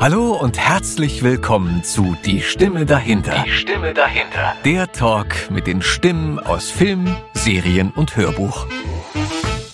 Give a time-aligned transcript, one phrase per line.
[0.00, 3.44] Hallo und herzlich willkommen zu Die Stimme dahinter.
[3.44, 4.54] Die Stimme dahinter.
[4.64, 8.66] Der Talk mit den Stimmen aus Film, Serien und Hörbuch.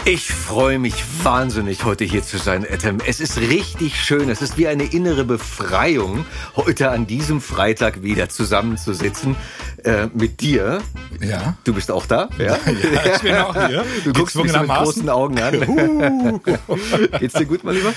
[0.05, 2.99] Ich freue mich wahnsinnig, heute hier zu sein, Etem.
[3.07, 4.29] Es ist richtig schön.
[4.29, 9.37] Es ist wie eine innere Befreiung, heute an diesem Freitag wieder zusammenzusitzen
[9.85, 10.81] äh, mit dir.
[11.21, 11.55] Ja.
[11.63, 12.31] Du bist auch da?
[12.37, 12.59] Ja, ja
[13.15, 13.85] ich bin auch hier.
[14.03, 16.41] Du guckst mich mit großen Augen an.
[17.21, 17.93] Geht's dir gut, mein Lieber?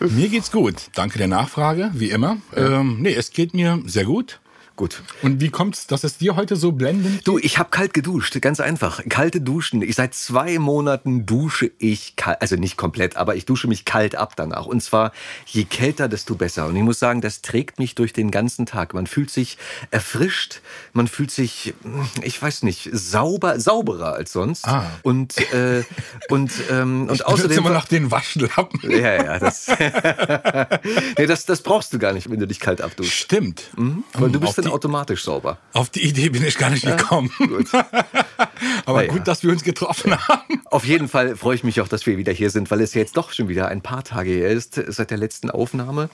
[0.00, 0.74] Mir geht's gut.
[0.94, 2.38] Danke der Nachfrage, wie immer.
[2.56, 2.80] Ja.
[2.80, 4.40] Ähm, nee, es geht mir sehr gut.
[4.76, 5.04] Gut.
[5.22, 7.24] Und wie kommt's, dass es dir heute so blendend?
[7.26, 9.00] Du, ich habe kalt geduscht, ganz einfach.
[9.08, 9.82] Kalte Duschen.
[9.82, 14.16] Ich seit zwei Monaten dusche ich kalt, also nicht komplett, aber ich dusche mich kalt
[14.16, 14.66] ab danach.
[14.66, 15.12] Und zwar
[15.46, 16.66] je kälter, desto besser.
[16.66, 18.94] Und ich muss sagen, das trägt mich durch den ganzen Tag.
[18.94, 19.58] Man fühlt sich
[19.92, 20.60] erfrischt,
[20.92, 21.74] man fühlt sich,
[22.22, 24.66] ich weiß nicht, sauber, sauberer als sonst.
[24.66, 24.90] Ah.
[25.04, 25.84] Und äh,
[26.30, 28.80] und ähm, und ich außerdem immer noch den Waschlappen.
[28.94, 29.66] Ja, ja, das,
[31.18, 33.12] nee, das, das brauchst du gar nicht, wenn du dich kalt abduschst.
[33.12, 33.70] Stimmt.
[33.76, 34.04] Mhm.
[34.12, 35.58] Weil du bist dann automatisch sauber.
[35.72, 37.30] Auf die Idee bin ich gar nicht gekommen.
[37.38, 37.72] Gut.
[38.86, 39.12] Aber Na ja.
[39.12, 40.62] gut, dass wir uns getroffen haben.
[40.66, 43.00] Auf jeden Fall freue ich mich auch, dass wir wieder hier sind, weil es ja
[43.00, 46.10] jetzt doch schon wieder ein paar Tage her ist seit der letzten Aufnahme.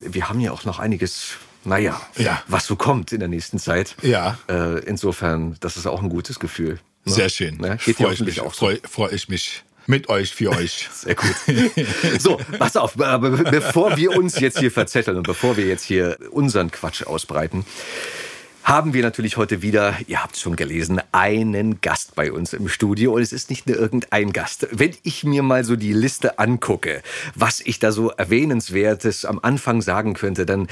[0.00, 1.32] Wir haben ja auch noch einiges,
[1.64, 2.42] naja, Ja.
[2.48, 3.94] was so kommt in der nächsten Zeit.
[4.02, 4.38] Ja.
[4.48, 6.78] Äh, insofern, das ist auch ein gutes Gefühl.
[7.04, 7.12] Ne?
[7.12, 7.56] Sehr schön.
[7.56, 7.78] Ne?
[7.84, 8.66] Geht Freue ich mich auch so.
[8.66, 10.88] Freue freu ich mich mit euch, für euch.
[10.94, 11.34] Sehr gut.
[12.18, 16.70] So, pass auf, bevor wir uns jetzt hier verzetteln und bevor wir jetzt hier unseren
[16.70, 17.66] Quatsch ausbreiten,
[18.70, 22.68] haben wir natürlich heute wieder, ihr habt es schon gelesen, einen Gast bei uns im
[22.68, 23.14] Studio.
[23.14, 24.68] Und es ist nicht nur irgendein Gast.
[24.70, 27.02] Wenn ich mir mal so die Liste angucke,
[27.34, 30.68] was ich da so Erwähnenswertes am Anfang sagen könnte, dann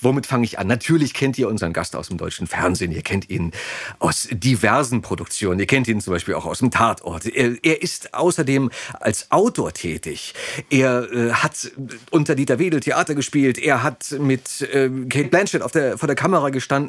[0.00, 0.66] womit fange ich an?
[0.66, 2.90] Natürlich kennt ihr unseren Gast aus dem deutschen Fernsehen.
[2.90, 3.52] Ihr kennt ihn
[4.00, 5.60] aus diversen Produktionen.
[5.60, 7.26] Ihr kennt ihn zum Beispiel auch aus dem Tatort.
[7.26, 10.34] Er, er ist außerdem als Autor tätig.
[10.68, 11.70] Er äh, hat
[12.10, 13.56] unter Dieter Wedel Theater gespielt.
[13.56, 16.87] Er hat mit äh, Kate Blanchett auf der, vor der Kamera gestanden.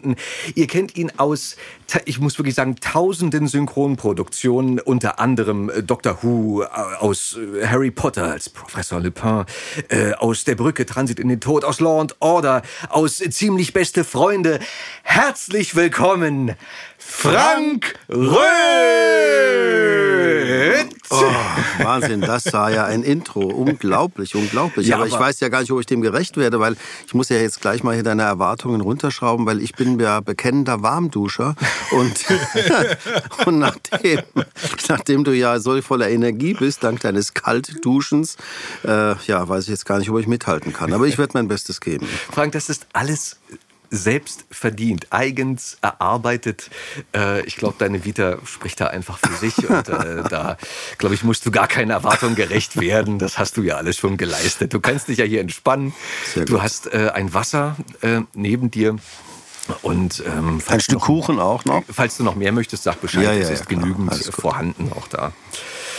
[0.56, 1.56] Ihr kennt ihn aus,
[2.06, 6.68] ich muss wirklich sagen, tausenden Synchronproduktionen, unter anderem äh, Doctor Who, äh,
[7.00, 9.46] aus äh, Harry Potter als Professor Lupin,
[9.90, 14.04] äh, aus Der Brücke Transit in den Tod, aus Law and Order, aus Ziemlich beste
[14.04, 14.60] Freunde.
[15.04, 16.56] Herzlich willkommen,
[17.12, 18.40] Frank Röth!
[21.12, 21.24] Oh,
[21.80, 23.42] Wahnsinn, das war ja ein Intro.
[23.42, 24.88] Unglaublich, unglaublich.
[24.88, 26.78] Ja, aber ich aber- weiß ja gar nicht, ob ich dem gerecht werde, weil
[27.08, 30.84] ich muss ja jetzt gleich mal hier deine Erwartungen runterschrauben, weil ich bin ja bekennender
[30.84, 31.56] Warmduscher.
[31.92, 32.26] Und,
[33.48, 34.22] und nachdem,
[34.88, 38.38] nachdem du ja so voller Energie bist, dank deines Kaltduschens,
[38.86, 40.94] äh, ja, weiß ich jetzt gar nicht, ob ich mithalten kann.
[40.94, 42.08] Aber ich werde mein Bestes geben.
[42.32, 43.38] Frank, das ist alles
[43.92, 46.70] selbst verdient, eigens erarbeitet.
[47.16, 50.58] Äh, ich glaube, deine Vita spricht da einfach für sich und äh, da,
[50.98, 53.20] glaube ich, musst du gar keinen Erwartungen gerecht werden.
[53.20, 54.74] Das hast du ja alles schon geleistet.
[54.74, 55.94] Du kannst dich ja hier entspannen.
[56.46, 58.98] Du hast äh, ein Wasser äh, neben dir.
[59.84, 61.84] Und ähm, Ein Stück noch, Kuchen auch noch.
[61.92, 63.24] falls du noch mehr möchtest, sag Bescheid.
[63.24, 63.82] Ja, ja, es ja, ist klar.
[63.82, 65.32] genügend vorhanden auch da.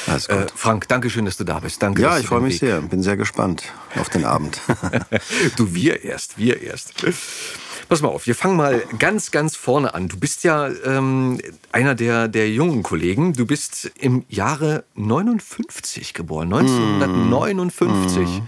[0.09, 0.53] Alles Äh, gut.
[0.57, 1.81] Frank, danke schön, dass du da bist.
[1.81, 2.03] Danke.
[2.03, 2.81] Ja, ich freue mich Weg- sehr.
[2.81, 3.63] Bin sehr gespannt
[3.95, 4.61] auf den Abend.
[5.57, 6.95] Du, wir erst, wir erst.
[7.91, 10.07] Pass mal auf, wir fangen mal ganz, ganz vorne an.
[10.07, 11.41] Du bist ja ähm,
[11.73, 13.33] einer der, der jungen Kollegen.
[13.33, 18.43] Du bist im Jahre 59 geboren, 1959.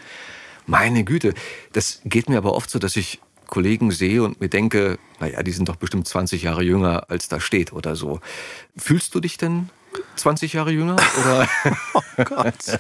[0.67, 1.35] Meine Güte,
[1.73, 5.51] das geht mir aber oft so, dass ich Kollegen sehe und mir denke, naja, die
[5.51, 8.21] sind doch bestimmt 20 Jahre jünger, als da steht oder so.
[8.77, 9.71] Fühlst du dich denn
[10.17, 10.97] 20 Jahre jünger?
[11.21, 11.49] Oder?
[12.25, 12.55] Gott.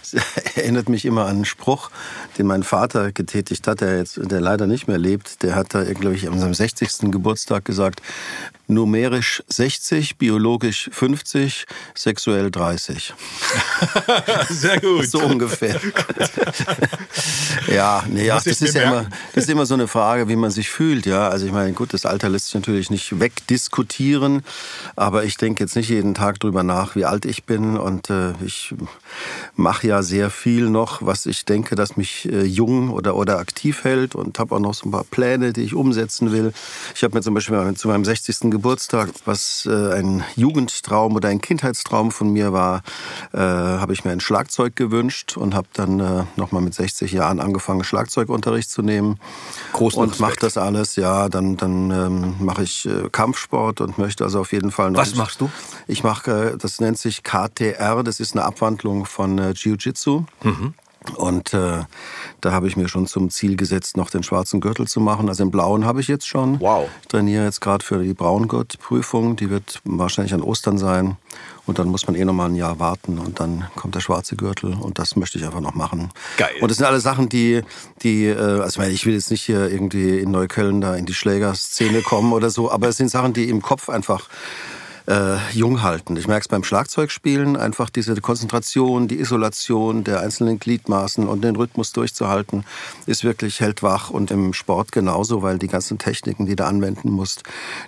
[0.00, 1.90] Das erinnert mich immer an einen Spruch,
[2.38, 5.42] den mein Vater getätigt hat, der jetzt, der leider nicht mehr lebt.
[5.42, 7.10] Der hat da, glaube ich, an seinem 60.
[7.10, 8.00] Geburtstag gesagt,
[8.68, 13.14] numerisch 60, biologisch 50, sexuell 30.
[14.48, 15.08] Sehr gut.
[15.08, 15.80] So ungefähr.
[17.68, 20.50] ja, nee, ich das ist ja immer, das ist immer so eine Frage, wie man
[20.50, 21.06] sich fühlt.
[21.06, 24.42] Ja, also ich meine, gut, das Alter lässt sich natürlich nicht wegdiskutieren,
[24.96, 28.32] aber ich denke jetzt nicht jeden Tag drüber nach, wie alt ich bin und äh,
[28.44, 28.74] ich
[29.54, 33.84] mache ja sehr viel noch, was ich denke, dass mich äh, jung oder oder aktiv
[33.84, 36.52] hält und habe auch noch so ein paar Pläne, die ich umsetzen will.
[36.94, 38.50] Ich habe mir zum Beispiel zu meinem 60.
[38.50, 42.82] Geburtstag, was äh, ein Jugendtraum oder ein Kindheitstraum von mir war,
[43.32, 47.40] äh, habe ich mir ein Schlagzeug gewünscht und habe dann äh, nochmal mit 60 Jahren
[47.40, 49.18] angefangen, Schlagzeugunterricht zu nehmen.
[49.72, 54.24] Großen und mache das alles, ja, dann, dann ähm, mache ich äh, Kampfsport und möchte
[54.24, 55.00] also auf jeden Fall noch...
[55.00, 55.50] Was machst du?
[55.86, 60.24] Ich mache, äh, das nennt sich KTR, das ist eine Abwandlung von äh, Jiu-Jitsu.
[61.16, 61.84] Und äh,
[62.40, 65.28] Da habe ich mir schon zum Ziel gesetzt, noch den schwarzen Gürtel zu machen.
[65.28, 66.60] Also den blauen habe ich jetzt schon.
[66.60, 66.88] Wow.
[67.02, 69.36] Ich trainiere jetzt gerade für die Braungurtprüfung.
[69.36, 71.16] Die wird wahrscheinlich an Ostern sein.
[71.66, 74.36] Und dann muss man eh noch mal ein Jahr warten und dann kommt der schwarze
[74.36, 76.10] Gürtel und das möchte ich einfach noch machen.
[76.36, 76.54] Geil.
[76.60, 77.62] Und das sind alle Sachen, die,
[78.02, 81.06] die, äh, also ich meine, ich will jetzt nicht hier irgendwie in Neukölln da in
[81.06, 84.28] die Schlägerszene kommen oder so, aber es sind Sachen, die im Kopf einfach
[85.06, 86.16] äh, jung halten.
[86.16, 91.56] Ich merke es beim Schlagzeugspielen, einfach diese Konzentration, die Isolation der einzelnen Gliedmaßen und den
[91.56, 92.64] Rhythmus durchzuhalten,
[93.06, 97.10] ist wirklich hält wach und im Sport genauso, weil die ganzen Techniken, die du anwenden
[97.10, 97.44] musst,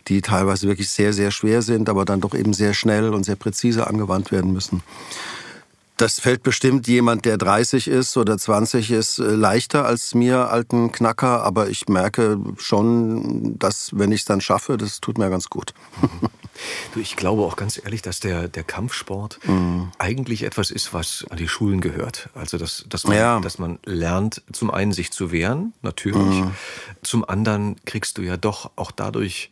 [0.08, 3.36] die teilweise wirklich sehr, sehr schwer sind, aber dann doch eben sehr schnell und sehr
[3.36, 4.82] präzise angewandt werden müssen.
[5.96, 10.92] Das fällt bestimmt jemand, der 30 ist oder 20 ist, äh, leichter als mir, alten
[10.92, 11.42] Knacker.
[11.42, 15.74] Aber ich merke schon, dass, wenn ich es dann schaffe, das tut mir ganz gut.
[16.94, 19.92] Du, ich glaube auch ganz ehrlich, dass der, der Kampfsport mhm.
[19.98, 22.30] eigentlich etwas ist, was an die Schulen gehört.
[22.34, 23.40] Also, dass, dass, man, ja.
[23.40, 26.40] dass man lernt, zum einen sich zu wehren, natürlich.
[26.40, 26.54] Mhm.
[27.02, 29.50] Zum anderen kriegst du ja doch auch dadurch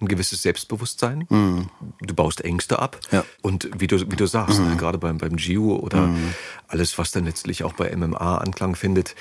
[0.00, 1.26] ein gewisses Selbstbewusstsein.
[1.28, 1.70] Mhm.
[2.00, 3.00] Du baust Ängste ab.
[3.10, 3.24] Ja.
[3.40, 4.76] Und wie du, wie du sagst, mhm.
[4.76, 6.34] gerade beim, beim Gio oder mhm.
[6.68, 9.14] alles, was dann letztlich auch bei MMA Anklang findet,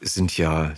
[0.00, 0.72] sind ja,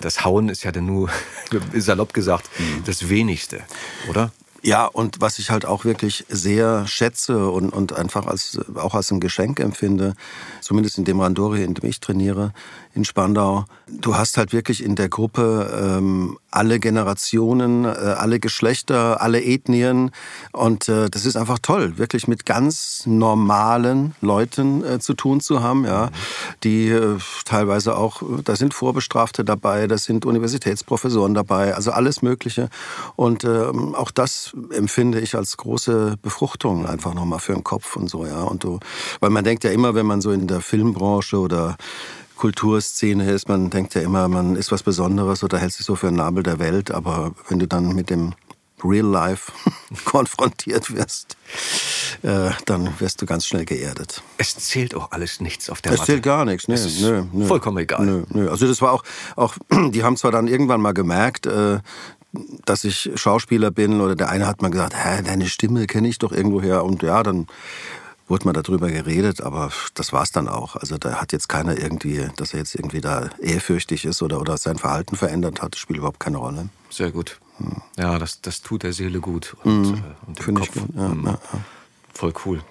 [0.00, 1.10] das Hauen ist ja dann nur,
[1.74, 2.84] salopp gesagt, mhm.
[2.84, 3.62] das wenigste,
[4.08, 4.32] oder?
[4.66, 9.10] Ja, und was ich halt auch wirklich sehr schätze und, und einfach als, auch als
[9.10, 10.14] ein Geschenk empfinde,
[10.62, 12.54] zumindest in dem Randori, in dem ich trainiere,
[12.94, 13.64] in Spandau.
[13.88, 20.12] Du hast halt wirklich in der Gruppe ähm, alle Generationen, äh, alle Geschlechter, alle Ethnien.
[20.52, 25.62] Und äh, das ist einfach toll, wirklich mit ganz normalen Leuten äh, zu tun zu
[25.62, 26.10] haben, ja,
[26.62, 32.68] die äh, teilweise auch, da sind Vorbestrafte dabei, da sind Universitätsprofessoren dabei, also alles Mögliche.
[33.16, 38.08] Und ähm, auch das empfinde ich als große Befruchtung einfach nochmal für den Kopf und
[38.08, 38.78] so, ja, und du,
[39.20, 41.76] weil man denkt ja immer, wenn man so in der Filmbranche oder
[42.36, 43.48] Kulturszene ist.
[43.48, 46.42] Man denkt ja immer, man ist was Besonderes oder hält sich so für einen Nabel
[46.42, 46.90] der Welt.
[46.90, 48.34] Aber wenn du dann mit dem
[48.84, 49.52] Real Life
[50.04, 51.36] konfrontiert wirst,
[52.22, 54.22] äh, dann wirst du ganz schnell geerdet.
[54.36, 56.12] Es zählt auch alles nichts auf der es Matte.
[56.12, 56.68] Es zählt gar nichts.
[56.68, 58.04] Nee, es nö, nö, vollkommen egal.
[58.04, 58.50] Nö, nö.
[58.50, 59.04] Also das war auch,
[59.36, 59.56] auch,
[59.90, 61.78] die haben zwar dann irgendwann mal gemerkt, äh,
[62.64, 66.18] dass ich Schauspieler bin oder der eine hat mal gesagt, Hä, deine Stimme kenne ich
[66.18, 67.46] doch irgendwoher und ja, dann
[68.26, 70.76] wurde mal darüber geredet, aber das war's dann auch.
[70.76, 74.56] Also da hat jetzt keiner irgendwie, dass er jetzt irgendwie da ehrfürchtig ist oder, oder
[74.56, 76.68] sein Verhalten verändert hat, das spielt überhaupt keine Rolle.
[76.90, 77.38] Sehr gut.
[77.58, 77.82] Hm.
[77.96, 80.04] Ja, das, das tut der Seele gut und, mhm.
[80.26, 80.76] und dem Kopf.
[80.94, 81.26] Ja, mhm.
[81.26, 81.60] ja, ja.
[82.12, 82.62] Voll cool.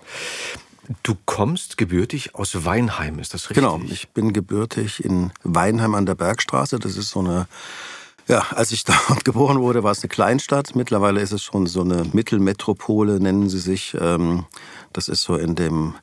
[1.02, 3.64] Du kommst gebürtig aus Weinheim, ist das richtig?
[3.64, 6.78] Genau, ich bin gebürtig in Weinheim an der Bergstraße.
[6.80, 7.48] Das ist so eine
[8.28, 10.76] ja, als ich dort geboren wurde, war es eine Kleinstadt.
[10.76, 13.96] Mittlerweile ist es schon so eine Mittelmetropole, nennen sie sich.
[14.00, 14.46] Ähm,
[14.94, 15.96] das ist so in dem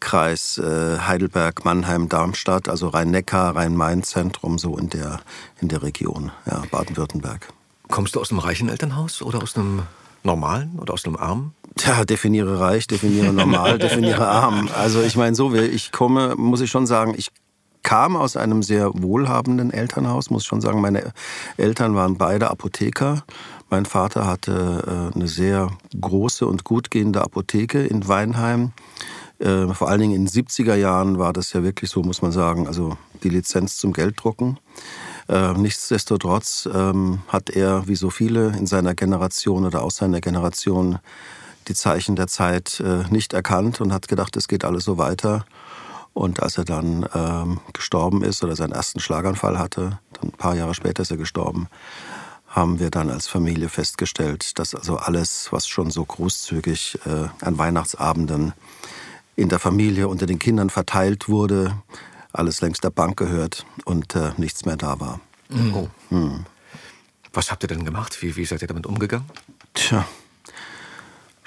[0.00, 5.20] Kreis äh, Heidelberg, Mannheim, Darmstadt, also Rhein-Neckar, Rhein-Main-Zentrum, so in der,
[5.60, 7.48] in der Region, ja, Baden-Württemberg.
[7.88, 9.82] Kommst du aus einem reichen Elternhaus oder aus einem
[10.22, 11.54] normalen oder aus einem armen?
[11.76, 14.68] Tja, definiere reich, definiere normal, definiere arm.
[14.74, 17.30] Also ich meine so, ich komme, muss ich schon sagen, ich
[17.82, 21.12] kam aus einem sehr wohlhabenden Elternhaus, muss schon sagen, meine
[21.56, 23.22] Eltern waren beide Apotheker.
[23.68, 25.70] Mein Vater hatte äh, eine sehr
[26.00, 28.72] große und gut gehende Apotheke in Weinheim.
[29.40, 32.30] Äh, vor allen Dingen in den 70er Jahren war das ja wirklich so, muss man
[32.30, 34.60] sagen, also die Lizenz zum Gelddrucken.
[35.28, 41.00] Äh, nichtsdestotrotz ähm, hat er, wie so viele in seiner Generation oder aus seiner Generation,
[41.66, 42.80] die Zeichen der Zeit
[43.10, 45.44] nicht erkannt und hat gedacht, es geht alles so weiter.
[46.16, 50.54] Und als er dann ähm, gestorben ist oder seinen ersten Schlaganfall hatte, dann ein paar
[50.54, 51.66] Jahre später ist er gestorben,
[52.56, 57.58] haben wir dann als Familie festgestellt, dass also alles, was schon so großzügig äh, an
[57.58, 58.54] Weihnachtsabenden
[59.36, 61.76] in der Familie unter den Kindern verteilt wurde,
[62.32, 65.20] alles längst der Bank gehört und äh, nichts mehr da war.
[65.74, 65.88] Oh.
[66.08, 66.46] Hm.
[67.32, 68.22] Was habt ihr denn gemacht?
[68.22, 69.26] Wie, wie seid ihr damit umgegangen?
[69.74, 70.06] Tja,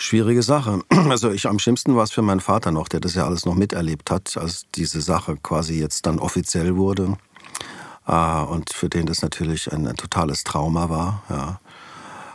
[0.02, 0.80] Schwierige Sache.
[1.10, 3.56] Also ich am schlimmsten war es für meinen Vater noch, der das ja alles noch
[3.56, 7.18] miterlebt hat, als diese Sache quasi jetzt dann offiziell wurde.
[8.10, 11.22] Ah, und für den das natürlich ein, ein totales Trauma war.
[11.30, 11.60] Ja.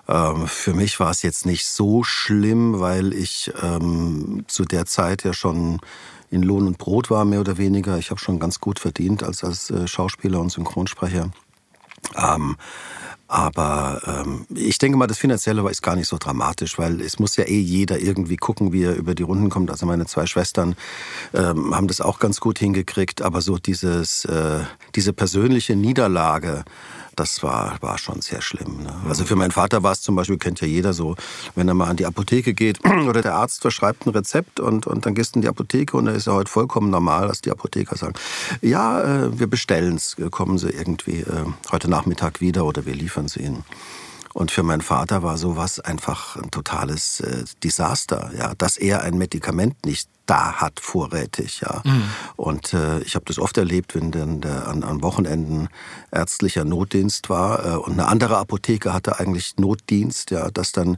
[0.06, 5.24] Ähm, für mich war es jetzt nicht so schlimm, weil ich ähm, zu der Zeit
[5.24, 5.80] ja schon
[6.30, 7.98] in Lohn und Brot war, mehr oder weniger.
[7.98, 11.32] Ich habe schon ganz gut verdient als, als äh, Schauspieler und Synchronsprecher.
[12.14, 12.54] Ähm,
[13.34, 17.34] aber ähm, ich denke mal, das Finanzielle ist gar nicht so dramatisch, weil es muss
[17.34, 19.72] ja eh jeder irgendwie gucken, wie er über die Runden kommt.
[19.72, 20.76] Also meine zwei Schwestern
[21.32, 24.60] ähm, haben das auch ganz gut hingekriegt, aber so dieses, äh,
[24.94, 26.64] diese persönliche Niederlage
[27.16, 28.82] das war, war schon sehr schlimm.
[28.82, 28.94] Ne?
[29.08, 31.16] Also für meinen Vater war es zum Beispiel, kennt ja jeder so,
[31.54, 32.78] wenn er mal an die Apotheke geht
[33.08, 36.06] oder der Arzt verschreibt ein Rezept und, und dann gehst du in die Apotheke und
[36.06, 38.14] da ist ja heute vollkommen normal, dass die Apotheker sagen,
[38.60, 43.28] ja, äh, wir bestellen es, kommen Sie irgendwie äh, heute Nachmittag wieder oder wir liefern
[43.28, 43.64] Sie Ihnen.
[44.34, 49.16] Und für meinen Vater war sowas einfach ein totales äh, Desaster, ja, dass er ein
[49.16, 51.82] Medikament nicht da hat vorrätig, ja.
[51.84, 52.02] Mhm.
[52.36, 55.68] Und äh, ich habe das oft erlebt, wenn dann der, an, an Wochenenden
[56.10, 60.96] ärztlicher Notdienst war äh, und eine andere Apotheke hatte eigentlich Notdienst, ja, dass dann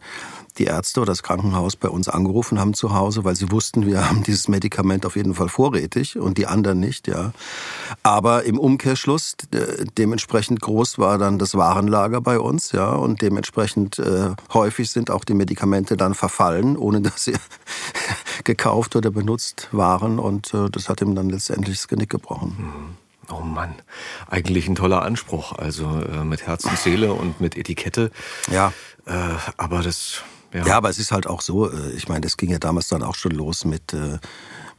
[0.59, 4.09] die Ärzte oder das Krankenhaus bei uns angerufen haben zu Hause, weil sie wussten, wir
[4.09, 7.33] haben dieses Medikament auf jeden Fall vorrätig und die anderen nicht, ja.
[8.03, 13.99] Aber im Umkehrschluss äh, dementsprechend groß war dann das Warenlager bei uns, ja, und dementsprechend
[13.99, 17.35] äh, häufig sind auch die Medikamente dann verfallen, ohne dass sie
[18.45, 22.57] gekauft oder benutzt waren und äh, das hat ihm dann letztendlich das Genick gebrochen.
[22.59, 22.97] Mhm.
[23.35, 23.75] Oh Mann,
[24.29, 25.53] eigentlich ein toller Anspruch.
[25.53, 28.13] Also äh, mit Herz und Seele und mit Etikette.
[28.51, 28.73] Ja.
[29.05, 29.13] Äh,
[29.57, 30.65] aber das ja.
[30.65, 33.17] ja, aber es ist halt auch so, ich meine, das ging ja damals dann auch
[33.17, 33.95] schon los mit,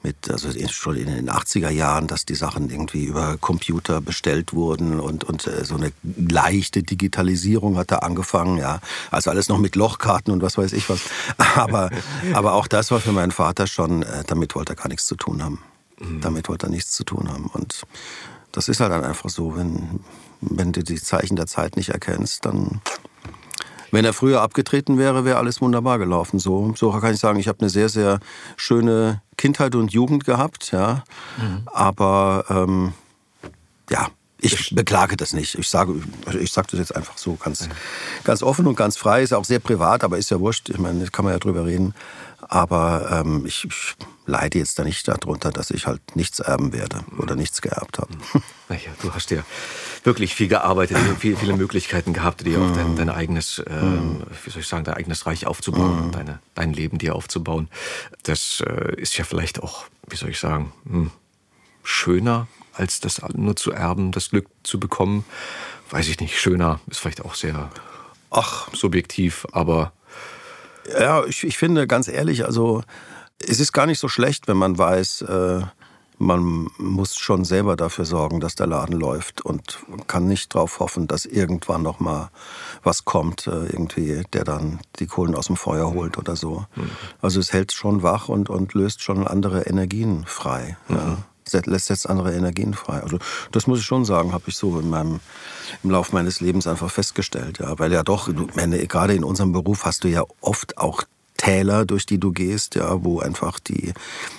[0.08, 5.00] mit also schon in den 80er Jahren, dass die Sachen irgendwie über Computer bestellt wurden
[5.00, 8.80] und, und äh, so eine leichte Digitalisierung hat da angefangen, ja.
[9.12, 11.02] Also alles noch mit Lochkarten und was weiß ich was.
[11.56, 11.90] Aber,
[12.34, 15.44] aber auch das war für meinen Vater schon, damit wollte er gar nichts zu tun
[15.44, 15.60] haben.
[16.00, 16.22] Mhm.
[16.22, 17.48] Damit wollte er nichts zu tun haben.
[17.48, 17.84] Und
[18.52, 20.00] das ist halt dann einfach so, wenn,
[20.42, 22.82] wenn du die Zeichen der Zeit nicht erkennst, dann
[23.92, 26.40] wenn er früher abgetreten wäre, wäre alles wunderbar gelaufen.
[26.40, 28.20] So, so kann ich sagen, ich habe eine sehr, sehr
[28.56, 31.04] schöne Kindheit und Jugend gehabt, ja.
[31.38, 31.62] Mhm.
[31.66, 32.94] Aber ähm,
[33.90, 34.08] ja,
[34.40, 35.56] ich beklage das nicht.
[35.56, 35.96] Ich sage,
[36.40, 37.68] ich sage das jetzt einfach so ganz,
[38.24, 39.24] ganz offen und ganz frei.
[39.24, 40.70] Ist auch sehr privat, aber ist ja wurscht.
[40.70, 41.96] Ich meine, kann man ja drüber reden.
[42.50, 47.04] Aber ähm, ich, ich leide jetzt da nicht darunter, dass ich halt nichts erben werde
[47.18, 48.14] oder nichts geerbt habe.
[48.70, 49.46] Naja, du hast ja
[50.04, 53.72] wirklich viel gearbeitet, viele, viele Möglichkeiten gehabt, dir auch dein, dein eigenes, äh,
[54.44, 57.70] wie soll ich sagen, dein eigenes Reich aufzubauen, deine, dein Leben dir aufzubauen.
[58.24, 61.12] Das äh, ist ja vielleicht auch, wie soll ich sagen, hm,
[61.82, 65.24] schöner, als das nur zu erben, das Glück zu bekommen.
[65.90, 67.72] Weiß ich nicht, schöner ist vielleicht auch sehr
[68.32, 68.68] Ach.
[68.74, 69.94] subjektiv, aber
[71.00, 72.84] ja, ich, ich finde ganz ehrlich, also
[73.40, 75.62] es ist gar nicht so schlecht, wenn man weiß, äh,
[76.20, 79.78] man muss schon selber dafür sorgen, dass der Laden läuft und
[80.08, 82.32] kann nicht darauf hoffen, dass irgendwann noch mal
[82.82, 86.66] was kommt, äh, irgendwie, der dann die Kohlen aus dem Feuer holt oder so.
[86.76, 86.90] Mhm.
[87.22, 90.78] Also es hält schon wach und, und löst schon andere Energien frei.
[90.88, 90.96] Mhm.
[90.96, 91.18] Ja
[91.54, 93.02] lässt jetzt andere Energien frei.
[93.02, 93.20] Also
[93.52, 95.20] das muss ich schon sagen, habe ich so in meinem,
[95.84, 97.60] im Laufe meines Lebens einfach festgestellt.
[97.60, 101.04] Ja, weil ja doch, meine, gerade in unserem Beruf hast du ja oft auch
[101.38, 103.94] Täler, durch die du gehst, ja, wo einfach die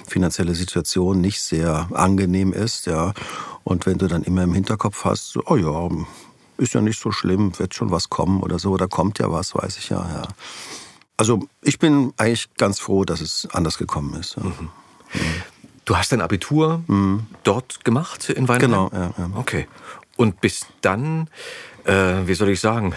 [0.07, 3.15] finanzielle Situation nicht sehr angenehm ist, ja.
[3.65, 5.89] Und wenn du dann immer im Hinterkopf hast, so, oh ja,
[6.57, 9.55] ist ja nicht so schlimm, wird schon was kommen oder so, oder kommt ja was,
[9.55, 10.23] weiß ich ja, ja.
[11.17, 14.37] Also ich bin eigentlich ganz froh, dass es anders gekommen ist.
[14.37, 14.45] Ja.
[14.45, 14.71] Mhm.
[15.89, 17.29] Du hast dein Abitur mhm.
[17.45, 18.71] dort gemacht in Weinheim?
[18.71, 19.31] Genau, ja, ja.
[19.37, 19.67] Okay.
[20.19, 21.29] Und bis dann
[21.85, 22.93] äh, wie soll ich sagen,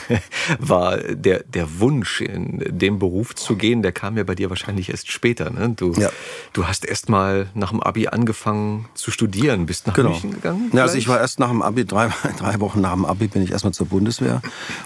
[0.58, 4.90] war der, der Wunsch, in den Beruf zu gehen, der kam ja bei dir wahrscheinlich
[4.90, 5.48] erst später.
[5.48, 5.70] Ne?
[5.74, 6.10] Du, ja.
[6.52, 10.10] du hast erst mal nach dem Abi angefangen zu studieren, bist nach genau.
[10.10, 10.70] München gegangen?
[10.74, 13.42] Ja, also ich war erst nach dem Abi, drei, drei Wochen nach dem Abi bin
[13.42, 14.42] ich erstmal zur Bundeswehr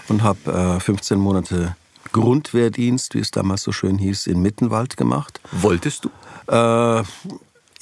[0.07, 1.75] und habe äh, 15 Monate
[2.13, 5.41] Grundwehrdienst, wie es damals so schön hieß, in Mittenwald gemacht.
[5.51, 6.11] Wolltest du?
[6.47, 7.03] Äh,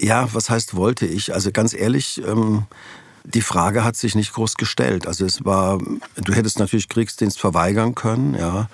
[0.01, 1.33] ja, was heißt wollte ich?
[1.33, 2.63] Also ganz ehrlich, ähm,
[3.23, 5.07] die Frage hat sich nicht groß gestellt.
[5.07, 5.77] Also es war,
[6.15, 8.69] du hättest natürlich Kriegsdienst verweigern können, ja.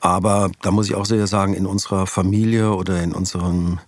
[0.00, 3.80] Aber da muss ich auch sehr sagen, in unserer Familie oder in unserem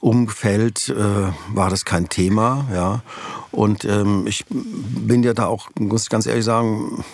[0.00, 3.02] Umfeld äh, war das kein Thema, ja.
[3.50, 7.04] Und ähm, ich bin ja da auch, muss ich ganz ehrlich sagen,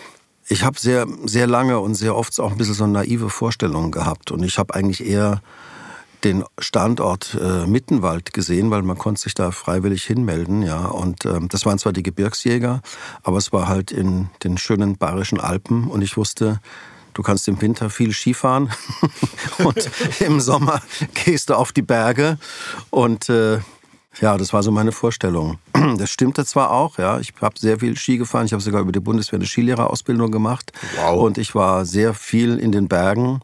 [0.48, 4.30] ich habe sehr, sehr lange und sehr oft auch ein bisschen so naive Vorstellungen gehabt.
[4.30, 5.40] Und ich habe eigentlich eher
[6.24, 10.86] den Standort äh, Mittenwald gesehen, weil man konnte sich da freiwillig hinmelden, ja.
[10.86, 12.82] Und ähm, das waren zwar die Gebirgsjäger,
[13.22, 16.60] aber es war halt in den schönen bayerischen Alpen und ich wusste,
[17.14, 18.70] du kannst im Winter viel Skifahren
[19.58, 20.80] und im Sommer
[21.24, 22.38] gehst du auf die Berge
[22.90, 23.58] und äh,
[24.20, 25.58] ja, das war so meine Vorstellung.
[25.98, 27.18] Das stimmte zwar auch, ja.
[27.18, 28.46] Ich habe sehr viel Ski gefahren.
[28.46, 30.72] Ich habe sogar über die Bundeswehr eine Skilehrerausbildung gemacht.
[30.96, 31.22] Wow.
[31.22, 33.40] Und ich war sehr viel in den Bergen.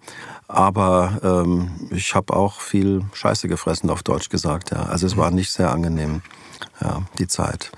[0.49, 4.71] Aber ähm, ich habe auch viel Scheiße gefressen, auf Deutsch gesagt.
[4.71, 4.85] Ja.
[4.85, 6.23] Also es war nicht sehr angenehm,
[6.81, 7.71] ja, die Zeit.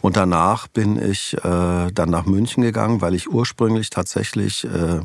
[0.00, 5.00] Und danach bin ich äh, dann nach München gegangen, weil ich ursprünglich tatsächlich äh,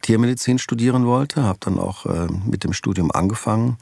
[0.00, 1.42] Tiermedizin studieren wollte.
[1.42, 3.76] Habe dann auch äh, mit dem Studium angefangen.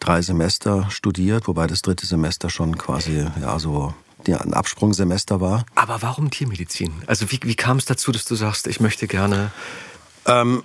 [0.00, 3.94] Drei Semester studiert, wobei das dritte Semester schon quasi ja so
[4.26, 5.64] die ein Absprungsemester war.
[5.74, 6.92] Aber warum Tiermedizin?
[7.06, 9.50] Also wie, wie kam es dazu, dass du sagst, ich möchte gerne...
[10.26, 10.62] Ähm,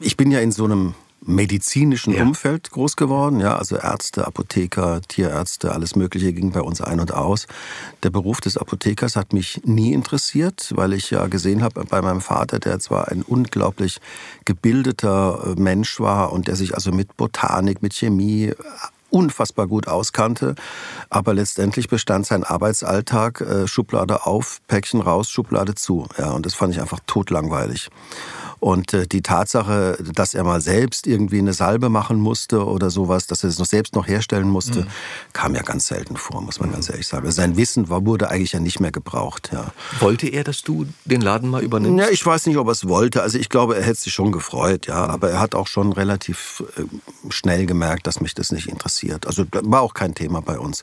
[0.00, 0.94] ich bin ja in so einem
[1.26, 2.22] medizinischen ja.
[2.22, 3.40] Umfeld groß geworden.
[3.40, 7.46] Ja, also Ärzte, Apotheker, Tierärzte, alles Mögliche ging bei uns ein und aus.
[8.02, 12.20] Der Beruf des Apothekers hat mich nie interessiert, weil ich ja gesehen habe bei meinem
[12.20, 14.00] Vater, der zwar ein unglaublich
[14.44, 18.52] gebildeter äh, Mensch war und der sich also mit Botanik, mit Chemie
[19.08, 20.56] unfassbar gut auskannte.
[21.08, 26.06] Aber letztendlich bestand sein Arbeitsalltag äh, Schublade auf, Päckchen raus, Schublade zu.
[26.18, 27.90] Ja, und das fand ich einfach totlangweilig.
[28.64, 33.26] Und äh, die Tatsache, dass er mal selbst irgendwie eine Salbe machen musste oder sowas,
[33.26, 34.86] dass er es noch selbst noch herstellen musste, mhm.
[35.34, 37.30] kam ja ganz selten vor, muss man ganz ehrlich sagen.
[37.30, 39.50] Sein Wissen war, wurde eigentlich ja nicht mehr gebraucht.
[39.52, 39.74] Ja.
[40.00, 42.02] Wollte er, dass du den Laden mal übernimmst?
[42.02, 43.20] Ja, ich weiß nicht, ob er es wollte.
[43.20, 45.08] Also ich glaube, er hätte sich schon gefreut, ja.
[45.08, 46.84] Aber er hat auch schon relativ äh,
[47.28, 49.26] schnell gemerkt, dass mich das nicht interessiert.
[49.26, 50.82] Also war auch kein Thema bei uns.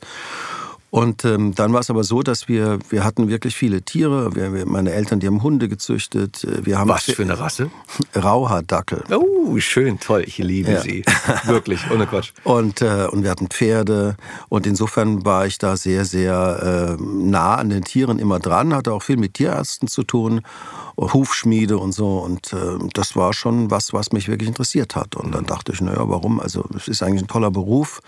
[0.92, 4.34] Und ähm, dann war es aber so, dass wir, wir hatten wirklich viele Tiere.
[4.34, 6.46] Wir, wir, meine Eltern, die haben Hunde gezüchtet.
[6.66, 7.70] Wir haben Was für eine Rasse?
[8.14, 9.02] Rauhaardackel.
[9.10, 10.22] Oh, schön, toll.
[10.26, 10.82] Ich liebe ja.
[10.82, 11.02] sie.
[11.46, 12.32] Wirklich, ohne Quatsch.
[12.44, 14.18] Und, äh, und wir hatten Pferde.
[14.50, 18.74] Und insofern war ich da sehr, sehr äh, nah an den Tieren immer dran.
[18.74, 20.42] Hatte auch viel mit Tierärzten zu tun.
[20.98, 22.18] Hufschmiede und so.
[22.18, 22.56] Und äh,
[22.92, 25.16] das war schon was, was mich wirklich interessiert hat.
[25.16, 26.38] Und dann dachte ich, naja, warum?
[26.38, 28.02] Also es ist eigentlich ein toller Beruf.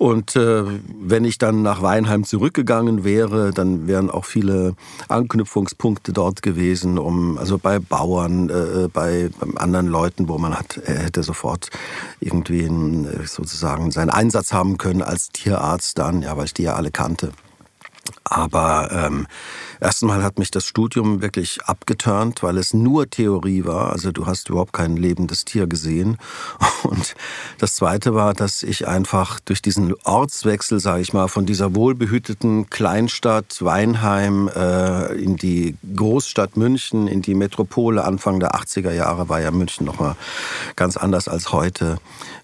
[0.00, 0.64] Und äh,
[0.98, 4.74] wenn ich dann nach Weinheim zurückgegangen wäre, dann wären auch viele
[5.08, 11.00] Anknüpfungspunkte dort gewesen, um also bei Bauern, äh, bei, anderen Leuten, wo man hat, er
[11.00, 11.68] hätte sofort
[12.18, 16.76] irgendwie einen, sozusagen seinen Einsatz haben können als Tierarzt dann, ja, weil ich die ja
[16.76, 17.32] alle kannte.
[18.24, 19.26] Aber ähm,
[19.80, 23.90] erstmal hat mich das Studium wirklich abgeturnt, weil es nur Theorie war.
[23.92, 26.18] Also du hast überhaupt kein lebendes Tier gesehen.
[26.82, 27.14] Und
[27.58, 32.70] das Zweite war, dass ich einfach durch diesen Ortswechsel, sage ich mal, von dieser wohlbehüteten
[32.70, 39.40] Kleinstadt Weinheim äh, in die Großstadt München, in die Metropole Anfang der 80er Jahre war
[39.40, 40.16] ja München nochmal
[40.76, 41.98] ganz anders als heute.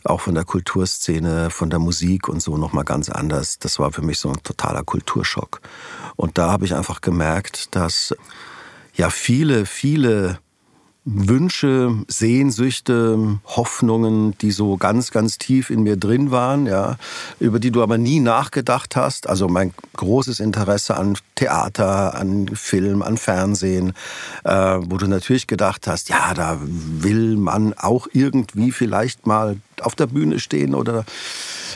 [0.05, 3.59] Auch von der Kulturszene, von der Musik und so nochmal ganz anders.
[3.59, 5.61] Das war für mich so ein totaler Kulturschock.
[6.17, 8.15] Und da habe ich einfach gemerkt, dass
[8.95, 10.39] ja viele, viele
[11.09, 16.97] Wünsche, Sehnsüchte, Hoffnungen, die so ganz, ganz tief in mir drin waren, ja,
[17.39, 19.29] über die du aber nie nachgedacht hast.
[19.29, 23.93] Also mein großes Interesse an Theater, an Film, an Fernsehen,
[24.43, 29.95] äh, wo du natürlich gedacht hast, ja, da will man auch irgendwie vielleicht mal auf
[29.95, 31.05] der Bühne stehen oder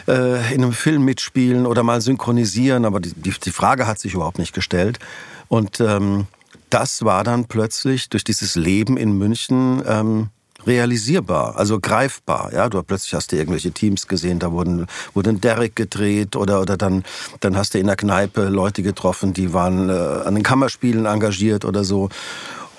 [0.08, 2.84] äh, in einem Film mitspielen oder mal synchronisieren.
[2.84, 4.98] Aber die, die Frage hat sich überhaupt nicht gestellt.
[5.46, 6.26] Und ähm,
[6.70, 10.28] das war dann plötzlich durch dieses Leben in München ähm,
[10.66, 12.52] realisierbar, also greifbar.
[12.52, 16.60] Ja, du plötzlich hast du irgendwelche Teams gesehen, da wurden wurde ein Derek gedreht oder
[16.60, 17.04] oder dann
[17.40, 21.64] dann hast du in der Kneipe Leute getroffen, die waren äh, an den Kammerspielen engagiert
[21.64, 22.08] oder so.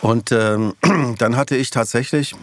[0.02, 0.74] Und ähm,
[1.18, 2.36] dann hatte ich tatsächlich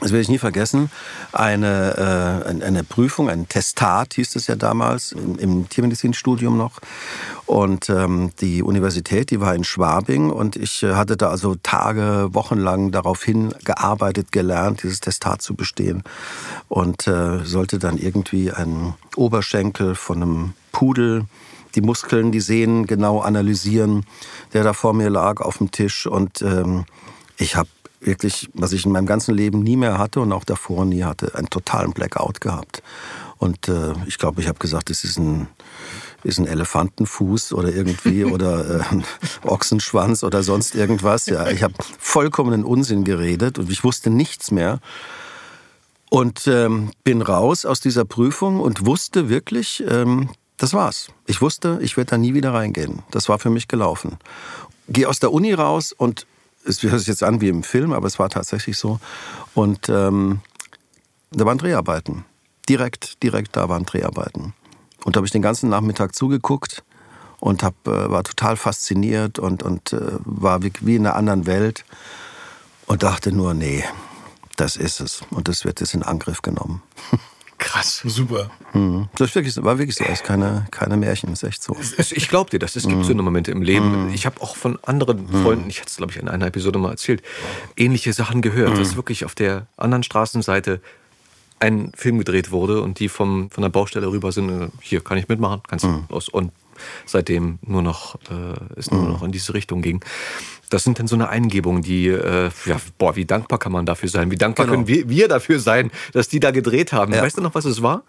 [0.00, 0.90] das werde ich nie vergessen,
[1.32, 6.80] eine, äh, eine Prüfung, ein Testat hieß es ja damals, im, im Tiermedizinstudium noch.
[7.46, 12.28] Und ähm, die Universität, die war in Schwabing und ich äh, hatte da also Tage,
[12.32, 16.02] Wochenlang darauf hingearbeitet, gelernt, dieses Testat zu bestehen.
[16.68, 21.26] Und äh, sollte dann irgendwie ein Oberschenkel von einem Pudel
[21.74, 24.04] die Muskeln, die Sehnen genau analysieren,
[24.52, 26.06] der da vor mir lag auf dem Tisch.
[26.06, 26.84] Und ähm,
[27.36, 27.68] ich habe
[28.00, 31.34] wirklich, was ich in meinem ganzen Leben nie mehr hatte und auch davor nie hatte,
[31.34, 32.82] einen totalen Blackout gehabt.
[33.38, 35.48] Und äh, ich glaube, ich habe gesagt, es ist ein,
[36.24, 39.04] ist ein Elefantenfuß oder irgendwie oder äh, ein
[39.42, 41.26] Ochsenschwanz oder sonst irgendwas.
[41.26, 44.80] Ja, ich habe vollkommenen Unsinn geredet und ich wusste nichts mehr.
[46.10, 51.08] Und ähm, bin raus aus dieser Prüfung und wusste wirklich, ähm, das war's.
[51.26, 53.02] Ich wusste, ich werde da nie wieder reingehen.
[53.12, 54.18] Das war für mich gelaufen.
[54.88, 56.26] Gehe aus der Uni raus und
[56.64, 59.00] es hört sich jetzt an wie im Film, aber es war tatsächlich so.
[59.54, 60.40] Und ähm,
[61.30, 62.24] da waren Dreharbeiten.
[62.68, 64.54] Direkt, direkt da waren Dreharbeiten.
[65.04, 66.84] Und da habe ich den ganzen Nachmittag zugeguckt
[67.40, 71.46] und hab, äh, war total fasziniert und, und äh, war wie, wie in einer anderen
[71.46, 71.84] Welt
[72.86, 73.84] und dachte nur, nee,
[74.56, 75.22] das ist es.
[75.30, 76.82] Und das wird jetzt in Angriff genommen.
[77.60, 78.00] Krass.
[78.04, 78.50] Super.
[78.72, 79.08] Mhm.
[79.16, 80.02] Das wirklich, war wirklich so.
[80.02, 81.76] Das ist keine, keine Märchen, das ist echt so.
[82.10, 82.74] Ich glaube dir das.
[82.74, 83.04] Es gibt mhm.
[83.04, 84.06] so eine Momente im Leben.
[84.06, 84.14] Mhm.
[84.14, 85.42] Ich habe auch von anderen mhm.
[85.42, 87.22] Freunden, ich hatte es, glaube ich, in einer Episode mal erzählt,
[87.76, 90.80] ähnliche Sachen gehört, dass wirklich auf der anderen Straßenseite
[91.60, 95.18] ein Film gedreht wurde und die vom, von der Baustelle rüber sind, äh, hier kann
[95.18, 96.30] ich mitmachen, kannst du los.
[96.30, 96.52] Und
[97.04, 100.02] seitdem nur noch, äh, es nur noch in diese Richtung ging.
[100.70, 104.08] Das sind dann so eine Eingebung, die, äh, ja, boah, wie dankbar kann man dafür
[104.08, 104.30] sein?
[104.30, 104.76] Wie dankbar Genau.
[104.76, 107.12] können wir, wir dafür sein, dass die da gedreht haben?
[107.12, 107.22] Ja.
[107.22, 108.02] Weißt du noch, was es war?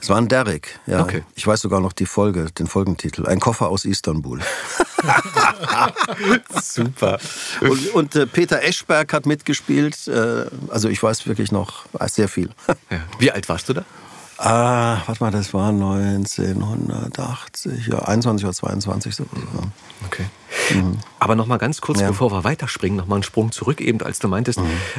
[0.00, 1.00] Es war ein Derrick, ja.
[1.02, 1.22] Okay.
[1.34, 3.26] Ich weiß sogar noch die Folge, den Folgentitel.
[3.26, 4.40] Ein Koffer aus Istanbul.
[6.62, 7.18] Super.
[7.60, 10.08] Und, und äh, Peter Eschberg hat mitgespielt.
[10.08, 12.50] Äh, also ich weiß wirklich noch sehr viel.
[12.90, 13.00] Ja.
[13.18, 13.84] Wie alt warst du da?
[14.42, 19.26] Ah, warte mal, das war 1980, ja, 21 oder 22 so.
[20.06, 20.24] Okay.
[21.18, 22.08] Aber noch mal ganz kurz, Ja.
[22.08, 24.58] bevor wir weiterspringen, noch mal einen Sprung zurück, eben als du meintest,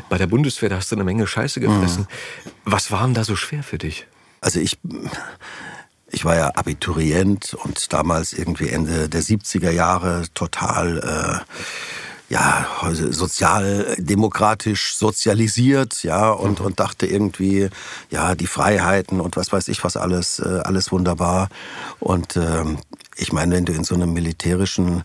[0.09, 2.07] bei der Bundeswehr, da hast du eine Menge Scheiße gefressen.
[2.65, 4.05] Was war denn da so schwer für dich?
[4.41, 4.77] Also ich,
[6.11, 11.39] ich war ja Abiturient und damals irgendwie Ende der 70er Jahre total, äh,
[12.31, 17.69] ja, sozialdemokratisch sozialisiert, ja, und, und dachte irgendwie,
[18.09, 21.49] ja, die Freiheiten und was weiß ich was alles, äh, alles wunderbar.
[21.99, 22.77] Und ähm,
[23.17, 25.03] ich meine, wenn du in so einem militärischen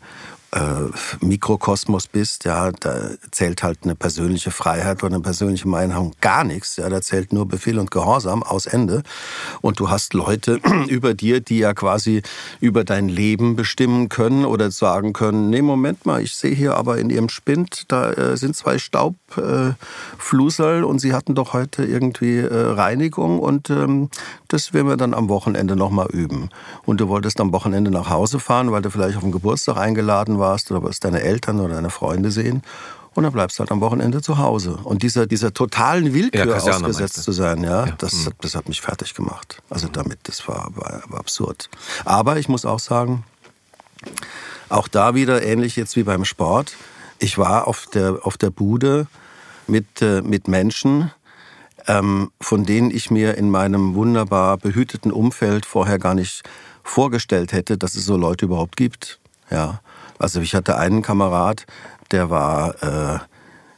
[0.57, 0.91] äh,
[1.21, 6.77] Mikrokosmos bist, ja, da zählt halt eine persönliche Freiheit oder eine persönliche Meinung gar nichts.
[6.77, 9.03] Ja, da zählt nur Befehl und Gehorsam aus Ende.
[9.61, 12.23] Und du hast Leute über dir, die ja quasi
[12.61, 16.99] über dein Leben bestimmen können oder sagen können, nee, Moment mal, ich sehe hier aber
[16.99, 22.39] in ihrem Spind, da äh, sind zwei Staubfluserl äh, und sie hatten doch heute irgendwie
[22.39, 24.09] äh, Reinigung und ähm,
[24.49, 26.49] das werden wir dann am Wochenende nochmal üben.
[26.87, 30.39] Und du wolltest am Wochenende nach Hause fahren, weil du vielleicht auf den Geburtstag eingeladen
[30.39, 32.63] warst oder wolltest deine Eltern oder deine Freunde sehen.
[33.15, 34.79] Und dann bleibst du halt am Wochenende zu Hause.
[34.85, 38.83] Und dieser, dieser totalen Willkür Ja, ausgesetzt zu sein, ja, Ja, das, das hat mich
[38.83, 39.63] fertig gemacht.
[39.71, 41.71] Also damit, das war, war, war absurd.
[42.05, 43.25] Aber ich muss auch sagen,
[44.69, 46.75] auch da wieder ähnlich jetzt wie beim Sport.
[47.19, 49.07] Ich war auf der, auf der Bude
[49.67, 51.11] mit, äh, mit Menschen,
[51.87, 56.43] ähm, von denen ich mir in meinem wunderbar behüteten Umfeld vorher gar nicht
[56.83, 59.19] vorgestellt hätte, dass es so Leute überhaupt gibt.
[59.51, 59.81] Ja,
[60.19, 61.67] also ich hatte einen Kamerad,
[62.11, 63.19] der war äh,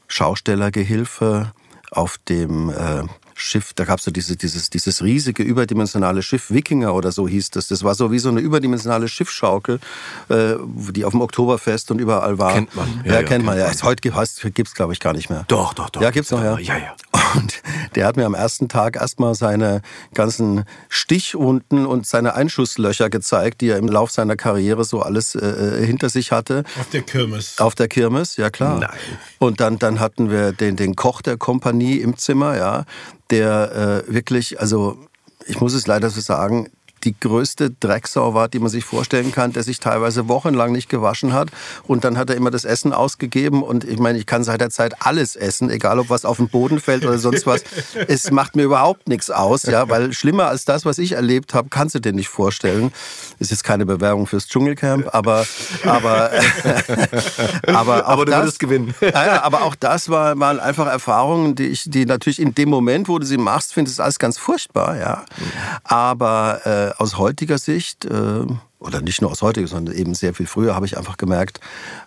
[0.07, 1.53] Schaustellergehilfe
[1.91, 3.03] auf dem äh,
[3.39, 7.51] Schiff, da gab es so diese, dieses, dieses riesige überdimensionale Schiff Wikinger oder so hieß
[7.51, 7.69] das.
[7.69, 9.79] Das war so wie so eine überdimensionale Schiffsschaukel,
[10.29, 10.55] äh,
[10.91, 12.53] die auf dem Oktoberfest und überall war.
[12.53, 12.89] Kennt man.
[13.05, 13.57] Ja, Ja, ja, kennt man.
[13.57, 14.03] kennt Ja, heute
[14.51, 15.45] gibt es, glaube ich, gar nicht mehr.
[15.49, 16.03] Doch, doch, doch.
[16.03, 16.59] Ja, gibt's noch, ja.
[16.59, 16.95] Ja, ja.
[17.35, 17.63] Und
[17.95, 19.83] der hat mir am ersten Tag erstmal seine
[20.15, 25.85] ganzen Stichwunden und seine Einschusslöcher gezeigt, die er im Lauf seiner Karriere so alles äh,
[25.85, 26.65] hinter sich hatte.
[26.79, 27.59] Auf der Kirmes.
[27.59, 28.79] Auf der Kirmes, ja klar.
[28.79, 28.91] Nein.
[29.39, 32.85] Und dann, dann hatten wir den, den Koch der Kompanie im Zimmer, ja,
[33.31, 34.99] der äh, wirklich, also
[35.47, 36.69] ich muss es leider so sagen,
[37.05, 41.33] die größte Drecksau war, die man sich vorstellen kann, der sich teilweise wochenlang nicht gewaschen
[41.33, 41.49] hat.
[41.87, 43.63] Und dann hat er immer das Essen ausgegeben.
[43.63, 46.49] Und ich meine, ich kann seit der Zeit alles essen, egal ob was auf den
[46.49, 47.63] Boden fällt oder sonst was.
[48.09, 51.69] Es macht mir überhaupt nichts aus, ja, weil schlimmer als das, was ich erlebt habe,
[51.69, 52.93] kannst du dir nicht vorstellen.
[53.39, 55.47] Ist jetzt keine Bewerbung fürs Dschungelcamp, aber,
[55.85, 56.31] aber,
[57.67, 58.95] aber, auch Aber du das, würdest gewinnen.
[59.01, 63.09] Ja, aber auch das war, waren einfach Erfahrungen, die ich, die natürlich in dem Moment,
[63.09, 65.25] wo du sie machst, findest du alles ganz furchtbar, ja.
[65.85, 68.47] Aber äh, aus heutiger Sicht, äh,
[68.81, 71.59] oder nicht nur aus heutiger, sondern eben sehr viel früher, habe ich einfach gemerkt,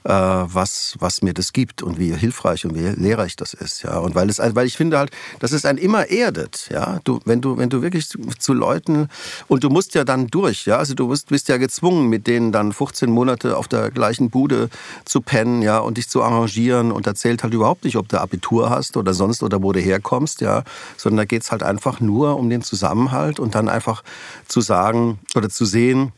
[0.06, 3.98] äh, was, was mir das gibt und wie hilfreich und wie lehrreich das ist, ja.
[3.98, 7.00] Und weil es, weil ich finde halt, dass es einen immer erdet, ja.
[7.04, 9.10] Du, wenn du, wenn du wirklich zu, zu Leuten
[9.50, 10.78] und du musst ja dann durch, ja.
[10.78, 14.70] Also du musst, bist ja gezwungen, mit denen dann 15 Monate auf der gleichen Bude
[15.04, 16.94] zu pennen, ja, und dich zu arrangieren.
[16.94, 19.82] Und da zählt halt überhaupt nicht, ob du Abitur hast oder sonst oder wo du
[19.82, 20.64] herkommst, ja.
[20.96, 24.04] Sondern da geht's halt einfach nur um den Zusammenhalt und dann einfach
[24.48, 26.14] zu sagen oder zu sehen,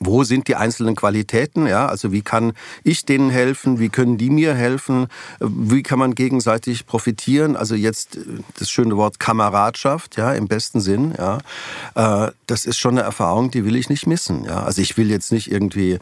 [0.00, 1.66] wo sind die einzelnen Qualitäten?
[1.66, 3.78] Ja, also wie kann ich denen helfen?
[3.78, 5.06] Wie können die mir helfen?
[5.40, 7.56] Wie kann man gegenseitig profitieren?
[7.56, 8.20] Also jetzt äh,
[8.58, 11.14] das schöne Wort Kameradschaft, ja, im besten Sinn.
[11.16, 11.38] Ja,
[11.94, 14.44] Äh, das ist schon eine Erfahrung, die will ich nicht missen.
[14.44, 15.98] Ja, also ich will jetzt nicht irgendwie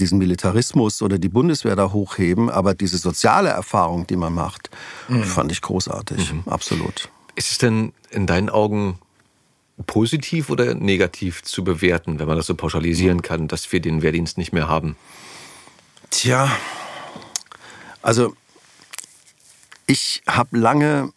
[0.00, 4.70] diesen Militarismus oder die Bundeswehr da hochheben, aber diese soziale Erfahrung, die man macht,
[5.24, 7.08] fand ich großartig, absolut.
[7.34, 8.98] Ist es denn in deinen Augen
[9.84, 14.38] positiv oder negativ zu bewerten, wenn man das so pauschalisieren kann, dass wir den Wehrdienst
[14.38, 14.96] nicht mehr haben?
[16.10, 16.50] Tja,
[18.02, 18.34] also
[19.86, 21.12] ich habe lange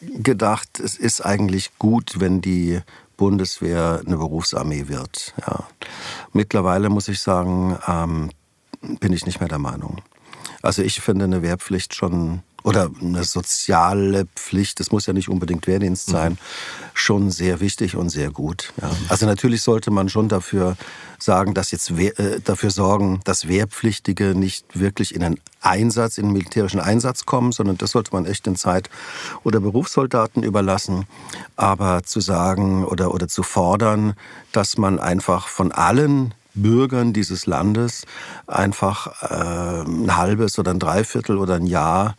[0.00, 2.80] gedacht, es ist eigentlich gut, wenn die
[3.16, 5.34] Bundeswehr eine Berufsarmee wird.
[5.40, 5.66] Ja.
[6.32, 8.30] Mittlerweile muss ich sagen, ähm,
[9.00, 10.02] bin ich nicht mehr der Meinung.
[10.62, 15.66] Also ich finde eine Wehrpflicht schon oder eine soziale Pflicht, das muss ja nicht unbedingt
[15.66, 16.38] Wehrdienst sein,
[16.94, 18.72] schon sehr wichtig und sehr gut.
[18.80, 18.90] Ja.
[19.10, 20.76] Also natürlich sollte man schon dafür
[21.18, 26.24] sagen, dass jetzt Wehr, äh, dafür sorgen, dass Wehrpflichtige nicht wirklich in einen Einsatz, in
[26.24, 28.88] einen militärischen Einsatz kommen, sondern das sollte man echt den Zeit-
[29.42, 31.06] oder Berufssoldaten überlassen.
[31.56, 34.14] Aber zu sagen oder, oder zu fordern,
[34.52, 38.06] dass man einfach von allen Bürgern dieses Landes
[38.46, 42.16] einfach äh, ein halbes oder ein Dreiviertel oder ein Jahr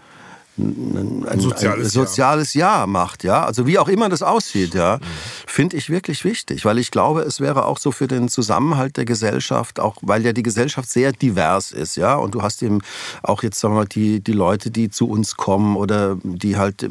[0.57, 2.79] ein, ein, soziales, ein soziales Jahr.
[2.79, 2.87] Jahr.
[2.87, 5.05] macht, ja, also wie auch immer das aussieht, ja, mhm.
[5.47, 9.05] finde ich wirklich wichtig, weil ich glaube, es wäre auch so für den Zusammenhalt der
[9.05, 12.81] Gesellschaft, auch weil ja die Gesellschaft sehr divers ist, ja, und du hast eben
[13.23, 16.87] auch jetzt sagen wir mal die die Leute, die zu uns kommen oder die halt,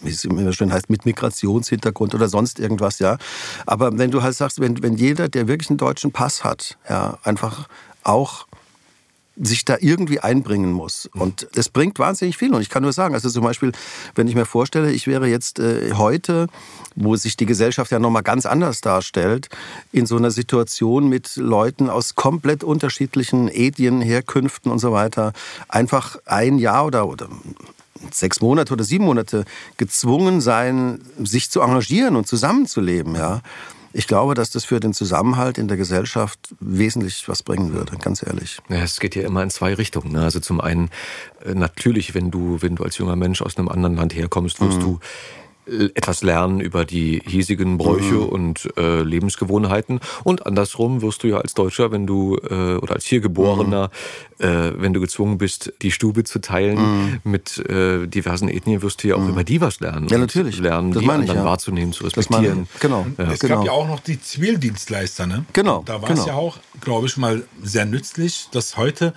[0.00, 3.18] wie es immer schön heißt, mit Migrationshintergrund oder sonst irgendwas, ja,
[3.66, 7.18] aber wenn du halt sagst, wenn wenn jeder, der wirklich einen deutschen Pass hat, ja,
[7.22, 7.68] einfach
[8.02, 8.46] auch
[9.36, 11.06] sich da irgendwie einbringen muss.
[11.12, 12.54] Und das bringt wahnsinnig viel.
[12.54, 13.72] Und ich kann nur sagen, also zum Beispiel,
[14.14, 16.46] wenn ich mir vorstelle, ich wäre jetzt äh, heute,
[16.94, 19.48] wo sich die Gesellschaft ja nochmal ganz anders darstellt,
[19.92, 25.32] in so einer Situation mit Leuten aus komplett unterschiedlichen Edien, Herkünften und so weiter,
[25.68, 27.28] einfach ein Jahr oder, oder
[28.12, 29.44] sechs Monate oder sieben Monate
[29.76, 33.40] gezwungen sein, sich zu engagieren und zusammenzuleben, ja.
[33.96, 38.24] Ich glaube, dass das für den Zusammenhalt in der Gesellschaft wesentlich was bringen würde, ganz
[38.26, 38.58] ehrlich.
[38.68, 40.10] Ja, es geht ja immer in zwei Richtungen.
[40.10, 40.22] Ne?
[40.22, 40.90] Also zum einen,
[41.44, 44.78] äh, natürlich, wenn du, wenn du als junger Mensch aus einem anderen Land herkommst, wirst
[44.78, 44.82] mhm.
[44.82, 45.00] du
[45.66, 48.28] etwas lernen über die hiesigen Bräuche mhm.
[48.28, 50.00] und äh, Lebensgewohnheiten.
[50.22, 53.90] Und andersrum wirst du ja als Deutscher, wenn du äh, oder als hier Geborener,
[54.38, 54.44] mhm.
[54.44, 57.20] äh, wenn du gezwungen bist, die Stube zu teilen mhm.
[57.24, 59.30] mit äh, diversen Ethnien, wirst du ja auch mhm.
[59.30, 60.08] über die was lernen.
[60.08, 60.58] Ja, natürlich.
[60.58, 61.44] Lernen, das die anderen ich, ja.
[61.44, 62.68] wahrzunehmen, zu respektieren.
[62.80, 63.06] Genau.
[63.16, 63.32] Ja.
[63.32, 63.56] Es genau.
[63.56, 65.44] gab ja auch noch die Zivildienstleister, ne?
[65.52, 65.82] Genau.
[65.84, 66.20] Da war genau.
[66.20, 69.14] es ja auch, glaube ich, mal sehr nützlich, dass heute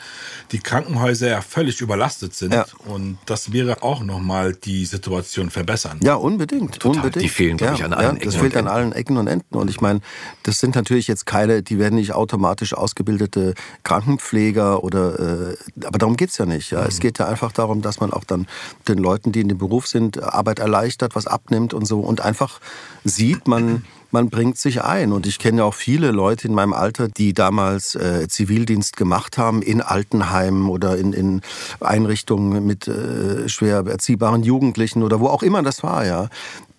[0.52, 2.54] die Krankenhäuser ja völlig überlastet sind.
[2.54, 2.66] Ja.
[2.86, 6.00] Und das wäre auch nochmal die Situation verbessern.
[6.04, 6.80] Ja, unbedingt.
[6.80, 6.98] Total.
[6.98, 7.24] unbedingt.
[7.24, 8.26] Die fehlen, glaube ich, an allen ja, Ecken.
[8.26, 9.58] Das fehlt an allen Ecken und Enden.
[9.58, 10.02] Und ich meine,
[10.44, 16.16] das sind natürlich jetzt keine, die werden nicht automatisch ausgebildete Krankenpfleger oder, äh, aber darum
[16.16, 16.72] geht's ja nicht.
[16.72, 16.82] Ja.
[16.82, 16.88] Mhm.
[16.88, 18.48] Es geht ja einfach darum, dass man auch dann
[18.88, 22.60] den Leuten, die in dem Beruf sind, Arbeit erleichtert, was abnimmt und so und einfach
[23.04, 25.12] sieht, man, man bringt sich ein.
[25.12, 29.62] Und ich kenne auch viele Leute in meinem Alter, die damals äh, Zivildienst gemacht haben
[29.62, 31.42] in Altenheimen oder in, in
[31.80, 36.30] Einrichtungen mit äh, schwer erziehbaren Jugendlichen oder wo auch immer das war, ja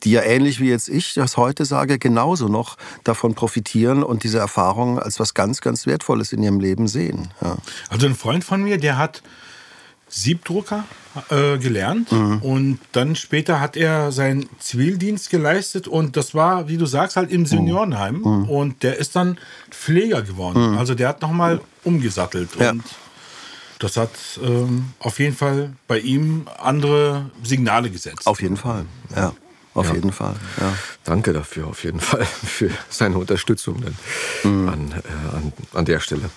[0.05, 4.39] die ja ähnlich wie jetzt ich das heute sage, genauso noch davon profitieren und diese
[4.39, 7.29] Erfahrung als was ganz, ganz Wertvolles in ihrem Leben sehen.
[7.43, 7.57] Ja.
[7.89, 9.23] Also ein Freund von mir, der hat
[10.09, 10.85] Siebdrucker
[11.31, 12.39] äh, gelernt mhm.
[12.43, 17.31] und dann später hat er seinen Zivildienst geleistet und das war, wie du sagst, halt
[17.31, 18.49] im Seniorenheim mhm.
[18.49, 19.39] und der ist dann
[19.71, 20.73] Pfleger geworden.
[20.73, 20.79] Mhm.
[20.79, 22.71] Also der hat nochmal umgesattelt ja.
[22.71, 22.85] und
[23.79, 24.11] das hat
[24.43, 28.27] ähm, auf jeden Fall bei ihm andere Signale gesetzt.
[28.27, 29.33] Auf jeden Fall, ja.
[29.79, 29.95] Auf ja.
[29.95, 30.35] jeden Fall.
[30.61, 30.75] Ja.
[31.05, 33.97] Danke dafür, auf jeden Fall, für seine Unterstützung dann
[34.43, 34.69] mhm.
[34.69, 36.31] an, äh, an, an der Stelle.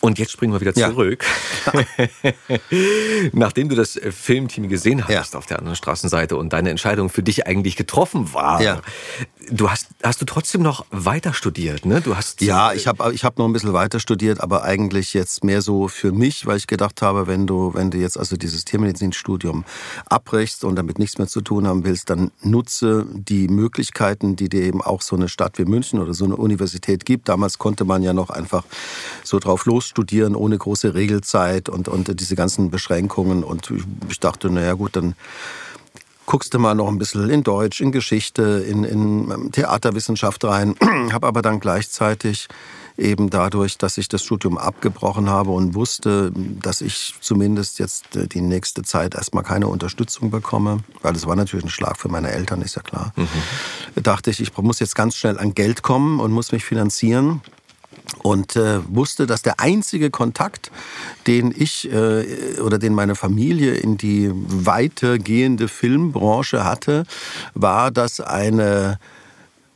[0.00, 1.24] Und jetzt springen wir wieder zurück.
[3.32, 7.22] Nachdem du das äh, Filmteam gesehen hast auf der anderen Straßenseite und deine Entscheidung für
[7.22, 8.82] dich eigentlich getroffen war,
[9.50, 12.00] du hast, hast du trotzdem noch weiter studiert, ne?
[12.00, 15.44] Du hast ja, ich habe ich hab noch ein bisschen weiter studiert, aber eigentlich jetzt
[15.44, 18.64] mehr so für mich, weil ich gedacht habe, wenn du, wenn du jetzt also dieses
[18.64, 19.64] Tiermedizinstudium
[20.06, 24.62] abbrichst und damit nichts mehr zu tun haben willst, dann nutze die Möglichkeiten, die dir
[24.62, 27.28] eben auch so eine Stadt wie München oder so eine Universität gibt.
[27.28, 28.64] Damals konnte man ja noch einfach
[29.24, 33.44] so drauf los studieren, ohne große Regelzeit und, und diese ganzen Beschränkungen.
[33.44, 33.72] Und
[34.08, 35.14] ich dachte, naja gut, dann
[36.26, 40.76] guckst du mal noch ein bisschen in Deutsch, in Geschichte, in, in Theaterwissenschaft rein,
[41.12, 42.46] habe aber dann gleichzeitig
[42.96, 48.26] eben dadurch, dass ich das Studium abgebrochen habe und wusste, dass ich zumindest jetzt äh,
[48.26, 52.30] die nächste Zeit erstmal keine Unterstützung bekomme, weil das war natürlich ein Schlag für meine
[52.30, 54.02] Eltern, ist ja klar, mhm.
[54.02, 57.42] dachte ich, ich muss jetzt ganz schnell an Geld kommen und muss mich finanzieren
[58.18, 60.70] und äh, wusste, dass der einzige Kontakt,
[61.26, 67.04] den ich äh, oder den meine Familie in die weitergehende Filmbranche hatte,
[67.54, 68.98] war, dass eine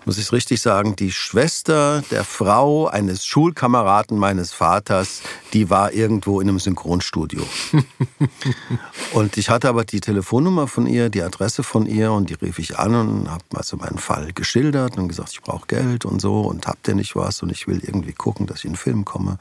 [0.05, 5.93] muss ich es richtig sagen, die Schwester der Frau eines Schulkameraden meines Vaters, die war
[5.93, 7.43] irgendwo in einem Synchronstudio.
[9.13, 12.59] und ich hatte aber die Telefonnummer von ihr, die Adresse von ihr und die rief
[12.59, 16.43] ich an und habe also meinen Fall geschildert und gesagt, ich brauche Geld und so
[16.43, 19.05] und habt ihr nicht was und ich will irgendwie gucken, dass ich in den Film
[19.05, 19.39] komme.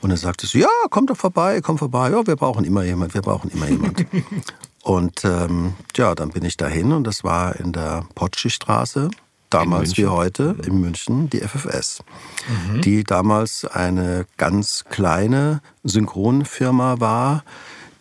[0.00, 2.10] Und dann sagte sie, ja, komm doch vorbei, komm vorbei.
[2.10, 4.06] Ja, wir brauchen immer jemand, wir brauchen immer jemand.
[4.82, 9.10] und ähm, ja, dann bin ich dahin und das war in der Potschi-Straße
[9.50, 12.02] damals wie heute in München die FFS,
[12.48, 12.80] mhm.
[12.80, 17.44] die damals eine ganz kleine Synchronfirma war,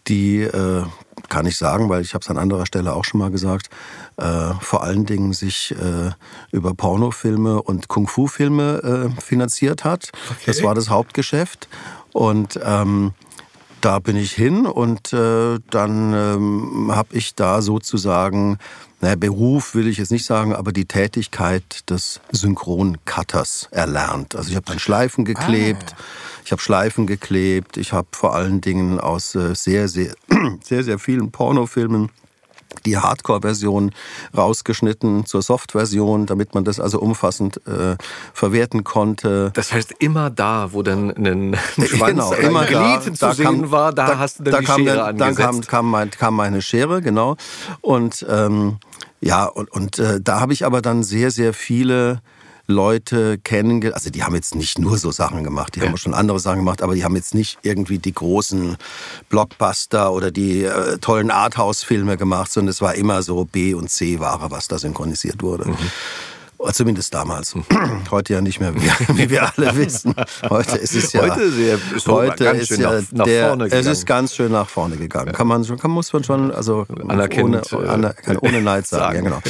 [0.07, 0.83] die äh,
[1.27, 3.69] kann ich sagen, weil ich habe es an anderer Stelle auch schon mal gesagt,
[4.17, 6.11] äh, vor allen Dingen sich äh,
[6.51, 10.09] über Pornofilme und Kung-Fu-Filme äh, finanziert hat.
[10.31, 10.43] Okay.
[10.47, 11.67] Das war das Hauptgeschäft.
[12.13, 13.13] Und ähm,
[13.81, 18.57] da bin ich hin und äh, dann ähm, habe ich da sozusagen
[19.01, 24.35] naja, Beruf will ich jetzt nicht sagen, aber die Tätigkeit des Synchroncutters erlernt.
[24.35, 26.01] Also ich habe dann Schleifen geklebt, ah.
[26.43, 30.13] ich habe Schleifen geklebt, ich habe vor allen Dingen aus äh, sehr, sehr,
[30.63, 32.09] sehr, sehr vielen Pornofilmen
[32.85, 33.91] die Hardcore-Version
[34.35, 37.95] rausgeschnitten zur Soft-Version, damit man das also umfassend äh,
[38.33, 39.51] verwerten konnte.
[39.53, 41.55] Das heißt, immer da, wo dann ein, ein
[41.85, 44.59] Schwanz genau, immer da, zu da sehen kam, war, da, da, hast du dann da
[44.59, 45.39] die kam, Schere angesetzt.
[45.39, 47.35] Dann kam, kam, mein, kam meine Schere, genau.
[47.81, 48.77] Und ähm,
[49.21, 52.21] ja, und, und äh, da habe ich aber dann sehr, sehr viele
[52.69, 53.95] Leute kennengelernt.
[53.95, 55.87] Also die haben jetzt nicht nur so Sachen gemacht, die ja.
[55.87, 58.77] haben schon andere Sachen gemacht, aber die haben jetzt nicht irgendwie die großen
[59.29, 64.51] Blockbuster oder die äh, tollen Arthouse-Filme gemacht, sondern es war immer so B- und C-Ware,
[64.51, 65.69] was da synchronisiert wurde.
[65.69, 65.77] Mhm.
[66.73, 67.55] Zumindest damals.
[68.11, 70.13] Heute ja nicht mehr, wie, wir alle wissen.
[70.49, 71.21] Heute ist es ja.
[71.21, 73.81] Heute, sehr, so heute ist ja nach, nach der, vorne gegangen.
[73.81, 75.31] Es ist ganz schön nach vorne gegangen.
[75.31, 79.15] Kann man, kann, muss man schon, also Anerkennt, ohne, ohne, ohne Neid sagen.
[79.15, 79.15] sagen.
[79.15, 79.41] Ja, genau.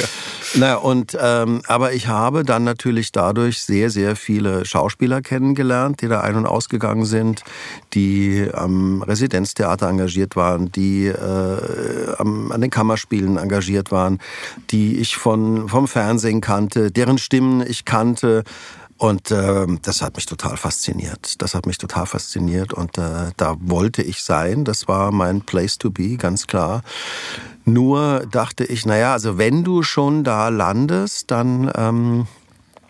[0.54, 6.08] Naja, und, ähm, aber ich habe dann natürlich dadurch sehr, sehr viele Schauspieler kennengelernt, die
[6.08, 7.44] da ein- und ausgegangen sind,
[7.94, 14.18] die am Residenztheater engagiert waren, die äh, am, an den Kammerspielen engagiert waren,
[14.70, 18.42] die ich von, vom Fernsehen kannte, deren Stimmen ich kannte.
[19.00, 21.40] Und äh, das hat mich total fasziniert.
[21.40, 24.66] Das hat mich total fasziniert und äh, da wollte ich sein.
[24.66, 26.82] Das war mein Place to be, ganz klar.
[27.64, 32.26] Nur dachte ich, naja, also wenn du schon da landest, dann ähm,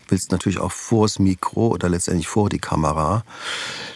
[0.09, 3.23] willst natürlich auch vors Mikro oder letztendlich vor die Kamera.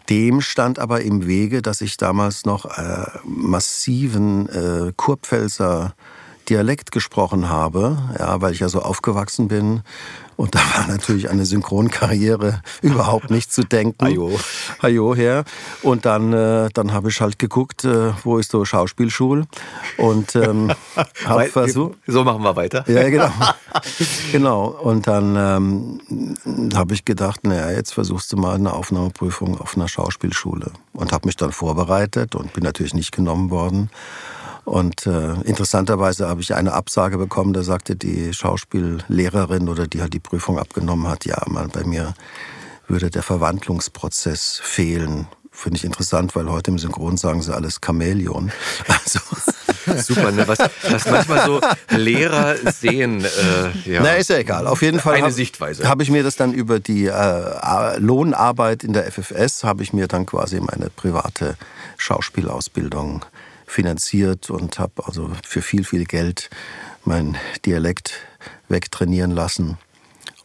[0.09, 5.96] Dem stand aber im Wege, dass ich damals noch äh, massiven äh, Kurpfälzer
[6.48, 9.83] Dialekt gesprochen habe, ja, weil ich ja so aufgewachsen bin.
[10.37, 14.05] Und da war natürlich eine Synchronkarriere überhaupt nicht zu denken.
[14.05, 14.38] Hajo.
[14.83, 15.44] Hajo her.
[15.83, 19.47] Und dann, äh, dann habe ich halt geguckt, äh, wo ist so Schauspielschule.
[19.97, 20.73] Und ähm,
[21.25, 21.99] habe versucht.
[22.07, 22.85] So machen wir weiter.
[22.88, 23.31] Ja, genau.
[24.33, 24.66] genau.
[24.66, 29.88] Und dann ähm, habe ich gedacht, naja, jetzt versuchst du mal eine Aufnahmeprüfung auf einer
[29.88, 30.73] Schauspielschule.
[30.92, 33.90] Und habe mich dann vorbereitet und bin natürlich nicht genommen worden.
[34.64, 40.14] Und äh, interessanterweise habe ich eine Absage bekommen, da sagte die Schauspiellehrerin oder die halt
[40.14, 42.14] die Prüfung abgenommen hat, ja, mal bei mir
[42.88, 45.27] würde der Verwandlungsprozess fehlen.
[45.50, 48.50] Finde ich interessant, weil heute im Synchron sagen sie alles Chamäleon.
[48.88, 49.20] Also.
[50.03, 50.48] Super, ne?
[50.48, 53.22] was, was manchmal so Lehrer sehen.
[53.22, 54.03] Äh, ja.
[54.03, 54.66] Na, ist ja egal.
[54.66, 55.87] Auf jeden Fall eine hab, Sichtweise.
[55.87, 60.09] Habe ich mir das dann über die äh, Lohnarbeit in der FFS, habe ich mir
[60.09, 61.57] dann quasi meine private
[61.98, 63.24] Schauspielausbildung
[63.66, 66.50] finanziert und habe also für viel, viel Geld
[67.05, 68.14] mein Dialekt
[68.68, 69.79] wegtrainieren lassen.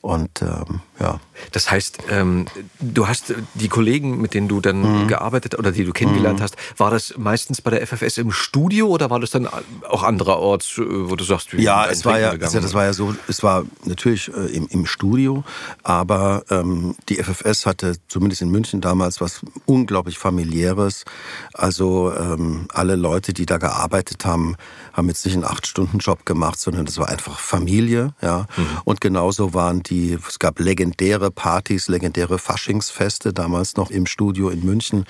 [0.02, 1.20] Und ähm, ja.
[1.52, 2.46] Das heißt, ähm,
[2.80, 5.08] du hast die Kollegen, mit denen du dann mhm.
[5.08, 6.44] gearbeitet oder die du kennengelernt mhm.
[6.44, 9.48] hast, war das meistens bei der FFS im Studio oder war das dann
[9.88, 12.94] auch andererorts, äh, wo du sagst, wie ja, es war ja, also das war ja
[12.94, 15.44] so, es war natürlich äh, im, im Studio,
[15.84, 21.06] aber ähm, die FFS hatte zumindest in München damals was unglaublich familiäres.
[21.54, 24.56] Also ähm, alle Leute, die da gearbeitet haben,
[24.94, 28.46] haben jetzt nicht einen acht-Stunden-Job gemacht, sondern das war einfach Familie, ja.
[28.58, 28.66] Mhm.
[28.84, 30.89] Und genauso waren die, es gab legendäre
[31.32, 35.06] Partys, legendäre Faschingsfeste, damals noch im Studio in München.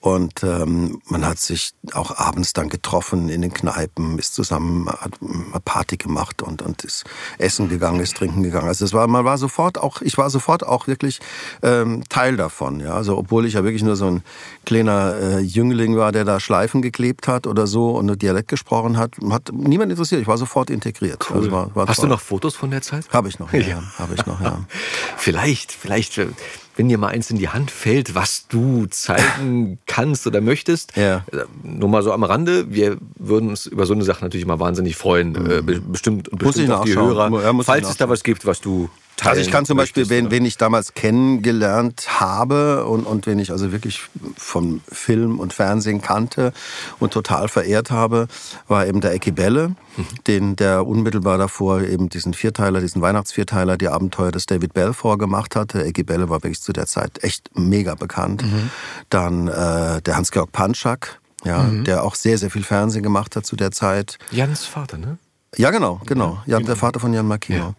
[0.00, 5.14] Und ähm, man hat sich auch abends dann getroffen in den Kneipen, ist zusammen, hat
[5.20, 7.04] eine Party gemacht und, und ist
[7.38, 8.68] essen gegangen, ist trinken gegangen.
[8.68, 11.20] Also es war, man war sofort auch, ich war sofort auch wirklich
[11.62, 12.94] ähm, Teil davon, ja.
[12.94, 14.22] Also obwohl ich ja wirklich nur so ein
[14.64, 18.96] kleiner äh, Jüngling war, der da Schleifen geklebt hat oder so und eine Dialekt gesprochen
[18.96, 20.20] hat, hat niemand interessiert.
[20.20, 21.26] Ich war sofort integriert.
[21.30, 21.36] Cool.
[21.38, 22.08] Also war, war Hast toll.
[22.08, 23.06] du noch Fotos von der Zeit?
[23.12, 23.60] Habe ich noch, ja.
[23.60, 23.82] ja.
[23.98, 24.60] Habe ich noch, ja.
[25.22, 26.20] vielleicht, vielleicht,
[26.76, 30.96] wenn dir mal eins in die Hand fällt, was du zeigen kannst oder möchtest.
[30.96, 31.24] Ja.
[31.30, 34.58] Äh, nur mal so am Rande, wir würden uns über so eine Sache natürlich mal
[34.58, 35.32] wahnsinnig freuen.
[35.32, 35.92] Mhm.
[35.92, 37.30] Bestimmt, bestimmt auch die Hörer.
[37.42, 40.44] Ja, falls es da was gibt, was du also ich kann zum Beispiel, wen, wen
[40.44, 44.02] ich damals kennengelernt habe und, und wen ich also wirklich
[44.36, 46.52] von Film und Fernsehen kannte
[46.98, 48.28] und total verehrt habe,
[48.68, 50.06] war eben der Ecki Belle, mhm.
[50.26, 55.56] den, der unmittelbar davor eben diesen Vierteiler, diesen Weihnachtsvierteiler, die Abenteuer des David Bell vorgemacht
[55.56, 55.84] hatte.
[55.84, 58.42] Ecki Belle war wirklich zu der Zeit echt mega bekannt.
[58.42, 58.70] Mhm.
[59.08, 61.84] Dann äh, der Hans-Georg Panschak, ja, mhm.
[61.84, 64.18] der auch sehr, sehr viel Fernsehen gemacht hat zu der Zeit.
[64.30, 65.18] Jans Vater, ne?
[65.56, 66.38] Ja, genau, genau.
[66.46, 67.74] Ja, der Vater von Jan Markino.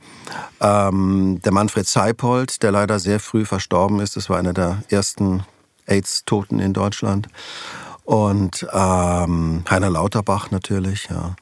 [0.59, 0.89] Ja.
[0.89, 4.15] Ähm, der Manfred Seipold, der leider sehr früh verstorben ist.
[4.15, 5.43] Das war einer der ersten
[5.87, 7.29] AIDS-Toten in Deutschland.
[8.03, 11.35] Und ähm, Heiner Lauterbach natürlich, ja.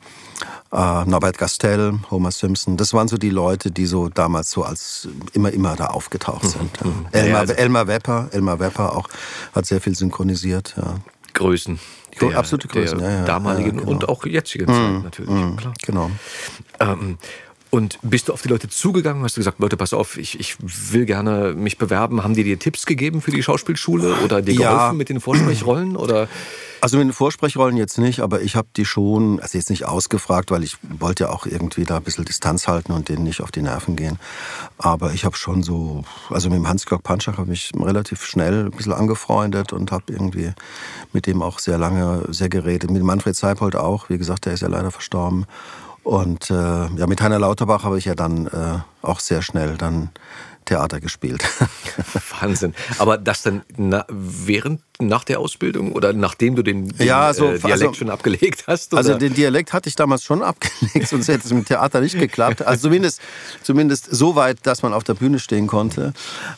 [0.72, 5.08] Äh, Norbert Gastel, Homer Simpson, das waren so die Leute, die so damals so als
[5.34, 6.86] immer, immer da aufgetaucht sind.
[6.86, 7.08] Mhm.
[7.14, 7.20] Ja.
[7.20, 9.10] Elmar, also Elmar Wepper, Elmar Wepper auch,
[9.54, 10.96] hat sehr viel synchronisiert, ja.
[11.34, 11.80] Größen
[12.20, 13.92] der, absolute Größen, der ja, damaligen ja, genau.
[13.92, 15.30] und auch jetzigen Zeit mm, natürlich.
[15.30, 15.74] Mm, Klar.
[15.86, 16.12] Genau.
[16.80, 17.18] Ähm,
[17.70, 19.24] und bist du auf die Leute zugegangen?
[19.24, 22.22] Hast du gesagt, Leute, pass auf, ich, ich will gerne mich bewerben.
[22.22, 24.74] Haben die dir Tipps gegeben für die Schauspielschule oder dir Ja.
[24.74, 25.96] geholfen mit den Vorsprechrollen?
[25.96, 26.28] Oder?
[26.82, 30.50] Also mit den Vorsprechrollen jetzt nicht, aber ich habe die schon, also jetzt nicht ausgefragt,
[30.50, 33.52] weil ich wollte ja auch irgendwie da ein bisschen Distanz halten und denen nicht auf
[33.52, 34.18] die Nerven gehen.
[34.80, 38.72] Aber ich habe schon so, also mit dem Hans-Georg Panschach habe ich relativ schnell ein
[38.72, 40.54] bisschen angefreundet und habe irgendwie
[41.14, 42.90] mit dem auch sehr lange sehr geredet.
[42.90, 45.46] Mit Manfred Seipold auch, wie gesagt, der ist ja leider verstorben.
[46.04, 50.10] Und äh, ja, mit Heiner Lauterbach habe ich ja dann äh, auch sehr schnell dann
[50.66, 51.44] Theater gespielt.
[52.40, 52.74] Wahnsinn.
[52.98, 57.46] Aber das dann na, während, nach der Ausbildung oder nachdem du den, den Ja, so,
[57.46, 58.94] äh, Dialekt also- schon abgelegt hast?
[58.94, 59.00] Oder?
[59.00, 62.62] Also den Dialekt hatte ich damals schon abgelegt, sonst hätte es mit Theater nicht geklappt.
[62.62, 63.22] Also zumindest,
[63.64, 66.14] zumindest so weit, dass man auf der Bühne stehen konnte.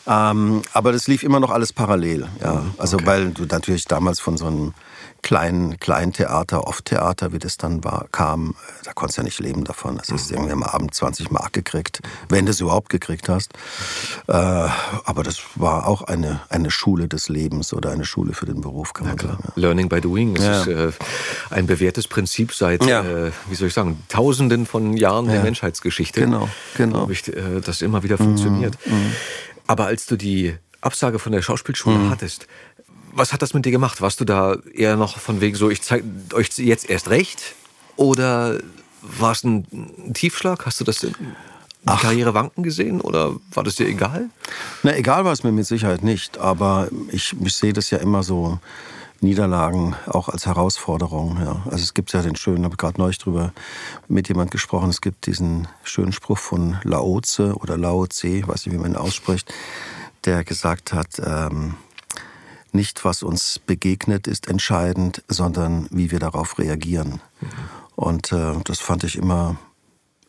[0.08, 2.28] Ähm, aber das lief immer noch alles parallel.
[2.41, 2.66] Ja.
[2.78, 4.74] Also weil du natürlich damals von so einem
[5.24, 9.63] kleinen, kleinen Theater, Off-Theater, wie das dann war, kam, da konntest du ja nicht leben
[9.63, 9.97] davon.
[9.97, 13.53] Das ist irgendwie am Abend 20 Mark gekriegt, wenn du es überhaupt gekriegt hast.
[14.28, 18.61] Äh, aber das war auch eine, eine Schule des Lebens oder eine Schule für den
[18.61, 19.39] Beruf, kann man sagen.
[19.43, 19.51] ja.
[19.55, 20.36] Learning by doing.
[20.36, 20.61] Das Ja.
[20.61, 20.91] ist äh,
[21.49, 25.41] ein bewährtes Prinzip seit, äh, wie soll ich sagen, Tausenden von Jahren der.
[25.41, 26.19] Menschheitsgeschichte.
[26.21, 27.09] Genau, genau.
[27.09, 28.78] Ich, äh, das immer wieder funktioniert.
[29.67, 32.47] Aber als du die Absage von der Schauspielschule hattest,
[33.16, 34.01] was hat das mit dir gemacht?
[34.01, 37.55] Warst du da eher noch von wegen so, ich zeige euch jetzt erst recht?
[37.95, 38.59] Oder
[39.01, 40.66] war es ein Tiefschlag?
[40.66, 41.14] Hast du das in
[41.84, 44.30] die Karriere wanken gesehen oder war das dir egal?
[44.84, 48.24] Na, egal war es mir mit Sicherheit nicht, aber ich, ich sehe das ja immer
[48.24, 48.59] so,
[49.24, 51.39] Niederlagen auch als Herausforderung.
[51.41, 51.64] Ja.
[51.66, 53.53] Also es gibt ja den schönen, habe gerade neulich drüber
[54.07, 58.66] mit jemand gesprochen, es gibt diesen schönen Spruch von Lao Tse oder Lao Tse, weiß
[58.66, 59.51] nicht, wie man ihn ausspricht,
[60.26, 61.76] der gesagt hat, ähm,
[62.74, 67.21] nicht was uns begegnet ist entscheidend, sondern wie wir darauf reagieren.
[67.95, 69.57] Und äh, das fand ich immer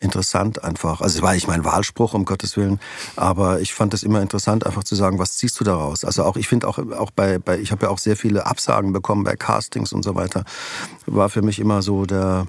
[0.00, 1.00] interessant einfach.
[1.00, 2.78] Also es war nicht mein Wahlspruch, um Gottes Willen,
[3.16, 6.04] aber ich fand es immer interessant, einfach zu sagen, was ziehst du daraus?
[6.04, 8.92] Also auch, ich finde auch, auch bei, bei ich habe ja auch sehr viele Absagen
[8.92, 10.44] bekommen bei Castings und so weiter.
[11.06, 12.46] War für mich immer so der,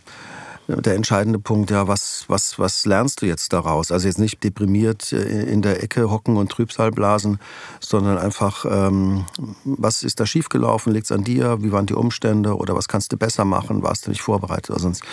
[0.68, 3.92] der entscheidende Punkt, ja, was, was, was lernst du jetzt daraus?
[3.92, 7.40] Also jetzt nicht deprimiert äh, in der Ecke hocken und Trübsal blasen,
[7.80, 9.26] sondern einfach, ähm,
[9.64, 10.94] was ist da schiefgelaufen?
[10.94, 11.62] Liegt es an dir?
[11.62, 12.56] Wie waren die Umstände?
[12.56, 13.84] Oder was kannst du besser machen?
[13.84, 15.04] Warst du nicht vorbereitet oder sonst?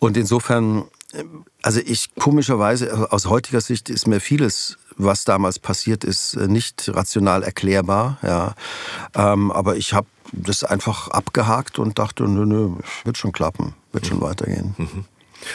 [0.00, 0.84] Und insofern,
[1.62, 7.42] also ich komischerweise, aus heutiger Sicht ist mir vieles, was damals passiert ist, nicht rational
[7.42, 8.18] erklärbar.
[8.22, 8.54] Ja.
[9.14, 12.70] Ähm, aber ich habe das einfach abgehakt und dachte, nö, nö,
[13.04, 14.74] wird schon klappen, wird schon weitergehen.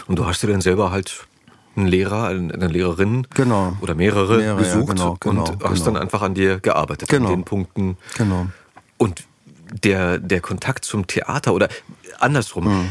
[0.07, 1.27] Und du hast dir dann selber halt
[1.75, 3.77] einen Lehrer, eine Lehrerin Genau.
[3.81, 5.85] oder mehrere, Mehrere, ja, gesucht genau, genau, und hast genau.
[5.85, 7.27] dann einfach an dir gearbeitet, Genau.
[7.29, 7.97] an den Punkten.
[8.17, 8.47] Genau.
[8.97, 9.23] Und
[9.83, 11.69] der, der Kontakt zum Theater oder
[12.19, 12.89] andersrum, Hm.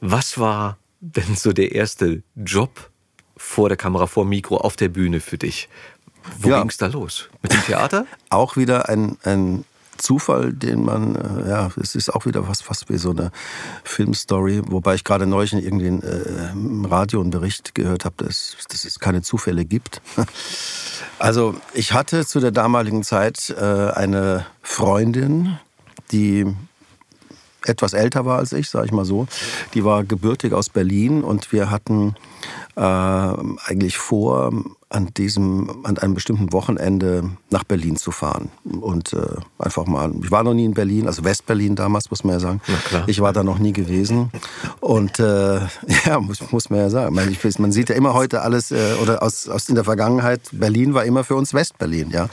[0.00, 2.90] was war denn so der erste Job
[3.36, 5.68] vor der Kamera, vor dem Mikro, auf der Bühne für dich?
[6.38, 6.60] Wo Ja.
[6.60, 7.28] ging's da los?
[7.42, 8.06] Mit dem Theater?
[8.30, 9.64] Auch wieder ein, ein
[9.96, 13.30] Zufall, den man, äh, ja, es ist auch wieder was fast wie so eine
[13.84, 18.56] Filmstory, wobei ich gerade neulich in irgendwie äh, im Radio einen Bericht gehört habe, dass,
[18.68, 20.00] dass es keine Zufälle gibt.
[21.18, 25.58] Also ich hatte zu der damaligen Zeit äh, eine Freundin,
[26.12, 26.54] die
[27.68, 29.26] etwas älter war als ich, sage ich mal so.
[29.74, 32.14] Die war gebürtig aus Berlin und wir hatten
[32.76, 34.52] äh, eigentlich vor,
[34.88, 38.50] an diesem, an einem bestimmten Wochenende nach Berlin zu fahren
[38.80, 39.18] und äh,
[39.58, 40.12] einfach mal.
[40.22, 42.60] Ich war noch nie in Berlin, also Westberlin damals muss man ja sagen.
[43.08, 44.30] Ich war da noch nie gewesen
[44.80, 45.56] und äh,
[46.06, 47.14] ja muss, muss man ja sagen.
[47.16, 50.40] Man, ich, man sieht ja immer heute alles äh, oder aus, aus in der Vergangenheit.
[50.52, 52.28] Berlin war immer für uns Westberlin, ja.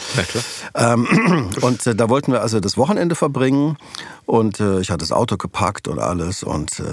[0.75, 3.77] Ähm, und äh, da wollten wir also das Wochenende verbringen
[4.25, 6.83] und äh, ich hatte das Auto gepackt und alles und äh,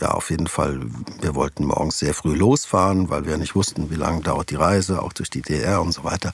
[0.00, 0.80] ja, auf jeden Fall,
[1.20, 5.02] wir wollten morgens sehr früh losfahren, weil wir nicht wussten, wie lange dauert die Reise,
[5.02, 6.32] auch durch die DR und so weiter.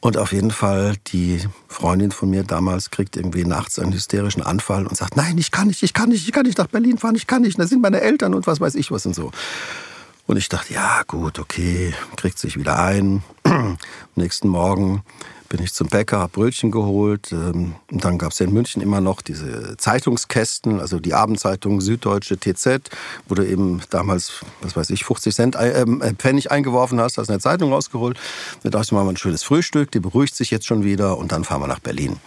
[0.00, 4.86] Und auf jeden Fall, die Freundin von mir damals kriegt irgendwie nachts einen hysterischen Anfall
[4.86, 7.16] und sagt, nein, ich kann nicht, ich kann nicht, ich kann nicht nach Berlin fahren,
[7.16, 9.32] ich kann nicht, da sind meine Eltern und was weiß ich was und so.
[10.26, 13.22] Und ich dachte, ja gut, okay, kriegt sich wieder ein.
[13.44, 13.78] Am
[14.16, 15.02] nächsten Morgen
[15.56, 17.32] bin ich zum Bäcker, habe Brötchen geholt.
[17.32, 22.38] ähm, Und dann gab es in München immer noch diese Zeitungskästen, also die Abendzeitung Süddeutsche
[22.38, 22.90] TZ,
[23.26, 27.30] wo du eben damals, was weiß ich, 50 Cent äh, äh, Pfennig eingeworfen hast, hast
[27.30, 28.18] eine Zeitung rausgeholt.
[28.64, 31.44] Da dachte ich, wir ein schönes Frühstück, die beruhigt sich jetzt schon wieder und dann
[31.44, 32.18] fahren wir nach Berlin.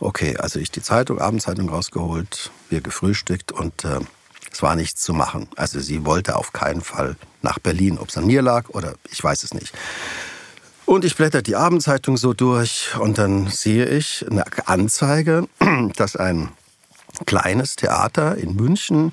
[0.00, 4.00] Okay, also ich die Zeitung, Abendzeitung rausgeholt, wir gefrühstückt und äh,
[4.50, 5.46] es war nichts zu machen.
[5.54, 9.22] Also sie wollte auf keinen Fall nach Berlin, ob es an mir lag oder ich
[9.22, 9.72] weiß es nicht.
[10.84, 15.48] Und ich blätter die Abendzeitung so durch und dann sehe ich eine Anzeige,
[15.96, 16.50] dass ein
[17.26, 19.12] kleines Theater in München.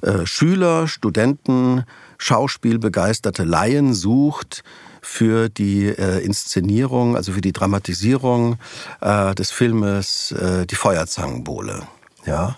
[0.00, 1.84] Äh, Schüler, Studenten,
[2.18, 4.62] schauspielbegeisterte Laien sucht
[5.02, 8.58] für die äh, Inszenierung, also für die Dramatisierung
[9.00, 11.82] äh, des Filmes äh, Die Feuerzangenbowle.
[12.24, 12.56] Ja.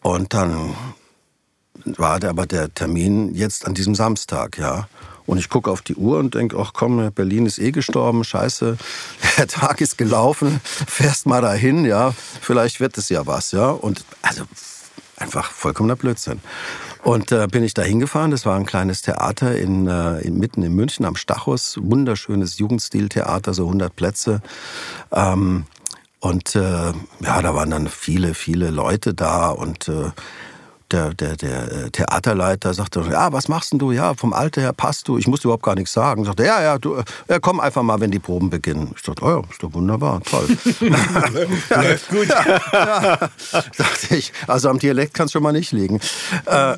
[0.00, 0.74] Und dann
[1.84, 4.88] war der, aber der Termin jetzt an diesem Samstag, ja.
[5.26, 8.76] Und ich gucke auf die Uhr und denke, ach komm, Berlin ist eh gestorben, scheiße,
[9.38, 13.70] der Tag ist gelaufen, fährst mal dahin, ja, vielleicht wird es ja was, ja.
[13.70, 14.44] Und also
[15.16, 16.40] einfach vollkommener Blödsinn.
[17.02, 18.30] Und äh, bin ich da hingefahren.
[18.30, 21.78] Das war ein kleines Theater in, äh, in, mitten in München am Stachus.
[21.82, 24.40] Wunderschönes Jugendstiltheater, so 100 Plätze.
[25.10, 25.64] Ähm,
[26.20, 30.12] und äh, ja, da waren dann viele, viele Leute da und äh,
[30.92, 33.92] der, der, der äh, Theaterleiter sagte, ja, was machst denn du?
[33.92, 35.18] Ja, vom Alter her passt du.
[35.18, 36.24] Ich musste überhaupt gar nichts sagen.
[36.24, 38.92] Sagte, ja, ja, du, ja, komm einfach mal, wenn die Proben beginnen.
[38.96, 40.46] Ich dachte, oh ja, ist doch wunderbar, toll.
[40.80, 42.28] Läuft gut.
[42.72, 43.16] ja,
[43.76, 46.00] dachte ich, also am Dialekt kann es schon mal nicht liegen.
[46.46, 46.76] Äh,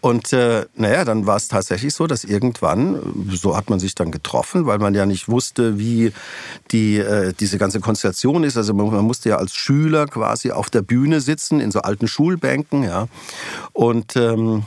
[0.00, 3.00] und äh, naja, dann war es tatsächlich so, dass irgendwann,
[3.30, 6.12] so hat man sich dann getroffen, weil man ja nicht wusste, wie
[6.70, 8.56] die, äh, diese ganze Konstellation ist.
[8.56, 12.08] Also man, man musste ja als Schüler quasi auf der Bühne sitzen, in so alten
[12.08, 13.08] Schulbänken, ja.
[13.72, 14.64] Und ähm,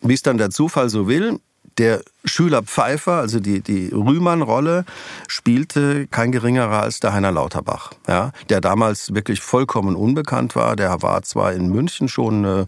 [0.00, 1.40] wie es dann der Zufall so will,
[1.78, 4.84] der Schüler Pfeiffer, also die, die Rühmann-Rolle,
[5.28, 10.76] spielte kein geringerer als der Heiner Lauterbach, ja, der damals wirklich vollkommen unbekannt war.
[10.76, 12.66] Der war zwar in München schon eine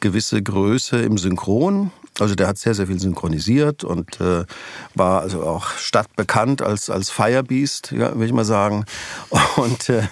[0.00, 1.90] gewisse Größe im Synchron,
[2.20, 4.44] also der hat sehr, sehr viel synchronisiert und äh,
[4.94, 8.84] war also auch stadtbekannt als, als Firebeast, ja, will ich mal sagen.
[9.56, 10.02] Und, äh,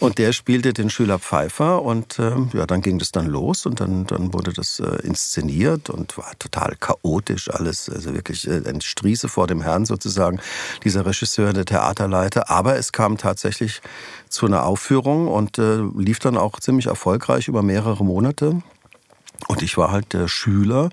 [0.00, 3.80] und der spielte den Schüler Pfeiffer und äh, ja, dann ging das dann los und
[3.80, 8.80] dann, dann wurde das äh, inszeniert und war total chaotisch alles, also wirklich äh, ein
[8.80, 10.40] Striese vor dem Herrn sozusagen,
[10.84, 12.50] dieser Regisseur, der Theaterleiter.
[12.50, 13.80] Aber es kam tatsächlich
[14.28, 18.62] zu einer Aufführung und äh, lief dann auch ziemlich erfolgreich über mehrere Monate.
[19.48, 20.90] Und ich war halt der Schüler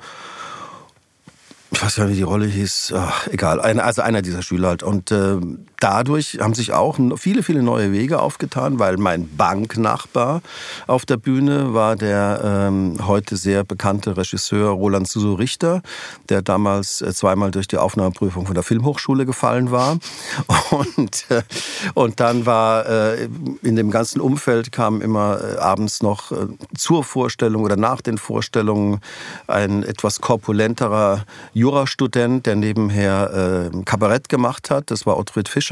[1.80, 4.84] ich weiß ja, wie die Rolle hieß, Ach, egal, also einer dieser Schüler halt.
[4.84, 5.38] Und äh,
[5.80, 10.42] dadurch haben sich auch viele, viele neue Wege aufgetan, weil mein Banknachbar
[10.88, 15.82] auf der Bühne war der ähm, heute sehr bekannte Regisseur Roland Suso Richter,
[16.28, 19.98] der damals äh, zweimal durch die Aufnahmeprüfung von der Filmhochschule gefallen war.
[20.70, 21.42] Und, äh,
[21.96, 23.28] und dann war äh,
[23.64, 28.18] in dem ganzen Umfeld kam immer äh, abends noch äh, zur Vorstellung oder nach den
[28.18, 29.00] Vorstellungen
[29.48, 34.92] ein etwas korpulenterer Jurastudent, der nebenher äh, Kabarett gemacht hat.
[34.92, 35.69] Das war Ottfried Fischer.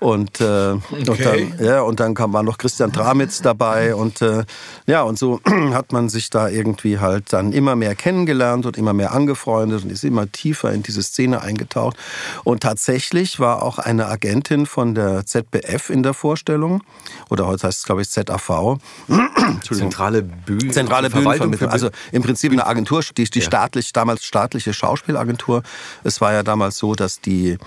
[0.00, 0.80] Und, äh, okay.
[0.90, 3.94] und dann, ja, und dann kam, war noch Christian Dramitz dabei.
[3.94, 4.44] Und äh,
[4.86, 5.40] ja, und so
[5.72, 9.90] hat man sich da irgendwie halt dann immer mehr kennengelernt und immer mehr angefreundet und
[9.90, 11.96] ist immer tiefer in diese Szene eingetaucht.
[12.44, 16.82] Und tatsächlich war auch eine Agentin von der ZBF in der Vorstellung.
[17.30, 18.78] Oder heute heißt es, glaube ich, ZAV.
[19.62, 20.70] Zentrale Bühne.
[20.70, 21.70] Zentrale Bühnenvermittlung.
[21.70, 25.62] Also im Prinzip eine Agentur, die, die staatlich, damals staatliche Schauspiel Schauspielagentur.
[26.02, 27.58] Es war ja damals so, dass die,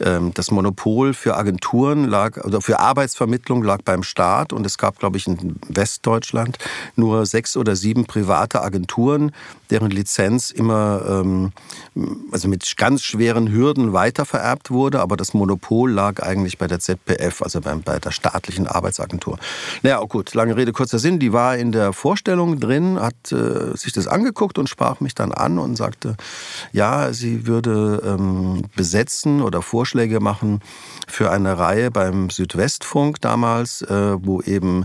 [0.00, 4.98] ähm, das Monopol für Agenturen lag, oder für Arbeitsvermittlung lag beim Staat und es gab,
[4.98, 6.58] glaube ich, in Westdeutschland
[6.94, 9.32] nur sechs oder sieben private Agenturen,
[9.70, 11.52] deren Lizenz immer ähm,
[12.32, 17.42] also mit ganz schweren Hürden weitervererbt wurde, aber das Monopol lag eigentlich bei der ZPF,
[17.42, 19.38] also bei, bei der staatlichen Arbeitsagentur.
[19.82, 21.18] Naja, oh gut, lange Rede, kurzer Sinn.
[21.18, 25.32] Die war in der Vorstellung drin, hat äh, sich das angeguckt und sprach mich dann
[25.32, 26.16] an und sagte,
[26.72, 30.60] ja, sie würde ähm, besetzen oder Vorschläge machen
[31.06, 34.84] für eine Reihe beim Südwestfunk damals, äh, wo eben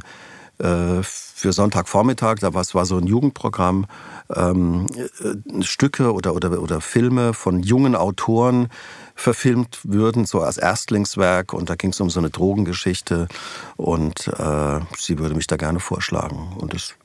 [0.60, 3.88] äh, für Sonntagvormittag, da war, war so ein Jugendprogramm,
[4.36, 8.68] ähm, äh, Stücke oder, oder, oder Filme von jungen Autoren
[9.16, 11.54] verfilmt würden, so als Erstlingswerk.
[11.54, 13.28] Und da ging es um so eine Drogengeschichte.
[13.76, 16.56] Und äh, sie würde mich da gerne vorschlagen.
[16.60, 16.96] Und das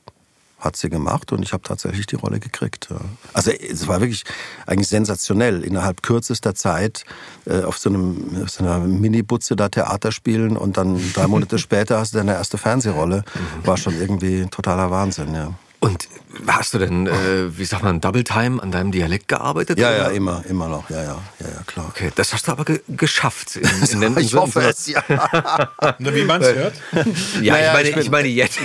[0.59, 2.89] hat sie gemacht und ich habe tatsächlich die Rolle gekriegt.
[3.33, 4.23] Also es war wirklich
[4.65, 7.03] eigentlich sensationell, innerhalb kürzester Zeit
[7.45, 11.59] äh, auf so, einem, auf so einer Mini-Butze da Theater spielen und dann drei Monate
[11.59, 13.23] später hast du deine erste Fernsehrolle.
[13.63, 15.53] War schon irgendwie totaler Wahnsinn, ja.
[15.79, 16.07] Und
[16.47, 19.77] hast du denn, äh, wie sagt man, Double Time an deinem Dialekt gearbeitet?
[19.79, 19.97] Ja, oder?
[19.97, 21.87] ja, immer, immer noch, ja, ja, ja, ja klar.
[21.89, 23.55] Okay, das hast du aber ge geschafft.
[23.55, 25.03] In, in ich hoffe es, ja.
[25.09, 26.73] Na, wie man es hört?
[27.41, 28.59] Ja, naja, ich, meine, ich, ich, meine jetzt,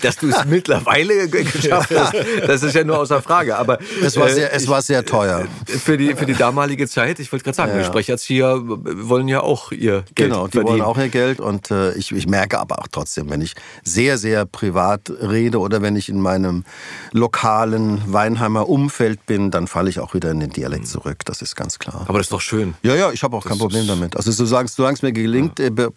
[0.00, 2.14] dass du es mittlerweile geschafft hast,
[2.46, 3.56] das ist ja nur außer Frage.
[3.56, 5.46] Aber es war sehr, es war sehr teuer.
[5.66, 7.84] Für die, für die damalige Zeit, ich wollte gerade sagen, ja, ja.
[7.84, 10.80] Sprecherzieher wollen ja auch ihr Geld Genau, die verdienen.
[10.80, 14.18] wollen auch ihr Geld und äh, ich, ich merke aber auch trotzdem, wenn ich sehr,
[14.18, 16.64] sehr privat rede oder wenn ich in meinem einem
[17.12, 21.24] lokalen Weinheimer Umfeld bin, dann falle ich auch wieder in den Dialekt zurück.
[21.24, 22.04] Das ist ganz klar.
[22.06, 22.74] Aber das ist doch schön.
[22.82, 24.16] Ja, ja, ich habe auch kein Problem damit.
[24.16, 25.66] Also solange es mir gelingt, ja.
[25.66, 25.90] Äh,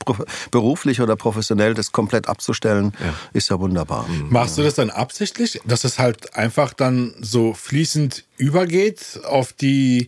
[0.52, 3.14] beruflich oder professionell das komplett abzustellen, ja.
[3.34, 4.08] ist ja wunderbar.
[4.08, 4.30] Mhm.
[4.30, 10.08] Machst du das dann absichtlich, dass es halt einfach dann so fließend übergeht auf die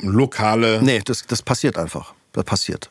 [0.00, 0.82] lokale...
[0.82, 2.14] Nee, das, das passiert einfach.
[2.32, 2.90] Das passiert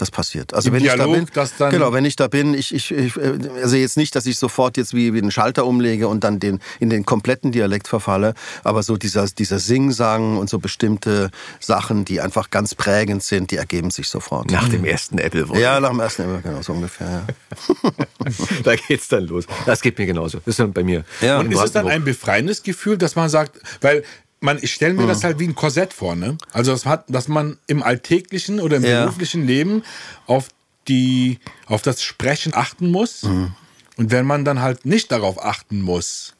[0.00, 0.54] das passiert.
[0.54, 3.14] Also Im wenn Dialog, ich da bin, genau, wenn ich da bin, ich, ich, ich
[3.62, 6.60] also jetzt nicht, dass ich sofort jetzt wie, wie einen Schalter umlege und dann den
[6.80, 8.34] in den kompletten Dialekt verfalle,
[8.64, 11.30] aber so dieser dieser Singsang und so bestimmte
[11.60, 14.50] Sachen, die einfach ganz prägend sind, die ergeben sich sofort.
[14.50, 15.44] Nach dem ersten Apple.
[15.44, 15.58] -Wort.
[15.58, 17.26] Ja, nach dem ersten Apple, genau so ungefähr.
[17.26, 17.90] Ja.
[18.64, 19.46] da geht's dann los.
[19.66, 20.38] Das geht mir genauso.
[20.38, 21.04] Das ist dann bei mir.
[21.20, 21.40] Ja.
[21.40, 24.04] Und ist es dann ein befreiendes Gefühl, dass man sagt, weil
[24.40, 25.08] man, ich stelle mir mhm.
[25.08, 26.36] das halt wie ein Korsett vor, ne?
[26.52, 29.04] Also das hat, dass man im alltäglichen oder im ja.
[29.04, 29.82] beruflichen Leben
[30.26, 30.48] auf
[30.86, 33.24] die, auf das Sprechen achten muss.
[33.24, 33.52] Mhm.
[33.96, 36.34] Und wenn man dann halt nicht darauf achten muss.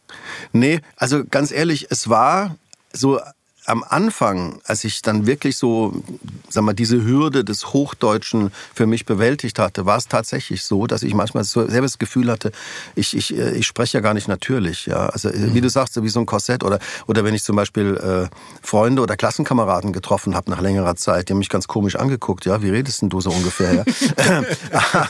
[0.53, 2.57] Nee, also ganz ehrlich, es war
[2.92, 3.20] so
[3.69, 6.03] am Anfang, als ich dann wirklich so,
[6.49, 11.03] sag mal, diese Hürde des Hochdeutschen für mich bewältigt hatte, war es tatsächlich so, dass
[11.03, 12.51] ich manchmal so selber das Gefühl hatte,
[12.95, 14.87] ich, ich, äh, ich spreche ja gar nicht natürlich.
[14.87, 15.09] Ja?
[15.11, 17.97] Also äh, wie du sagst, wie so ein Korsett oder, oder wenn ich zum Beispiel
[17.97, 22.47] äh, Freunde oder Klassenkameraden getroffen habe nach längerer Zeit, die haben mich ganz komisch angeguckt,
[22.47, 23.75] ja, wie redest denn du so ungefähr?
[23.75, 24.45] Ja?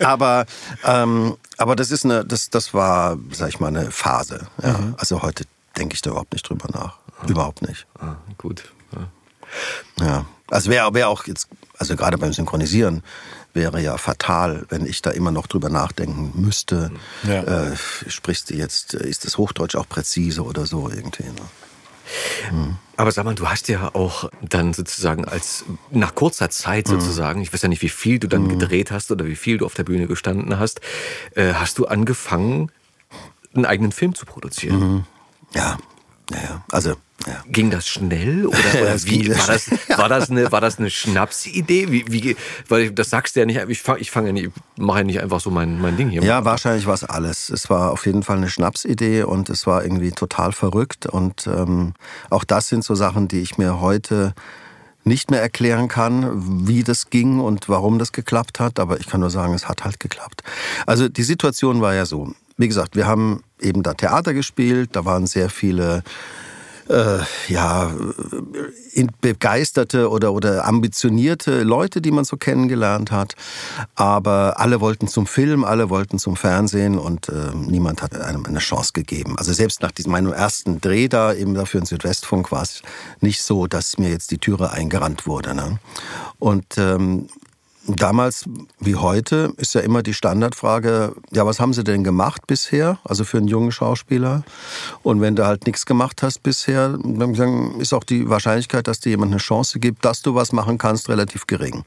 [0.00, 0.46] aber,
[0.84, 4.46] ähm, aber das ist eine, das, das war, sag ich mal, eine Phase.
[4.62, 4.78] Ja?
[4.78, 4.94] Mhm.
[4.96, 5.44] Also heute
[5.78, 6.98] denke ich da überhaupt nicht drüber nach.
[7.28, 7.86] Überhaupt nicht.
[7.98, 8.72] Ah, gut.
[8.94, 10.26] Ja, ja.
[10.50, 11.48] also wäre wär auch jetzt,
[11.78, 13.02] also gerade beim Synchronisieren,
[13.54, 16.92] wäre ja fatal, wenn ich da immer noch drüber nachdenken müsste.
[17.24, 17.42] Ja.
[17.42, 17.76] Äh,
[18.06, 21.24] sprichst du jetzt, ist das Hochdeutsch auch präzise oder so irgendwie?
[21.24, 21.42] Ne?
[22.50, 22.76] Hm.
[22.96, 27.00] Aber sag mal, du hast ja auch dann sozusagen als nach kurzer Zeit hm.
[27.00, 28.58] sozusagen, ich weiß ja nicht, wie viel du dann hm.
[28.58, 30.80] gedreht hast oder wie viel du auf der Bühne gestanden hast,
[31.34, 32.70] äh, hast du angefangen,
[33.54, 35.06] einen eigenen Film zu produzieren.
[35.54, 35.78] Ja,
[36.30, 36.64] ja, ja.
[36.70, 36.94] Also
[37.26, 37.42] ja.
[37.48, 39.70] Ging das schnell oder, oder wie war das?
[39.98, 41.90] War das eine war das eine Schnapsidee?
[41.90, 42.36] Wie, wie
[42.68, 43.60] weil das sagst du ja nicht.
[43.68, 46.22] Ich fange ich fange ja nicht, mache ja nicht einfach so mein mein Ding hier.
[46.22, 47.50] Ja, wahrscheinlich war es alles.
[47.50, 51.94] Es war auf jeden Fall eine Schnapsidee und es war irgendwie total verrückt und ähm,
[52.30, 54.34] auch das sind so Sachen, die ich mir heute
[55.04, 58.78] nicht mehr erklären kann, wie das ging und warum das geklappt hat.
[58.78, 60.44] Aber ich kann nur sagen, es hat halt geklappt.
[60.86, 62.32] Also die Situation war ja so.
[62.58, 64.90] Wie gesagt, wir haben eben da Theater gespielt.
[64.92, 66.02] Da waren sehr viele
[66.88, 67.92] äh, ja,
[69.20, 73.34] begeisterte oder, oder ambitionierte Leute, die man so kennengelernt hat.
[73.94, 78.58] Aber alle wollten zum Film, alle wollten zum Fernsehen und äh, niemand hat einem eine
[78.58, 79.36] Chance gegeben.
[79.38, 82.82] Also selbst nach diesem, meinem ersten Dreh da eben dafür in Südwestfunk war es
[83.20, 85.54] nicht so, dass mir jetzt die Türe eingerannt wurde.
[85.54, 85.78] Ne?
[86.38, 87.28] Und ähm,
[87.90, 88.44] Damals
[88.80, 93.24] wie heute ist ja immer die Standardfrage, ja, was haben Sie denn gemacht bisher, also
[93.24, 94.44] für einen jungen Schauspieler?
[95.02, 99.08] Und wenn du halt nichts gemacht hast bisher, dann ist auch die Wahrscheinlichkeit, dass dir
[99.08, 101.84] jemand eine Chance gibt, dass du was machen kannst, relativ gering.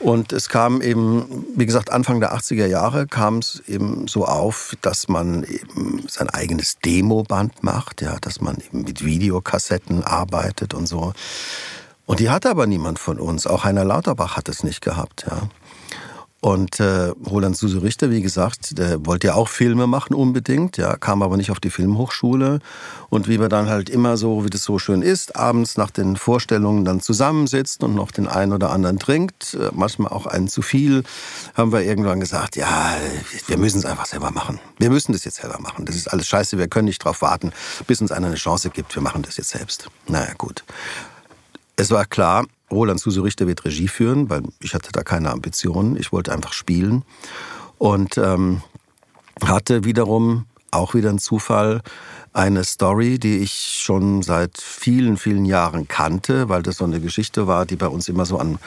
[0.00, 4.76] Und es kam eben, wie gesagt, Anfang der 80er Jahre kam es eben so auf,
[4.82, 10.88] dass man eben sein eigenes Demoband macht, ja, dass man eben mit Videokassetten arbeitet und
[10.88, 11.12] so.
[12.08, 13.46] Und die hatte aber niemand von uns.
[13.46, 15.26] Auch Heiner Lauterbach hat es nicht gehabt.
[15.30, 15.42] Ja.
[16.40, 20.96] Und äh, Roland Suse Richter, wie gesagt, der wollte ja auch Filme machen unbedingt, ja,
[20.96, 22.60] kam aber nicht auf die Filmhochschule.
[23.10, 26.16] Und wie wir dann halt immer so, wie das so schön ist, abends nach den
[26.16, 30.62] Vorstellungen dann zusammensitzt und noch den einen oder anderen trinkt, äh, manchmal auch einen zu
[30.62, 31.02] viel,
[31.52, 32.96] haben wir irgendwann gesagt, ja,
[33.48, 34.60] wir müssen es einfach selber machen.
[34.78, 35.84] Wir müssen das jetzt selber machen.
[35.84, 37.52] Das ist alles scheiße, wir können nicht darauf warten,
[37.86, 38.94] bis uns einer eine Chance gibt.
[38.94, 39.90] Wir machen das jetzt selbst.
[40.06, 40.64] Naja, gut.
[41.78, 45.96] Es war klar, Roland Suse Richter wird Regie führen, weil ich hatte da keine Ambitionen.
[45.96, 47.04] Ich wollte einfach spielen.
[47.78, 48.62] Und ähm,
[49.44, 51.82] hatte wiederum, auch wieder ein Zufall,
[52.32, 57.46] eine Story, die ich schon seit vielen, vielen Jahren kannte, weil das so eine Geschichte
[57.46, 58.58] war, die bei uns immer so an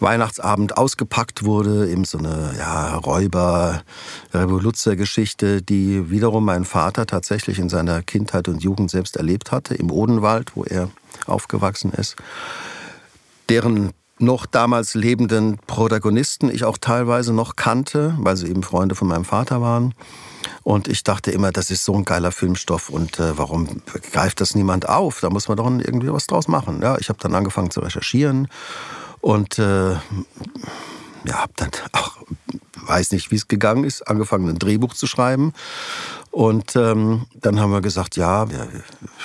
[0.00, 8.02] Weihnachtsabend ausgepackt wurde, eben so eine ja, Räuber-Revoluzzer-Geschichte, die wiederum mein Vater tatsächlich in seiner
[8.02, 10.88] Kindheit und Jugend selbst erlebt hatte, im Odenwald, wo er
[11.26, 12.16] aufgewachsen ist,
[13.48, 19.08] deren noch damals lebenden Protagonisten ich auch teilweise noch kannte, weil sie eben Freunde von
[19.08, 19.94] meinem Vater waren.
[20.62, 23.82] Und ich dachte immer, das ist so ein geiler Filmstoff und äh, warum
[24.12, 25.20] greift das niemand auf?
[25.20, 26.80] Da muss man doch irgendwie was draus machen.
[26.82, 28.48] Ja, ich habe dann angefangen zu recherchieren
[29.20, 30.00] und äh, ja,
[31.32, 32.16] habe dann auch
[32.88, 35.52] weiß nicht, wie es gegangen ist, angefangen ein Drehbuch zu schreiben
[36.36, 38.46] und ähm, dann haben wir gesagt, ja,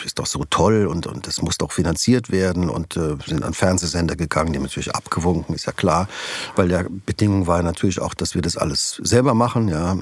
[0.05, 3.53] ist doch so toll und, und das muss doch finanziert werden und äh, sind an
[3.53, 6.07] Fernsehsender gegangen, die haben natürlich abgewunken, ist ja klar,
[6.55, 9.97] weil der Bedingung war natürlich auch, dass wir das alles selber machen, ja,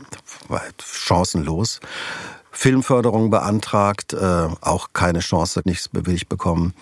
[0.50, 1.80] war halt chancenlos.
[2.52, 6.76] Filmförderung beantragt, äh, auch keine Chance, nichts bewilligt bekommen.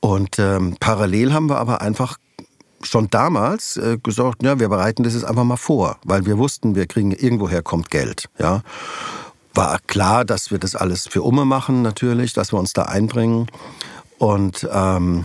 [0.00, 2.16] Und ähm, parallel haben wir aber einfach
[2.82, 6.74] schon damals äh, gesagt, ja, wir bereiten das jetzt einfach mal vor, weil wir wussten,
[6.74, 8.62] wir kriegen irgendwoher kommt Geld, ja.
[9.52, 13.48] War klar, dass wir das alles für Umme machen, natürlich, dass wir uns da einbringen.
[14.18, 15.24] Und ähm,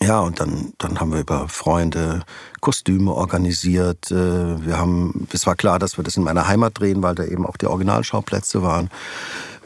[0.00, 2.24] ja, und dann, dann haben wir über Freunde
[2.60, 4.10] Kostüme organisiert.
[4.10, 7.24] Äh, wir haben, es war klar, dass wir das in meiner Heimat drehen, weil da
[7.24, 8.90] eben auch die Originalschauplätze waren.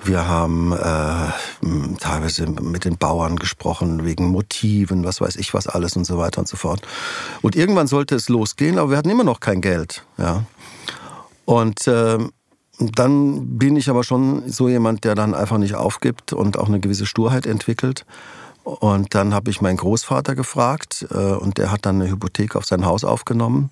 [0.05, 5.97] Wir haben äh, teilweise mit den Bauern gesprochen wegen Motiven, was weiß ich was alles
[5.97, 6.83] und so weiter und so fort.
[7.43, 10.05] Und irgendwann sollte es losgehen, aber wir hatten immer noch kein Geld.
[10.17, 10.45] Ja.
[11.45, 12.19] Und äh,
[12.79, 16.81] dann bin ich aber schon so jemand, der dann einfach nicht aufgibt und auch eine
[16.81, 18.07] gewisse Sturheit entwickelt.
[18.63, 22.67] Und dann habe ich meinen Großvater gefragt äh, und der hat dann eine Hypothek auf
[22.67, 23.71] sein Haus aufgenommen.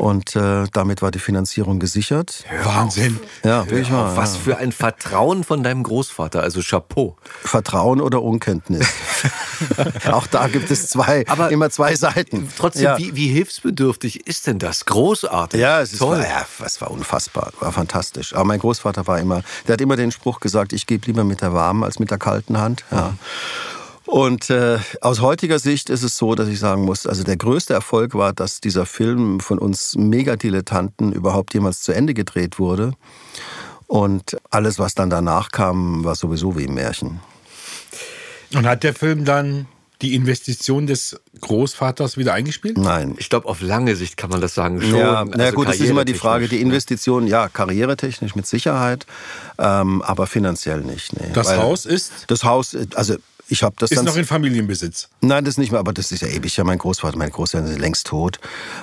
[0.00, 2.44] Und äh, damit war die Finanzierung gesichert.
[2.64, 3.20] Wahnsinn.
[3.44, 4.16] Ja, wirklich wahr.
[4.16, 4.40] Was ja.
[4.40, 7.18] für ein Vertrauen von deinem Großvater, also Chapeau.
[7.42, 8.88] Vertrauen oder Unkenntnis.
[10.10, 12.48] Auch da gibt es zwei, Aber immer zwei Seiten.
[12.56, 12.96] Trotzdem, ja.
[12.96, 14.86] wie, wie hilfsbedürftig ist denn das?
[14.86, 15.60] Großartig.
[15.60, 16.16] Ja, es ist, toll.
[16.16, 18.34] War, ja, es war unfassbar, war fantastisch.
[18.34, 21.42] Aber mein Großvater war immer, der hat immer den Spruch gesagt, ich gebe lieber mit
[21.42, 22.84] der warmen als mit der kalten Hand.
[22.90, 23.12] Ja.
[24.10, 27.74] Und äh, aus heutiger Sicht ist es so, dass ich sagen muss, also der größte
[27.74, 32.92] Erfolg war, dass dieser Film von uns Megadilettanten überhaupt jemals zu Ende gedreht wurde.
[33.86, 37.20] Und alles, was dann danach kam, war sowieso wie ein Märchen.
[38.52, 39.66] Und hat der Film dann
[40.02, 42.78] die Investition des Großvaters wieder eingespielt?
[42.78, 43.14] Nein.
[43.18, 44.96] Ich glaube, auf lange Sicht kann man das sagen schon.
[44.96, 49.06] Ja, na Also gut, das ist immer die Frage, die Investition, ja, karrieretechnisch mit Sicherheit,
[49.58, 51.12] ähm, aber finanziell nicht.
[51.12, 51.28] Nee.
[51.32, 53.16] Das Weil Haus ist, Das Haus, also
[53.50, 54.06] ich habe das ist dann...
[54.06, 55.08] noch in Familienbesitz.
[55.20, 56.56] Nein, das nicht mehr, aber das ist ja ewig.
[56.56, 58.38] Ja, mein Großvater, mein Großvater ist längst tot.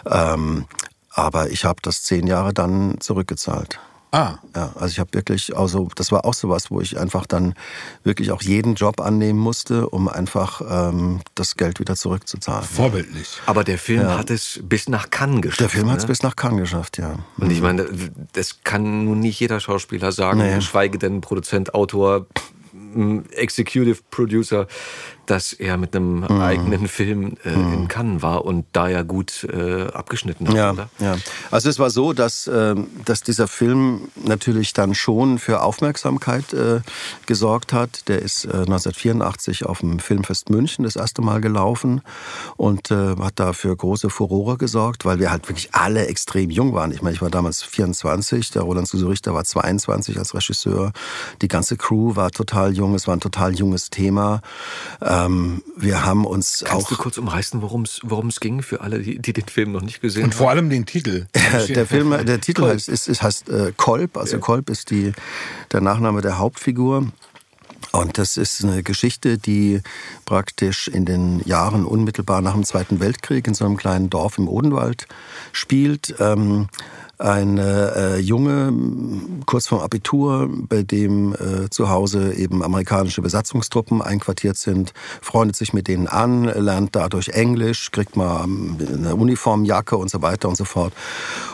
[0.09, 0.65] Ähm,
[1.11, 3.79] aber ich habe das zehn Jahre dann zurückgezahlt.
[4.11, 7.25] Ah, Ja, also ich habe wirklich, also das war auch so was, wo ich einfach
[7.25, 7.55] dann
[8.03, 12.63] wirklich auch jeden Job annehmen musste, um einfach ähm, das Geld wieder zurückzuzahlen.
[12.63, 13.27] vorbildlich.
[13.47, 15.59] Aber der Film hat es bis nach Cannes geschafft.
[15.59, 16.07] Der Film hat es ne?
[16.07, 17.19] bis nach Cannes geschafft, ja.
[17.37, 17.85] Und ich meine,
[18.31, 20.55] das kann nun nicht jeder Schauspieler sagen, Nee.
[20.55, 22.27] geschweige denn Produzent, Autor,
[23.33, 24.67] Executive Producer,
[25.27, 26.41] dass er mit einem Mhm.
[26.41, 30.89] eigenen Film äh, in Cannes war und da ja gut äh, abgeschnitten hat, Ja, oder?
[30.99, 31.15] ja.
[31.51, 36.79] Also es war so, dass, ähm, dass dieser Film natürlich dann schon für Aufmerksamkeit äh,
[37.25, 38.07] gesorgt hat.
[38.07, 42.01] Der ist äh, 1984 auf dem Filmfest München das erste Mal gelaufen
[42.55, 46.73] und äh, hat da für große Furore gesorgt, weil wir halt wirklich alle extrem jung
[46.73, 46.91] waren.
[46.91, 50.93] Ich meine, ich war damals 24, der Roland Suso Richter war 22 als Regisseur.
[51.41, 54.41] Die ganze Crew war total jung, es war ein total junges Thema.
[55.01, 55.16] Ähm,
[55.77, 56.89] wir haben uns Kannst auch...
[56.89, 57.83] du kurz umreißen, worum
[58.27, 60.37] es ging für alle, die, die den Film noch nicht gesehen Und haben?
[60.37, 61.27] vor allem den Titel.
[61.69, 65.13] der Film, der Titel heißt, ist, ist, heißt äh, Kolb, also Kolb ist die,
[65.71, 67.11] der Nachname der Hauptfigur.
[67.91, 69.81] Und das ist eine Geschichte, die
[70.25, 74.47] praktisch in den Jahren unmittelbar nach dem Zweiten Weltkrieg in so einem kleinen Dorf im
[74.47, 75.07] Odenwald
[75.51, 76.15] spielt.
[76.19, 76.67] Ähm,
[77.19, 78.73] ein äh, Junge,
[79.45, 85.73] kurz vorm Abitur, bei dem äh, zu Hause eben amerikanische Besatzungstruppen einquartiert sind, freundet sich
[85.73, 90.57] mit denen an, lernt dadurch Englisch, kriegt mal ähm, eine Uniformjacke und so weiter und
[90.57, 90.93] so fort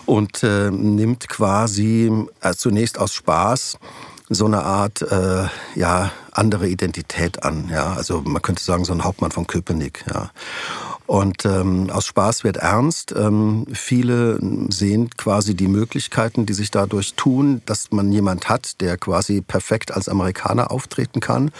[0.05, 2.11] und äh, nimmt quasi
[2.41, 3.77] äh, zunächst aus Spaß
[4.29, 5.45] so eine Art äh,
[5.75, 7.93] ja andere Identität an ja.
[7.93, 10.31] Also man könnte sagen so ein Hauptmann von Köpenick ja
[11.05, 13.13] und ähm, aus Spaß wird ernst.
[13.15, 14.39] Ähm, viele
[14.69, 19.93] sehen quasi die Möglichkeiten, die sich dadurch tun, dass man jemand hat, der quasi perfekt
[19.93, 21.51] als Amerikaner auftreten kann.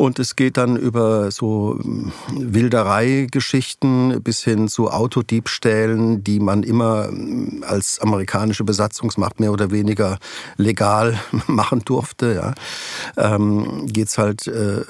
[0.00, 7.10] Und es geht dann über so ähm, Wilderei-Geschichten bis hin zu Autodiebstählen, die man immer
[7.10, 10.18] ähm, als amerikanische Besatzungsmacht mehr oder weniger
[10.56, 12.32] legal machen durfte.
[12.32, 13.34] Ja.
[13.34, 14.84] Ähm, Geht es halt äh,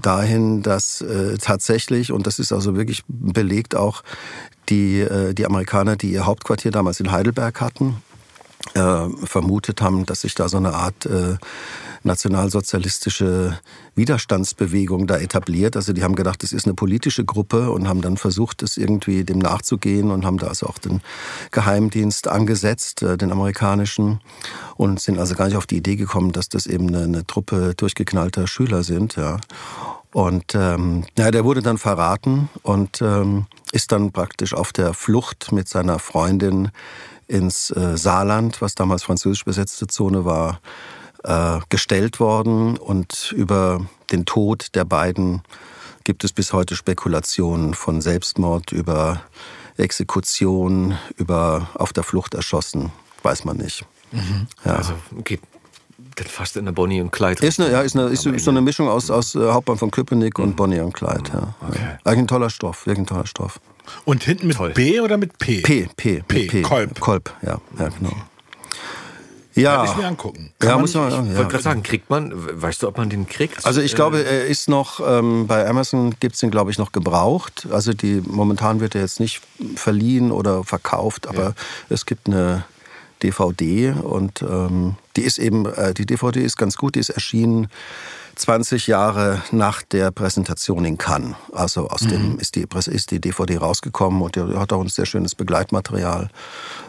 [0.00, 4.02] dahin, dass äh, tatsächlich, und das ist also wirklich belegt auch,
[4.70, 7.96] die, äh, die Amerikaner, die ihr Hauptquartier damals in Heidelberg hatten,
[8.72, 11.36] äh, vermutet haben, dass sich da so eine Art äh,
[12.04, 13.58] nationalsozialistische
[13.94, 15.76] Widerstandsbewegung da etabliert.
[15.76, 19.24] Also die haben gedacht, das ist eine politische Gruppe und haben dann versucht, es irgendwie
[19.24, 21.00] dem nachzugehen und haben da also auch den
[21.50, 24.20] Geheimdienst angesetzt, äh, den amerikanischen,
[24.76, 27.74] und sind also gar nicht auf die Idee gekommen, dass das eben eine, eine Truppe
[27.76, 29.16] durchgeknallter Schüler sind.
[29.16, 29.38] Ja.
[30.12, 35.50] Und ähm, ja, der wurde dann verraten und ähm, ist dann praktisch auf der Flucht
[35.52, 36.70] mit seiner Freundin
[37.26, 40.60] ins äh, Saarland, was damals französisch besetzte Zone war,
[41.24, 42.76] äh, gestellt worden.
[42.76, 45.42] Und über den Tod der beiden
[46.04, 49.22] gibt es bis heute Spekulationen von Selbstmord über
[49.76, 53.84] Exekution, über auf der Flucht erschossen, weiß man nicht.
[54.64, 54.76] Ja.
[54.76, 55.40] Also, okay.
[56.14, 57.44] dann fast in der Bonnie und Clyde.
[57.44, 59.90] Ist, eine, ja, ist, eine, ist, ist so eine Mischung aus, aus äh, Hauptmann von
[59.90, 61.30] Köpenick und Bonnie und Clyde.
[61.32, 61.54] Ja.
[61.68, 61.98] Okay.
[62.04, 63.60] Eigentlich ein toller Stoff, wirklich ein toller Stoff.
[64.04, 64.70] Und hinten mit Toll.
[64.70, 65.62] B oder mit P?
[65.62, 66.62] P, P, P, P.
[66.62, 67.00] Kolb.
[67.00, 68.12] Kolb, ja, ja genau.
[69.54, 70.52] Ja, Kann ich mir angucken.
[70.62, 71.36] ja man muss man, ich ja.
[71.36, 73.64] wollte gerade sagen, kriegt man, weißt du, ob man den kriegt?
[73.64, 76.92] Also ich glaube, er ist noch, ähm, bei Amazon gibt es den, glaube ich, noch
[76.92, 77.68] gebraucht.
[77.70, 79.42] Also die momentan wird er jetzt nicht
[79.76, 81.54] verliehen oder verkauft, aber
[81.88, 82.64] es gibt eine
[83.22, 87.68] DVD und ähm, die ist eben, äh, die DVD ist ganz gut, die ist erschienen
[88.36, 91.36] 20 Jahre nach der Präsentation in Cannes.
[91.52, 95.06] Also aus dem ist die, ist die DVD rausgekommen und der hat auch ein sehr
[95.06, 96.30] schönes Begleitmaterial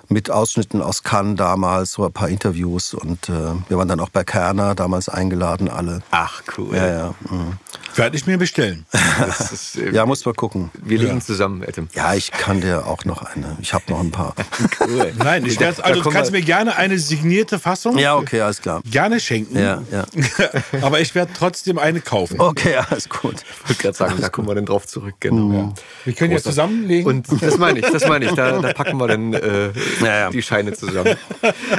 [0.09, 4.09] mit Ausschnitten aus Cannes damals, so ein paar Interviews und äh, wir waren dann auch
[4.09, 6.01] bei Kerner damals eingeladen, alle.
[6.11, 6.75] Ach, cool.
[6.75, 7.15] Ja, ja.
[7.29, 7.53] mhm.
[7.95, 8.85] Werde ich mir bestellen.
[9.19, 10.69] Das ist, äh, Ja, muss mal gucken.
[10.83, 11.87] wir liegen zusammen, Adam.
[11.93, 13.55] Ja, ich kann dir auch noch eine.
[13.61, 14.33] Ich habe noch ein paar.
[14.79, 15.13] Cool.
[15.17, 18.41] Nein, ich werde, also du kommen kannst wir- mir gerne eine signierte Fassung Ja, okay,
[18.41, 18.81] alles klar.
[18.89, 19.57] gerne schenken.
[19.57, 20.05] Ja, ja.
[20.81, 22.39] Aber ich werde trotzdem eine kaufen.
[22.39, 23.35] Okay, alles gut.
[23.63, 25.15] Ich wollte gerade sagen, da kommen wir dann drauf zurück.
[25.21, 25.53] Genau.
[25.57, 25.73] Ja.
[26.03, 27.05] Wir können ja zusammenlegen.
[27.07, 28.31] Und das meine ich, das meine ich.
[28.33, 29.71] Da, da packen wir dann äh,
[30.01, 30.29] Ja, ja.
[30.29, 31.15] die Scheine zusammen.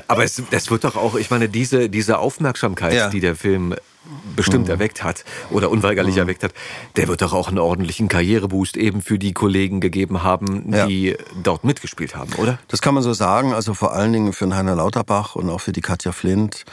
[0.08, 3.08] Aber es, das wird doch auch, ich meine, diese, diese Aufmerksamkeit, Ja.
[3.10, 3.74] die der Film
[4.34, 6.52] bestimmt erweckt hat oder unweigerlich erweckt hat,
[6.96, 10.86] der wird doch auch einen ordentlichen Karriereboost eben für die Kollegen gegeben haben, Ja.
[10.86, 12.58] die dort mitgespielt haben, oder?
[12.68, 13.52] Das kann man so sagen.
[13.52, 16.64] Also vor allen Dingen für den Heiner Lauterbach und auch für die Katja Flint.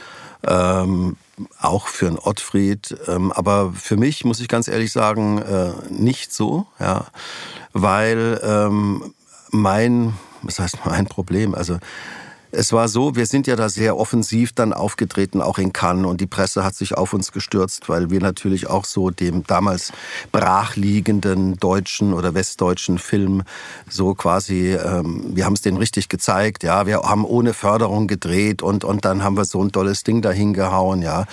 [0.46, 1.16] Ähm,
[1.58, 2.94] auch für einen Ottfried.
[3.08, 6.66] Ähm, aber für mich, muss ich ganz ehrlich sagen, äh, nicht so.
[6.78, 7.06] Ja,
[7.72, 9.14] weil ähm,
[9.50, 10.12] mein,
[10.42, 11.54] was heißt mein Problem?
[11.54, 11.78] Also
[12.56, 16.06] es war so, wir sind ja da sehr offensiv dann aufgetreten, auch in Cannes.
[16.06, 19.92] Und die Presse hat sich auf uns gestürzt, weil wir natürlich auch so dem damals
[20.32, 23.42] brachliegenden deutschen oder westdeutschen Film
[23.88, 26.62] so quasi, ähm, wir haben es denen richtig gezeigt.
[26.62, 30.22] Ja, wir haben ohne Förderung gedreht und, und dann haben wir so ein tolles Ding
[30.22, 31.02] dahin gehauen.
[31.02, 31.26] Ja,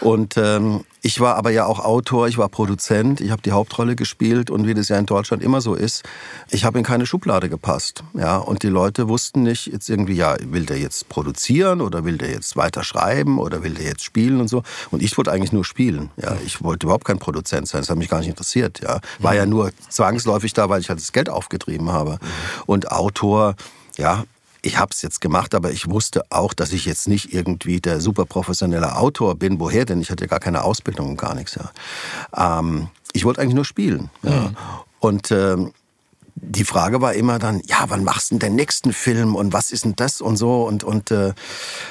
[0.00, 3.96] und ähm, ich war aber ja auch Autor, ich war Produzent, ich habe die Hauptrolle
[3.96, 6.04] gespielt und wie das ja in Deutschland immer so ist,
[6.48, 8.04] ich habe in keine Schublade gepasst.
[8.14, 12.18] Ja, und die Leute wussten nicht jetzt irgendwie, ja, will der jetzt produzieren oder will
[12.18, 14.62] der jetzt weiter schreiben oder will der jetzt spielen und so.
[14.92, 16.10] Und ich wollte eigentlich nur spielen.
[16.16, 18.80] Ja, ich wollte überhaupt kein Produzent sein, das hat mich gar nicht interessiert.
[18.80, 22.18] Ja, war ja nur zwangsläufig da, weil ich halt das Geld aufgetrieben habe.
[22.66, 23.56] Und Autor,
[23.96, 24.22] ja,
[24.62, 28.00] ich habe es jetzt gemacht, aber ich wusste auch, dass ich jetzt nicht irgendwie der
[28.00, 29.58] super professionelle Autor bin.
[29.58, 30.00] Woher denn?
[30.00, 31.56] Ich hatte ja gar keine Ausbildung und gar nichts.
[31.56, 32.58] Ja.
[32.60, 34.10] Ähm, ich wollte eigentlich nur spielen.
[34.22, 34.52] Ja.
[35.00, 35.72] Und ähm,
[36.34, 39.72] die Frage war immer dann, ja, wann machst du denn den nächsten Film und was
[39.72, 41.34] ist denn das und so und und äh,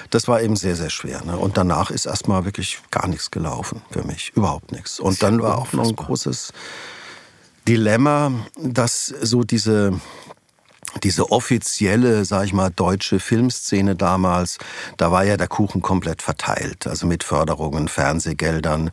[0.09, 1.23] das war eben sehr sehr schwer.
[1.25, 1.37] Ne?
[1.37, 4.99] Und danach ist erstmal wirklich gar nichts gelaufen für mich, überhaupt nichts.
[4.99, 6.53] Und dann war auch noch ein großes
[7.67, 9.93] Dilemma, dass so diese
[11.03, 14.57] diese offizielle, sag ich mal, deutsche Filmszene damals,
[14.97, 16.87] da war ja der Kuchen komplett verteilt.
[16.87, 18.91] Also mit Förderungen, Fernsehgeldern,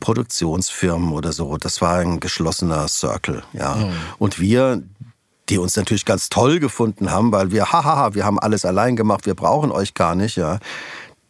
[0.00, 1.56] Produktionsfirmen oder so.
[1.56, 3.76] Das war ein geschlossener Circle, ja.
[4.18, 4.82] Und wir,
[5.48, 9.26] die uns natürlich ganz toll gefunden haben, weil wir, hahaha, wir haben alles allein gemacht,
[9.26, 10.58] wir brauchen euch gar nicht, ja.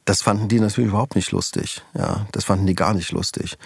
[0.04, 2.26] Das fanden die natürlich überhaupt nicht lustig, ja.
[2.32, 3.56] Das fanden die gar nicht lustig.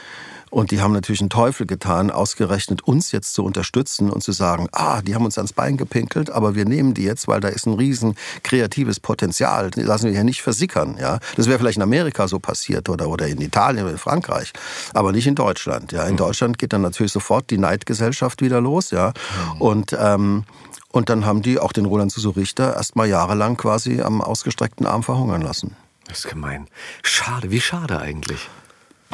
[0.51, 4.69] Und die haben natürlich einen Teufel getan, ausgerechnet uns jetzt zu unterstützen und zu sagen,
[4.73, 7.67] ah, die haben uns ans Bein gepinkelt, aber wir nehmen die jetzt, weil da ist
[7.67, 9.71] ein riesen kreatives Potenzial.
[9.71, 10.97] Die lassen wir hier nicht versickern.
[11.01, 11.19] Ja?
[11.37, 14.53] Das wäre vielleicht in Amerika so passiert oder, oder in Italien oder in Frankreich,
[14.95, 15.93] aber nicht in Deutschland.
[15.93, 16.05] Ja?
[16.05, 18.93] In Deutschland geht dann natürlich sofort die Neidgesellschaft wieder los.
[18.93, 19.13] Ja?
[19.59, 20.45] Und, ähm,
[20.93, 24.87] und dann haben die auch den Roland Suso Richter erst mal jahrelang quasi am ausgestreckten
[24.87, 25.77] Arm verhungern lassen.
[26.07, 26.69] Das ist gemein.
[27.03, 28.49] Schade, wie schade eigentlich.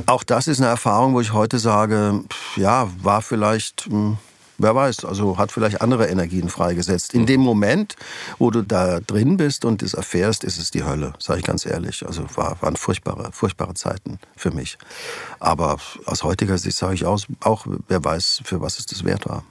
[0.06, 2.22] Auch das ist eine Erfahrung, wo ich heute sage,
[2.56, 4.18] ja, war vielleicht, hm,
[4.58, 7.14] wer weiß, also hat vielleicht andere Energien freigesetzt.
[7.14, 7.96] In dem Moment,
[8.38, 11.66] wo du da drin bist und das erfährst, ist es die Hölle, sage ich ganz
[11.66, 12.06] ehrlich.
[12.06, 14.78] Also war, waren furchtbare, furchtbare Zeiten für mich.
[15.40, 19.28] Aber aus heutiger Sicht sage ich aus, auch, wer weiß, für was es das wert
[19.28, 19.44] war.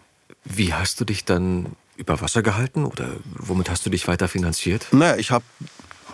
[0.43, 4.87] Wie hast du dich dann über Wasser gehalten oder womit hast du dich weiter finanziert?
[4.91, 5.45] Naja, ich habe,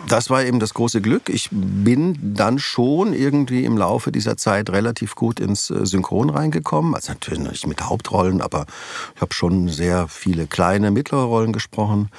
[0.06, 1.28] das war eben das große Glück.
[1.28, 6.94] Ich bin dann schon irgendwie im Laufe dieser Zeit relativ gut ins äh, Synchron reingekommen.
[6.94, 8.66] Also natürlich nicht mit Hauptrollen, aber
[9.14, 12.10] ich habe schon sehr viele kleine, mittlere Rollen gesprochen.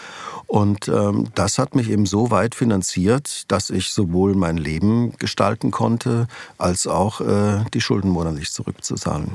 [0.48, 5.72] Und ähm, das hat mich eben so weit finanziert, dass ich sowohl mein Leben gestalten
[5.72, 6.28] konnte,
[6.58, 9.30] als auch äh, die Schulden monatlich zurückzuzahlen.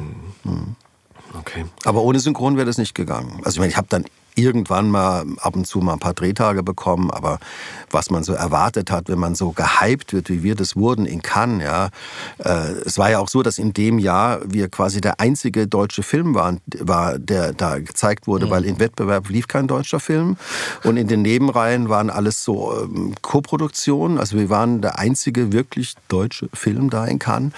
[1.39, 1.65] Okay.
[1.85, 3.41] Aber ohne Synchron wäre das nicht gegangen.
[3.45, 4.05] Also ich, meine, ich habe dann
[4.35, 7.39] irgendwann mal ab und zu mal ein paar Drehtage bekommen, aber
[7.91, 11.23] was man so erwartet hat, wenn man so gehypt wird, wie wir das wurden in
[11.23, 11.89] Cannes, ja,
[12.39, 16.03] äh, es war ja auch so, dass in dem Jahr wir quasi der einzige deutsche
[16.03, 18.51] Film waren, war, der da gezeigt wurde, mhm.
[18.51, 20.37] weil im Wettbewerb lief kein deutscher Film
[20.83, 25.95] und in den Nebenreihen waren alles so ähm, Koproduktionen, also wir waren der einzige wirklich
[26.09, 27.53] deutsche Film da in Cannes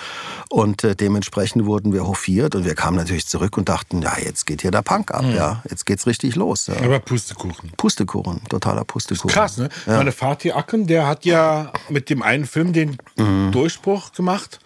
[0.51, 4.47] und äh, dementsprechend wurden wir hofiert und wir kamen natürlich zurück und dachten, ja, jetzt
[4.47, 5.35] geht hier der Punk ab, mhm.
[5.35, 6.66] ja, jetzt geht's richtig los.
[6.67, 6.77] Ja.
[6.83, 7.73] Aber Pustekuchen.
[7.77, 9.31] Pustekuchen, totaler Pustekuchen.
[9.31, 9.69] Krass, ne?
[9.87, 9.99] Ja.
[9.99, 13.53] Meine Fatih Acken, der hat ja mit dem einen Film den mhm.
[13.53, 14.61] Durchbruch gemacht.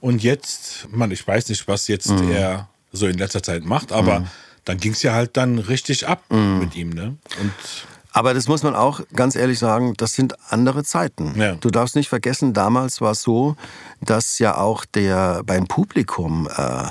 [0.00, 2.30] Und jetzt, man, ich weiß nicht, was jetzt mhm.
[2.30, 4.26] er so in letzter Zeit macht, aber mhm.
[4.64, 6.58] dann ging es ja halt dann richtig ab mhm.
[6.60, 7.16] mit ihm, ne?
[7.40, 7.52] Und
[8.16, 11.38] aber das muss man auch ganz ehrlich sagen, das sind andere Zeiten.
[11.38, 11.56] Ja.
[11.56, 13.56] Du darfst nicht vergessen, damals war es so,
[14.00, 16.84] dass ja auch der beim Publikum äh,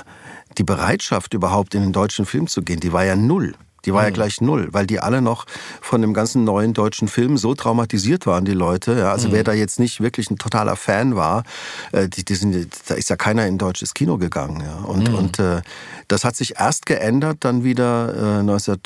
[0.56, 3.56] die Bereitschaft überhaupt in den deutschen Film zu gehen, die war ja null.
[3.86, 4.08] Die war mhm.
[4.08, 5.46] ja gleich null, weil die alle noch
[5.80, 8.98] von dem ganzen neuen deutschen Film so traumatisiert waren, die Leute.
[8.98, 9.32] Ja, also mhm.
[9.32, 11.44] wer da jetzt nicht wirklich ein totaler Fan war,
[11.92, 14.60] äh, die, die sind, da ist ja keiner in deutsches Kino gegangen.
[14.60, 14.84] Ja.
[14.84, 15.14] Und, mhm.
[15.14, 15.62] und äh,
[16.08, 18.76] das hat sich erst geändert, dann wieder äh, 19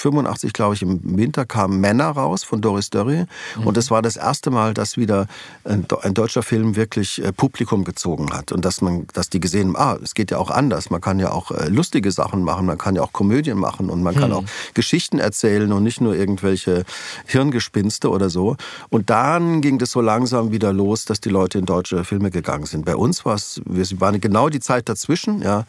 [0.00, 3.26] 85, glaube ich, im Winter kam Männer raus von Doris Dörry.
[3.58, 3.66] Mhm.
[3.66, 5.26] Und das war das erste Mal, dass wieder
[5.64, 8.50] ein, ein, deutscher Film wirklich äh, Publikum gezogen hat.
[8.50, 10.88] Und dass man, dass die gesehen haben, ah, es geht ja auch anders.
[10.88, 14.02] Man kann ja auch äh, lustige Sachen machen, man kann ja auch Komödien machen und
[14.02, 14.36] man kann mhm.
[14.36, 16.84] auch Geschichten erzählen und nicht nur irgendwelche
[17.26, 18.56] Hirngespinste oder so.
[18.88, 22.64] Und dann ging das so langsam wieder los, dass die Leute in deutsche Filme gegangen
[22.64, 22.86] sind.
[22.86, 25.66] Bei uns war es, wir waren genau die Zeit dazwischen, ja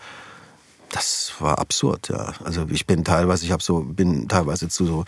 [0.91, 2.33] das war absurd, ja.
[2.43, 5.05] Also ich bin teilweise, ich habe so, bin teilweise zu so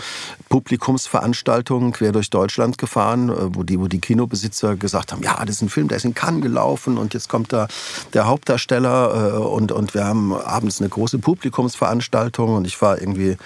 [0.48, 5.58] Publikumsveranstaltungen quer durch Deutschland gefahren, äh, wo die, wo die Kinobesitzer gesagt haben, ja, das
[5.58, 7.68] ist ein Film, der ist in Cannes gelaufen und jetzt kommt da
[8.14, 13.38] der Hauptdarsteller äh, und, und wir haben abends eine große Publikumsveranstaltung und ich war irgendwie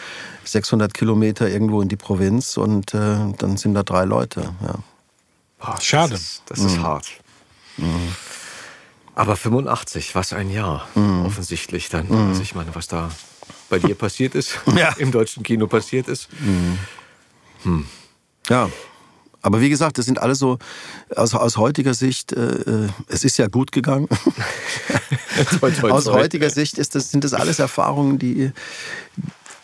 [0.44, 4.76] 600 Kilometer irgendwo in die Provinz und äh, dann sind da drei Leute, ja.
[5.60, 6.12] Boah, Schade.
[6.12, 6.84] Das ist, das ist mhm.
[6.84, 7.08] hart.
[7.78, 8.16] Mhm.
[9.18, 11.26] Aber 85, was ein Jahr, mhm.
[11.26, 12.07] offensichtlich dann.
[12.07, 12.28] Mhm.
[12.28, 13.09] Also ich meine, was da
[13.68, 14.93] bei dir passiert ist, ja.
[14.99, 16.30] im deutschen Kino passiert ist.
[16.39, 16.78] Mhm.
[17.63, 17.86] Hm.
[18.47, 18.70] Ja.
[19.41, 20.59] Aber wie gesagt, das sind alle so,
[21.15, 24.07] aus, aus heutiger Sicht, äh, äh es ist ja gut gegangen.
[25.59, 28.51] toi, toi, aus heutiger Sicht ist das, sind das alles Erfahrungen, die,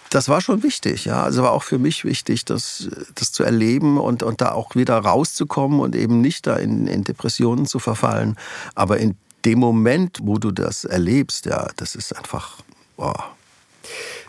[0.09, 1.21] das war schon wichtig, ja.
[1.21, 4.97] Also war auch für mich wichtig, das, das zu erleben und, und da auch wieder
[4.97, 8.35] rauszukommen und eben nicht da in, in Depressionen zu verfallen.
[8.73, 9.15] Aber in
[9.45, 12.61] dem Moment, wo du das erlebst, ja, das ist einfach,
[12.95, 13.35] boah,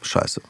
[0.02, 0.40] scheiße.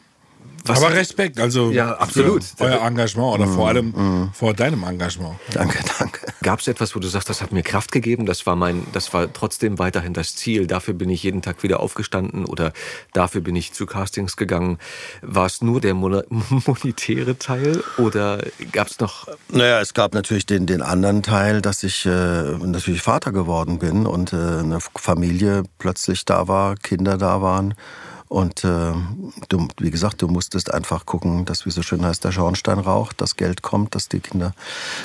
[0.66, 2.42] Was Aber Respekt, also ja, absolut.
[2.58, 4.32] euer Engagement oder mm, vor allem mm.
[4.32, 5.34] vor deinem Engagement.
[5.52, 6.20] Danke, danke.
[6.42, 9.12] Gab es etwas, wo du sagst, das hat mir Kraft gegeben, das war mein, das
[9.12, 12.72] war trotzdem weiterhin das Ziel, dafür bin ich jeden Tag wieder aufgestanden oder
[13.12, 14.78] dafür bin ich zu Castings gegangen.
[15.20, 18.42] War es nur der monetäre Teil oder
[18.72, 19.28] gab es noch?
[19.50, 24.06] Naja, es gab natürlich den, den anderen Teil, dass ich äh, natürlich Vater geworden bin
[24.06, 27.74] und äh, eine Familie plötzlich da war, Kinder da waren.
[28.34, 28.92] Und äh,
[29.48, 33.20] du, wie gesagt, du musstest einfach gucken, dass, wie so schön heißt, der Schornstein raucht,
[33.20, 34.54] dass Geld kommt, dass die Kinder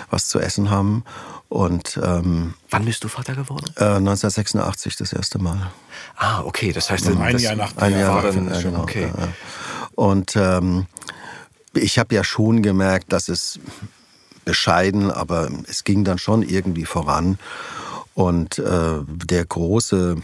[0.10, 1.04] was zu essen haben.
[1.48, 3.66] Und ähm, wann bist du Vater geworden?
[3.76, 5.70] Äh, 1986 das erste Mal.
[6.16, 9.12] Ah, okay, das heißt, ein Jahr nach ein Jahr nach, ja, genau, okay.
[9.16, 9.28] Ja.
[9.94, 10.88] Und ähm,
[11.76, 13.60] ich habe ja schon gemerkt, dass es
[14.44, 17.38] bescheiden, aber es ging dann schon irgendwie voran.
[18.16, 20.18] Und äh, der große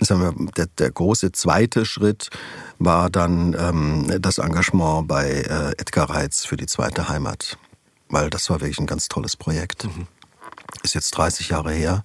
[0.00, 2.30] sagen wir, der, der große zweite Schritt
[2.78, 7.58] war dann ähm, das Engagement bei äh, Edgar Reitz für die zweite Heimat.
[8.08, 9.84] Weil das war wirklich ein ganz tolles Projekt.
[9.84, 10.06] Mhm.
[10.82, 12.04] Ist jetzt 30 Jahre her.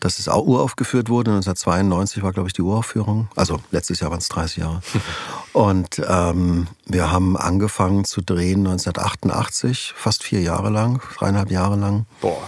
[0.00, 1.30] dass es auch uraufgeführt wurde.
[1.30, 3.28] 1992 war, glaube ich, die Uraufführung.
[3.36, 4.82] Also letztes Jahr waren es 30 Jahre.
[5.54, 12.04] Und ähm, wir haben angefangen zu drehen 1988, fast vier Jahre lang, dreieinhalb Jahre lang.
[12.20, 12.46] Boah.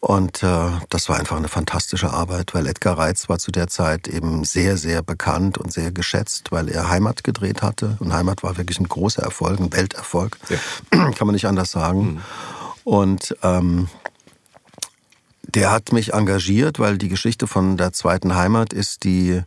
[0.00, 4.06] Und äh, das war einfach eine fantastische Arbeit, weil Edgar Reitz war zu der Zeit
[4.06, 7.96] eben sehr, sehr bekannt und sehr geschätzt, weil er Heimat gedreht hatte.
[7.98, 10.38] Und Heimat war wirklich ein großer Erfolg, ein Welterfolg.
[10.48, 11.10] Ja.
[11.12, 12.00] Kann man nicht anders sagen.
[12.00, 12.20] Mhm.
[12.84, 13.88] Und ähm,
[15.54, 19.40] der hat mich engagiert, weil die Geschichte von der zweiten Heimat ist, die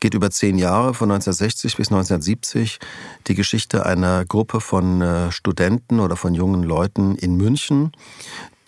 [0.00, 2.78] geht über zehn Jahre, von 1960 bis 1970.
[3.26, 7.92] Die Geschichte einer Gruppe von äh, Studenten oder von jungen Leuten in München,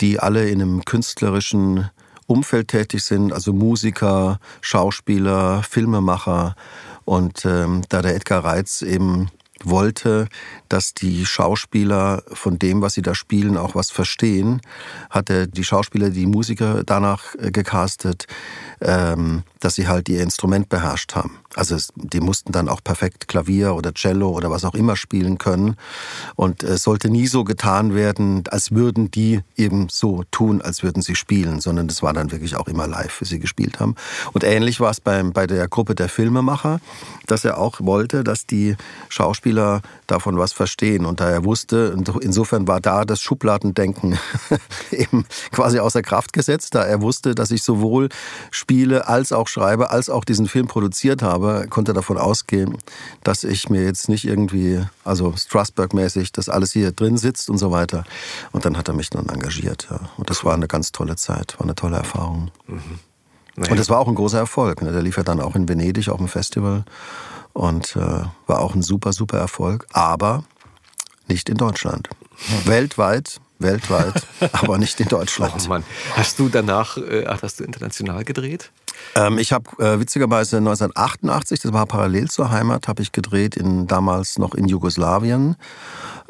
[0.01, 1.91] die alle in einem künstlerischen
[2.27, 6.55] Umfeld tätig sind, also Musiker, Schauspieler, Filmemacher.
[7.05, 9.31] Und ähm, da der Edgar Reitz eben
[9.65, 10.29] wollte,
[10.69, 14.61] dass die Schauspieler von dem, was sie da spielen, auch was verstehen,
[15.11, 18.27] hat er die Schauspieler, die Musiker danach äh, gecastet,
[18.81, 21.39] ähm, dass sie halt ihr Instrument beherrscht haben.
[21.59, 25.39] Also es, die mussten dann auch perfekt Klavier oder Cello oder was auch immer spielen
[25.39, 25.75] können.
[26.37, 31.03] Und es sollte nie so getan werden, als würden die eben so tun, als würden
[31.03, 33.97] sie spielen, sondern es war dann wirklich auch immer live, wie sie gespielt haben.
[34.33, 36.81] Und ähnlich war es beim, bei der Gruppe der Filmemacher,
[37.27, 38.77] dass er auch wollte, dass die
[39.09, 41.07] Schauspieler davon was verstehen.
[41.07, 44.17] Und da er wusste, insofern war da das Schubladendenken
[44.93, 48.11] eben quasi außer Kraft gesetzt, da er wusste, dass ich sowohl
[48.53, 52.77] spiele als auch schreibe, als auch diesen Film produziert habe aber konnte davon ausgehen,
[53.25, 57.71] dass ich mir jetzt nicht irgendwie, also Strasbourg-mäßig, dass alles hier drin sitzt und so
[57.71, 58.05] weiter.
[58.53, 59.89] Und dann hat er mich dann engagiert.
[59.91, 60.01] Ja.
[60.17, 62.51] Und das war eine ganz tolle Zeit, war eine tolle Erfahrung.
[62.67, 62.99] Mhm.
[63.57, 63.73] Naja.
[63.73, 64.83] Und es war auch ein großer Erfolg.
[64.83, 64.93] Ne?
[64.93, 66.85] Der lief ja dann auch in Venedig auf dem Festival
[67.53, 68.01] und äh,
[68.47, 69.87] war auch ein super, super Erfolg.
[69.93, 70.45] Aber
[71.27, 72.09] nicht in Deutschland.
[72.31, 72.69] Mhm.
[72.69, 75.55] Weltweit weltweit, aber nicht in Deutschland.
[75.65, 75.85] Oh Mann.
[76.17, 78.71] Hast du danach, äh, hast du international gedreht?
[79.15, 83.87] Ähm, ich habe äh, witzigerweise 1988, das war parallel zur Heimat, habe ich gedreht in
[83.87, 85.57] damals noch in Jugoslawien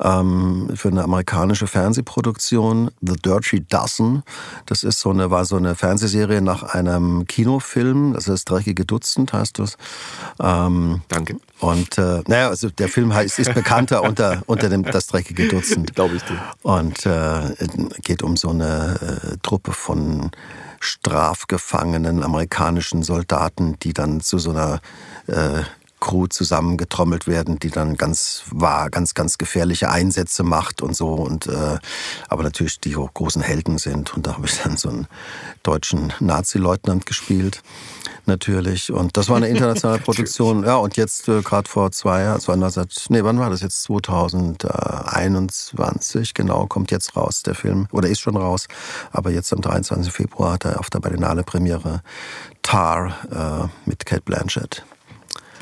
[0.01, 4.23] ähm, für eine amerikanische Fernsehproduktion, The Dirty Dozen.
[4.67, 8.85] Das ist so eine, war so eine Fernsehserie nach einem Kinofilm, das ist das dreckige
[8.85, 9.77] Dutzend, heißt das.
[10.41, 11.37] Ähm, Danke.
[11.61, 15.95] Und äh, naja, also der Film heißt, ist bekannter unter, unter dem Das dreckige Dutzend.
[15.95, 16.41] Glaube ich dir.
[16.63, 17.55] Und äh,
[18.03, 18.99] geht um so eine
[19.33, 20.31] äh, Truppe von
[20.81, 24.81] strafgefangenen amerikanischen Soldaten, die dann zu so einer
[25.27, 25.63] äh,
[26.01, 31.47] Crew zusammengetrommelt werden, die dann ganz wahr, ganz, ganz gefährliche Einsätze macht und so und
[31.47, 31.79] äh,
[32.29, 34.15] aber natürlich die großen Helden sind.
[34.15, 35.07] Und da habe ich dann so einen
[35.63, 37.63] deutschen Nazi-Leutnant gespielt,
[38.27, 38.93] natürlich.
[38.93, 40.65] Und das war eine internationale Produktion.
[40.65, 43.83] ja, und jetzt äh, gerade vor zwei Jahren, 2000, nee, wann war das jetzt?
[43.83, 47.87] 2021, genau, kommt jetzt raus, der Film.
[47.93, 48.67] Oder ist schon raus.
[49.11, 50.13] Aber jetzt am 23.
[50.13, 52.03] Februar hat er auf der Berlinale Premiere
[52.63, 54.85] Tar äh, mit Kate Blanchett.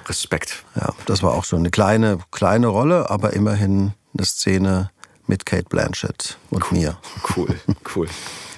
[0.09, 0.65] Respekt.
[0.75, 4.91] Ja, das war auch so eine kleine, kleine Rolle, aber immerhin eine Szene
[5.27, 6.79] mit Kate Blanchett und cool.
[6.79, 6.99] mir.
[7.37, 7.61] Cool,
[7.95, 8.09] cool.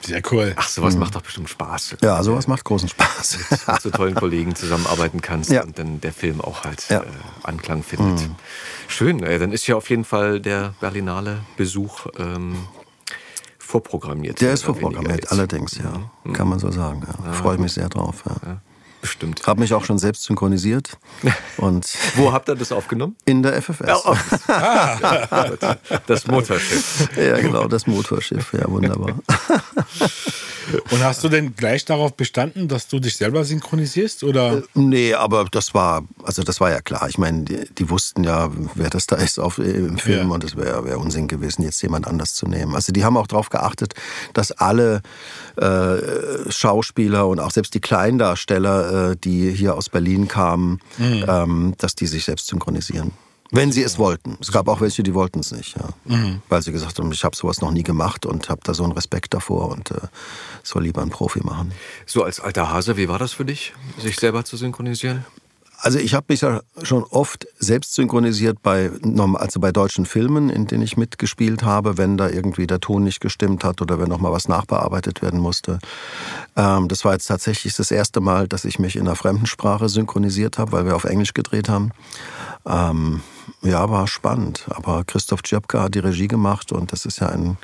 [0.02, 0.54] Sehr cool.
[0.56, 1.00] Ach, sowas mhm.
[1.00, 1.96] macht doch bestimmt Spaß.
[2.02, 3.38] Ja, sowas macht großen Spaß.
[3.66, 5.62] Mit so tollen Kollegen zusammenarbeiten kannst ja.
[5.62, 7.02] und dann der Film auch halt ja.
[7.02, 7.06] äh,
[7.42, 8.28] Anklang findet.
[8.28, 8.34] Mhm.
[8.86, 12.56] Schön, äh, dann ist ja auf jeden Fall der Berlinale Besuch ähm,
[13.58, 14.40] vorprogrammiert.
[14.40, 15.92] Der ist vorprogrammiert, allerdings, ja.
[16.24, 16.32] Mhm.
[16.32, 17.06] Kann man so sagen.
[17.24, 17.32] Ja.
[17.32, 18.24] Freue ich mich sehr drauf.
[18.26, 18.60] Ja.
[19.08, 19.46] Bestimmt.
[19.46, 20.98] Habe mich auch schon selbst synchronisiert.
[21.56, 21.86] Und
[22.16, 23.16] Wo habt ihr das aufgenommen?
[23.24, 24.04] In der FFS.
[24.04, 24.14] Oh.
[24.48, 25.50] ah,
[26.06, 27.08] das Motorschiff.
[27.16, 28.52] Ja, genau, das Motorschiff.
[28.52, 29.18] Ja, wunderbar.
[30.90, 34.24] Und hast du denn gleich darauf bestanden, dass du dich selber synchronisierst?
[34.24, 34.58] Oder?
[34.58, 37.08] Äh, nee, aber das war, also das war ja klar.
[37.08, 40.34] Ich meine, die, die wussten ja, wer das da ist auf, im Film ja.
[40.34, 42.74] und es wäre wär Unsinn gewesen, jetzt jemand anders zu nehmen.
[42.74, 43.94] Also die haben auch darauf geachtet,
[44.34, 45.00] dass alle
[45.58, 51.24] äh, Schauspieler und auch selbst die Kleindarsteller, äh, die hier aus Berlin kamen, mhm.
[51.28, 53.12] ähm, dass die sich selbst synchronisieren.
[53.50, 54.36] Wenn sie es wollten.
[54.40, 55.88] Es gab auch welche, die wollten es nicht, ja.
[56.04, 56.42] Mhm.
[56.50, 58.92] Weil sie gesagt haben, ich habe sowas noch nie gemacht und habe da so einen
[58.92, 60.00] Respekt davor und äh,
[60.62, 61.72] soll lieber einen Profi machen.
[62.04, 65.24] So als alter Hase, wie war das für dich, sich selber zu synchronisieren?
[65.80, 68.90] Also ich habe mich ja schon oft selbst synchronisiert bei,
[69.34, 73.20] also bei deutschen Filmen, in denen ich mitgespielt habe, wenn da irgendwie der Ton nicht
[73.20, 75.78] gestimmt hat oder wenn nochmal was nachbearbeitet werden musste.
[76.56, 79.88] Ähm, das war jetzt tatsächlich das erste Mal, dass ich mich in einer fremden Sprache
[79.88, 81.92] synchronisiert habe, weil wir auf Englisch gedreht haben.
[82.66, 83.20] Ähm,
[83.62, 84.66] ja, war spannend.
[84.70, 87.56] Aber Christoph Tschirpka hat die Regie gemacht und das ist ja ein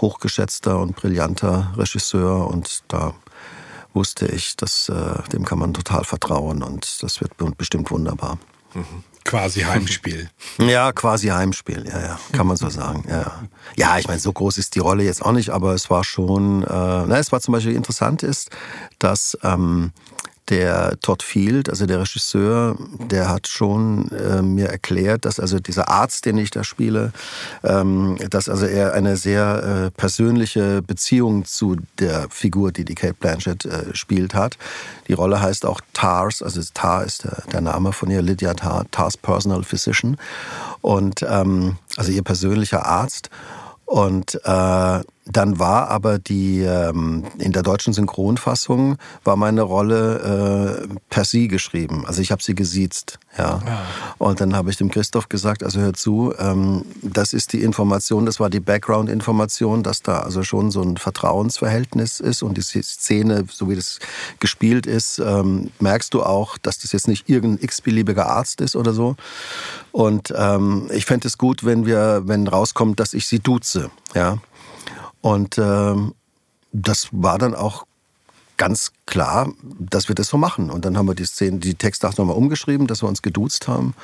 [0.00, 3.14] hochgeschätzter und brillanter Regisseur und da
[3.94, 8.38] wusste ich, dass äh, dem kann man total vertrauen und das wird bestimmt wunderbar.
[8.74, 9.04] Mhm.
[9.24, 10.30] Quasi Heimspiel.
[10.58, 13.04] Ja, quasi Heimspiel, ja, ja, kann man so sagen.
[13.08, 13.42] Ja,
[13.76, 16.62] ja ich meine, so groß ist die Rolle jetzt auch nicht, aber es war schon,
[16.62, 18.50] äh, na, es war zum Beispiel interessant ist,
[18.98, 19.92] dass ähm,
[20.50, 22.76] der Todd Field, also der Regisseur,
[23.10, 27.12] der hat schon äh, mir erklärt, dass also dieser Arzt, den ich da spiele,
[27.62, 33.14] ähm, dass also er eine sehr äh, persönliche Beziehung zu der Figur, die die Kate
[33.14, 34.58] Blanchett äh, spielt, hat.
[35.08, 38.86] Die Rolle heißt auch Tars, also Tar ist der, der Name von ihr, Lydia Tar,
[38.90, 40.16] Tars Personal Physician
[40.80, 43.30] und ähm, also ihr persönlicher Arzt.
[43.86, 45.00] Und äh,
[45.32, 51.48] dann war aber die, ähm, in der deutschen Synchronfassung war meine Rolle äh, per Sie
[51.48, 52.04] geschrieben.
[52.06, 53.18] Also ich habe sie gesiezt.
[53.38, 53.60] Ja.
[53.64, 53.82] ja.
[54.18, 58.26] Und dann habe ich dem Christoph gesagt, also hör zu, ähm, das ist die Information,
[58.26, 63.44] das war die Background-Information, dass da also schon so ein Vertrauensverhältnis ist und die Szene,
[63.50, 64.00] so wie das
[64.40, 68.92] gespielt ist, ähm, merkst du auch, dass das jetzt nicht irgendein x-beliebiger Arzt ist oder
[68.92, 69.16] so.
[69.92, 73.90] Und ähm, ich fände es gut, wenn wir, wenn rauskommt, dass ich sie duze.
[74.14, 74.38] Ja.
[75.20, 76.14] Und ähm,
[76.72, 77.86] das war dann auch
[78.56, 80.70] ganz klar, dass wir das so machen.
[80.70, 83.68] Und dann haben wir die Szene, die Texte auch nochmal umgeschrieben, dass wir uns geduzt
[83.68, 83.94] haben.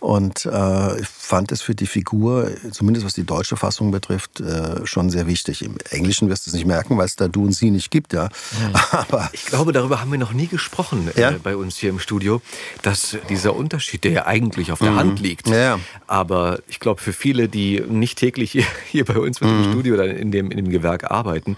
[0.00, 4.86] Und äh, ich fand es für die Figur, zumindest was die deutsche Fassung betrifft, äh,
[4.86, 5.64] schon sehr wichtig.
[5.64, 8.12] Im Englischen wirst du es nicht merken, weil es da du und sie nicht gibt,
[8.12, 8.24] ja.
[8.24, 8.74] Mhm.
[8.92, 11.34] Aber ich glaube, darüber haben wir noch nie gesprochen äh, ja?
[11.42, 12.40] bei uns hier im Studio,
[12.82, 14.96] dass dieser Unterschied, der ja eigentlich auf der mhm.
[14.96, 15.80] Hand liegt, ja.
[16.06, 19.64] aber ich glaube für viele, die nicht täglich hier, hier bei uns mit mhm.
[19.64, 21.56] im Studio oder in dem, in dem Gewerk arbeiten,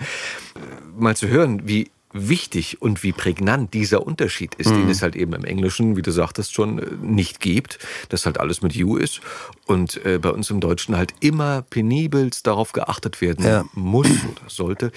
[0.97, 4.81] mal zu hören, wie wichtig und wie prägnant dieser Unterschied ist, mhm.
[4.81, 7.79] den es halt eben im Englischen, wie du sagtest, schon äh, nicht gibt,
[8.09, 9.21] dass halt alles mit you ist
[9.67, 13.65] und äh, bei uns im Deutschen halt immer penibelst darauf geachtet werden ja.
[13.75, 14.93] muss oder sollte,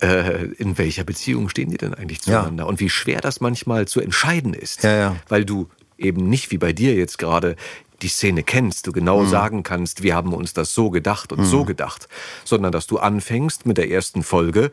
[0.00, 2.68] äh, in welcher Beziehung stehen die denn eigentlich zueinander ja.
[2.68, 5.68] und wie schwer das manchmal zu entscheiden ist, ja, weil du
[5.98, 7.56] eben nicht wie bei dir jetzt gerade
[8.02, 9.28] die Szene kennst, du genau mhm.
[9.28, 11.44] sagen kannst, wir haben uns das so gedacht und mhm.
[11.44, 12.08] so gedacht,
[12.44, 14.72] sondern dass du anfängst mit der ersten Folge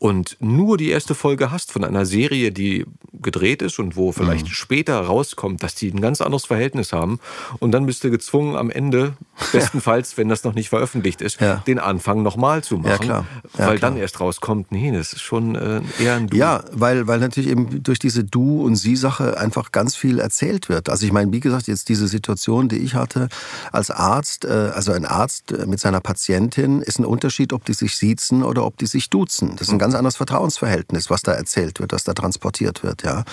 [0.00, 4.46] und nur die erste Folge hast von einer Serie, die gedreht ist und wo vielleicht
[4.46, 4.52] mhm.
[4.52, 7.20] später rauskommt, dass die ein ganz anderes Verhältnis haben
[7.58, 9.12] und dann bist du gezwungen am Ende,
[9.52, 11.56] bestenfalls, wenn das noch nicht veröffentlicht ist, ja.
[11.66, 13.26] den Anfang nochmal zu machen, ja, ja,
[13.58, 13.90] weil klar.
[13.90, 16.36] dann erst rauskommt, nee, das ist schon äh, eher ein Du.
[16.38, 20.88] Ja, weil, weil natürlich eben durch diese Du- und Sie-Sache einfach ganz viel erzählt wird.
[20.88, 23.28] Also ich meine, wie gesagt, jetzt diese Situation, die ich hatte
[23.70, 27.96] als Arzt, äh, also ein Arzt mit seiner Patientin, ist ein Unterschied, ob die sich
[27.96, 29.56] siezen oder ob die sich duzen.
[29.56, 33.02] Das ist ein ganz ganz anderes Vertrauensverhältnis, was da erzählt wird, was da transportiert wird.
[33.02, 33.24] Ja.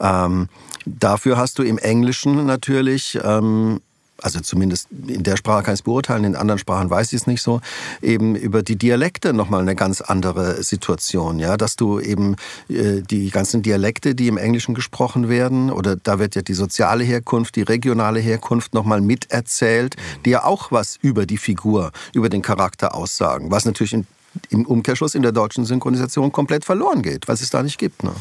[0.00, 0.48] Ähm,
[0.84, 3.80] dafür hast du im Englischen natürlich ähm,
[4.22, 7.26] also zumindest in der Sprache kann ich es beurteilen, in anderen Sprachen weiß ich es
[7.26, 7.60] nicht so,
[8.02, 12.36] eben über die Dialekte nochmal eine ganz andere Situation, ja, dass du eben
[12.68, 17.04] äh, die ganzen Dialekte, die im Englischen gesprochen werden, oder da wird ja die soziale
[17.04, 22.42] Herkunft, die regionale Herkunft nochmal miterzählt, die ja auch was über die Figur, über den
[22.42, 24.06] Charakter aussagen, was natürlich in
[24.50, 28.04] im Umkehrschluss in der deutschen Synchronisation komplett verloren geht, weil es da nicht gibt.
[28.04, 28.12] Ne?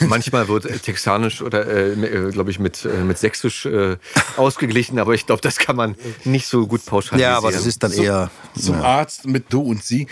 [0.00, 3.96] Manchmal wird Texanisch oder, äh, äh glaube ich, mit, äh, mit Sächsisch äh,
[4.36, 5.94] ausgeglichen, aber ich glaube, das kann man
[6.24, 7.32] nicht so gut pauschalisieren.
[7.32, 8.30] Ja, aber das ist dann so, eher...
[8.58, 8.82] Zum ja.
[8.82, 10.08] Arzt mit Du und Sie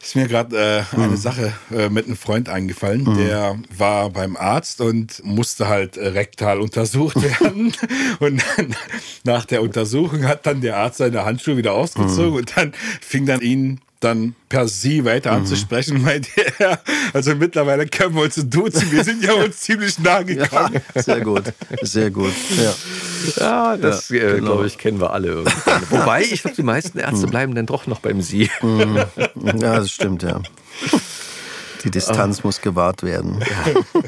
[0.00, 1.16] ist mir gerade äh, eine mhm.
[1.16, 3.04] Sache äh, mit einem Freund eingefallen.
[3.04, 3.18] Mhm.
[3.18, 7.72] Der war beim Arzt und musste halt äh, rektal untersucht werden.
[8.18, 8.76] und dann,
[9.24, 12.36] nach der Untersuchung hat dann der Arzt seine Handschuhe wieder ausgezogen mhm.
[12.36, 15.38] und dann fing dann ihn dann per Sie weiter mhm.
[15.38, 16.80] anzusprechen, meinte er,
[17.12, 20.80] also mittlerweile können wir uns duzen, wir sind ja uns ziemlich nah gekommen.
[20.94, 21.44] Ja, sehr gut,
[21.82, 22.32] sehr gut.
[22.56, 22.74] Ja,
[23.36, 24.52] ja das ja, äh, genau.
[24.52, 25.82] glaube ich kennen wir alle irgendwann.
[25.90, 27.30] Wobei, ich glaube, die meisten Ärzte mhm.
[27.30, 28.48] bleiben dann doch noch beim Sie.
[28.62, 28.96] Mhm.
[29.60, 30.40] Ja, das stimmt, ja.
[31.84, 33.40] Die Distanz muss gewahrt werden.
[33.40, 34.00] Ja.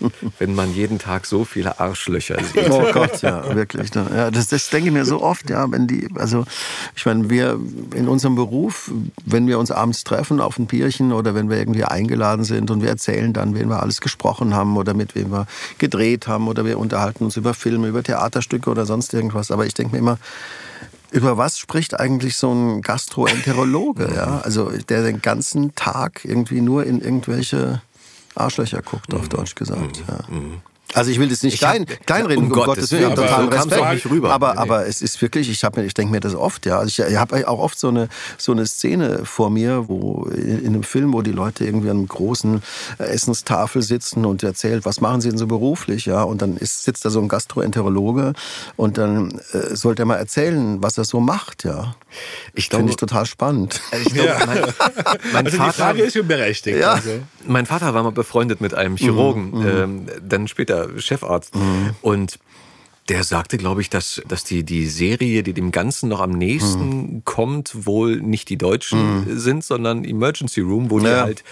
[0.38, 2.70] Wenn man jeden Tag so viele Arschlöcher sieht.
[2.70, 3.94] Oh Gott, ja, wirklich.
[3.94, 6.44] Ja, das, das denke ich mir so oft, ja, wenn die, also
[6.94, 7.58] ich meine, wir
[7.94, 8.90] in unserem Beruf,
[9.24, 12.82] wenn wir uns abends treffen auf ein Bierchen oder wenn wir irgendwie eingeladen sind und
[12.82, 15.46] wir erzählen dann, wen wir alles gesprochen haben oder mit wem wir
[15.78, 19.50] gedreht haben oder wir unterhalten uns über Filme, über Theaterstücke oder sonst irgendwas.
[19.50, 20.18] Aber ich denke mir immer,
[21.16, 24.40] über was spricht eigentlich so ein Gastroenterologe, ja?
[24.40, 27.80] Also der den ganzen Tag irgendwie nur in irgendwelche
[28.34, 30.04] Arschlöcher guckt, auf Deutsch gesagt.
[30.06, 30.18] Ja.
[30.94, 34.10] Also ich will das nicht klein, kleinreden, um, um Gottes Willen, total Respekt.
[34.10, 34.30] Rüber.
[34.30, 34.60] Aber, nee.
[34.60, 36.78] aber es ist wirklich, ich, ich denke mir das oft, ja.
[36.78, 38.08] Also ich, ich habe auch oft so eine,
[38.38, 42.06] so eine Szene vor mir, wo in einem Film, wo die Leute irgendwie an einer
[42.06, 42.62] großen
[42.98, 46.22] äh, Essenstafel sitzen und erzählt, was machen sie denn so beruflich, ja.
[46.22, 48.32] Und dann ist, sitzt da so ein Gastroenterologe
[48.76, 51.96] und dann äh, sollte er mal erzählen, was er so macht, ja.
[52.54, 53.80] Ich Finde ich total spannend.
[53.90, 54.46] Also, ich glaube, ja.
[54.46, 54.58] mein,
[55.32, 56.78] mein also Vater, die Frage ist schon berechtigt.
[56.78, 56.92] Ja.
[56.92, 57.10] Also.
[57.46, 59.66] Mein Vater war mal befreundet mit einem Chirurgen, mhm.
[59.66, 61.54] ähm, dann später Chefarzt.
[61.54, 61.90] Mhm.
[62.02, 62.38] Und
[63.08, 66.88] der sagte, glaube ich, dass, dass die, die Serie, die dem Ganzen noch am nächsten
[66.88, 67.22] mhm.
[67.24, 69.38] kommt, wohl nicht die Deutschen mhm.
[69.38, 71.44] sind, sondern Emergency Room, wo ja, die halt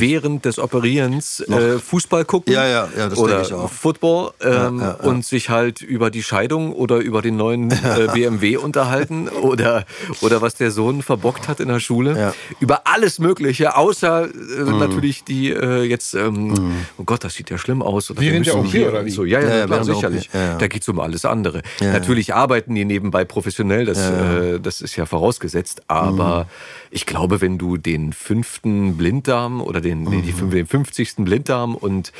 [0.00, 3.70] während des Operierens äh, Fußball gucken ja, ja, ja, das oder ich auch.
[3.70, 8.56] Football ähm, ja, und sich halt über die Scheidung oder über den neuen äh, BMW
[8.56, 9.86] unterhalten oder,
[10.22, 12.34] oder was der Sohn verbockt hat in der Schule.
[12.58, 14.78] Über alles Mögliche, außer äh, mhm.
[14.78, 16.76] natürlich die äh, jetzt, ähm, mhm.
[16.98, 18.10] oh Gott, das sieht ja schlimm aus.
[18.10, 19.10] Oder während der OP oder wie?
[19.10, 20.28] So, ja, ja, klar, sicherlich.
[20.32, 21.62] Da geht's um um alles andere.
[21.80, 24.38] Ja, Natürlich arbeiten die nebenbei professionell, das, ja.
[24.38, 26.50] äh, das ist ja vorausgesetzt, aber mhm.
[26.90, 30.10] ich glaube, wenn du den fünften Blinddarm oder den, mhm.
[30.10, 31.16] nee, die, den 50.
[31.18, 32.12] Blinddarm und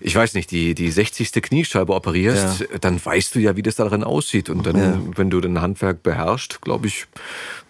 [0.00, 1.32] ich weiß nicht, die, die 60.
[1.32, 2.78] Kniescheibe operierst, ja.
[2.80, 4.50] dann weißt du ja, wie das darin aussieht.
[4.50, 7.06] Und dann, wenn du dein Handwerk beherrschst, glaube ich,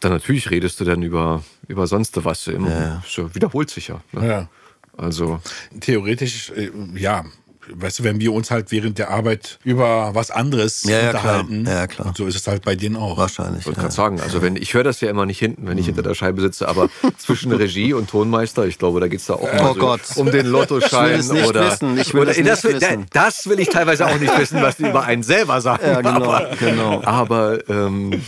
[0.00, 2.46] dann natürlich redest du dann über, über sonst was.
[2.48, 3.02] Immer,
[3.34, 4.00] wiederholt sich ja.
[4.12, 4.26] Ne?
[4.26, 4.48] ja.
[4.96, 5.40] Also
[5.80, 7.24] theoretisch, äh, ja,
[7.72, 11.22] weißt du, wenn wir uns halt während der Arbeit über was anderes Ja, ja, klar.
[11.40, 11.66] unterhalten.
[11.66, 12.06] Ja, ja, klar.
[12.08, 13.16] Und so ist es halt bei denen auch.
[13.16, 13.60] Wahrscheinlich.
[13.60, 13.82] Ich wollte Ja.
[13.84, 16.14] gerade sagen, also wenn ich höre das ja immer nicht hinten, wenn ich hinter der
[16.14, 16.88] Scheibe sitze, aber
[17.18, 20.00] zwischen Regie und Tonmeister, ich glaube, da geht es da auch mal Oh so Gott.
[20.16, 21.98] um den Lottoschein Ich will es nicht oder wissen.
[21.98, 23.06] Ich will oder es nicht das, will, wissen.
[23.12, 25.82] das will ich teilweise auch nicht wissen, was die über einen selber sagen.
[25.84, 27.02] Ja, genau, aber, genau.
[27.04, 28.20] Aber ähm,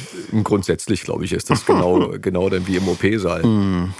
[0.44, 3.42] grundsätzlich glaube ich, ist das genau genau dann wie im OP-Saal.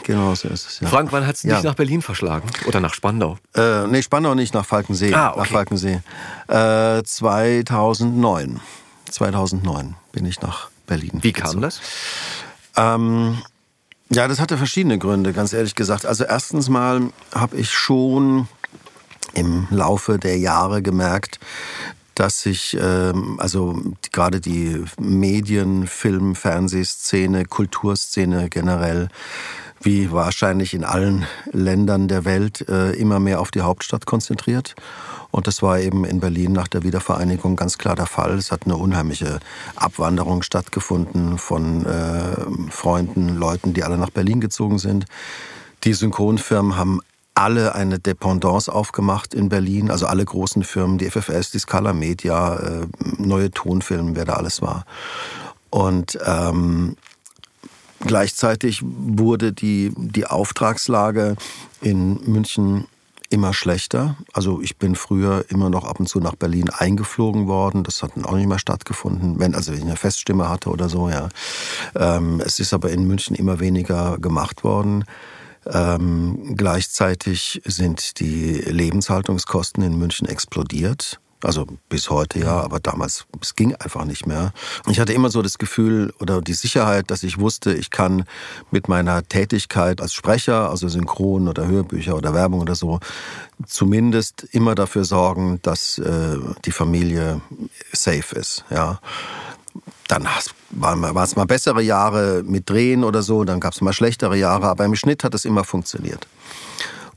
[0.05, 0.81] Genau so ist es.
[0.81, 0.89] Ja.
[0.89, 1.63] Frank, wann hat es dich Ja.
[1.63, 3.39] nach Berlin verschlagen oder nach Spandau?
[3.55, 5.13] Äh, nee, Spandau nicht, nach Falkensee.
[5.15, 5.41] Ah, okay.
[5.41, 6.01] Nach Falkensee.
[6.49, 8.61] Äh, 2009.
[9.11, 11.19] 2009 bin ich nach Berlin.
[11.23, 11.81] Wie kam das?
[12.77, 13.39] Ähm,
[14.11, 16.07] ja, das hatte verschiedene Gründe, ganz ehrlich gesagt.
[16.07, 18.49] Also erstens mal habe ich schon
[19.35, 21.39] im Laufe der Jahre gemerkt,
[22.15, 23.79] dass sich ähm, also
[24.13, 29.09] gerade die Medien, Film, Fernsehszene, Kulturszene generell
[29.83, 34.75] wie wahrscheinlich in allen Ländern der Welt äh, immer mehr auf die Hauptstadt konzentriert.
[35.37, 38.39] Und das war eben in Berlin nach der Wiedervereinigung ganz klar der Fall.
[38.39, 39.39] Es hat eine unheimliche
[39.75, 45.05] Abwanderung stattgefunden von äh, Freunden, Leuten, die alle nach Berlin gezogen sind.
[45.85, 47.01] Die Synchronfirmen haben
[47.35, 52.57] alle eine Dependance aufgemacht in Berlin, also alle großen Firmen, die FFS, die Scala Media,
[52.57, 52.87] äh,
[53.19, 54.87] neue Tonfilme, wer da alles war.
[55.69, 56.97] Und ähm,
[58.01, 61.37] Gleichzeitig wurde die, die Auftragslage
[61.81, 62.87] in München
[63.31, 64.17] immer schlechter.
[64.33, 67.85] Also ich bin früher immer noch ab und zu nach Berlin eingeflogen worden.
[67.85, 71.09] Das hat dann auch nicht mehr stattgefunden, wenn also ich eine Feststimme hatte oder so.
[71.09, 71.29] Ja,
[71.95, 75.05] ähm, es ist aber in München immer weniger gemacht worden.
[75.67, 81.21] Ähm, gleichzeitig sind die Lebenshaltungskosten in München explodiert.
[81.43, 84.53] Also bis heute ja, aber damals, es ging einfach nicht mehr.
[84.89, 88.25] Ich hatte immer so das Gefühl oder die Sicherheit, dass ich wusste, ich kann
[88.71, 93.01] mit meiner Tätigkeit als Sprecher, also Synchron oder Hörbücher oder Werbung oder so,
[93.67, 97.41] zumindest immer dafür sorgen, dass äh, die Familie
[97.93, 98.65] safe ist.
[98.71, 99.01] Ja.
[100.09, 100.27] Dann
[100.71, 104.69] waren es mal bessere Jahre mit Drehen oder so, dann gab es mal schlechtere Jahre,
[104.69, 106.27] aber im Schnitt hat es immer funktioniert.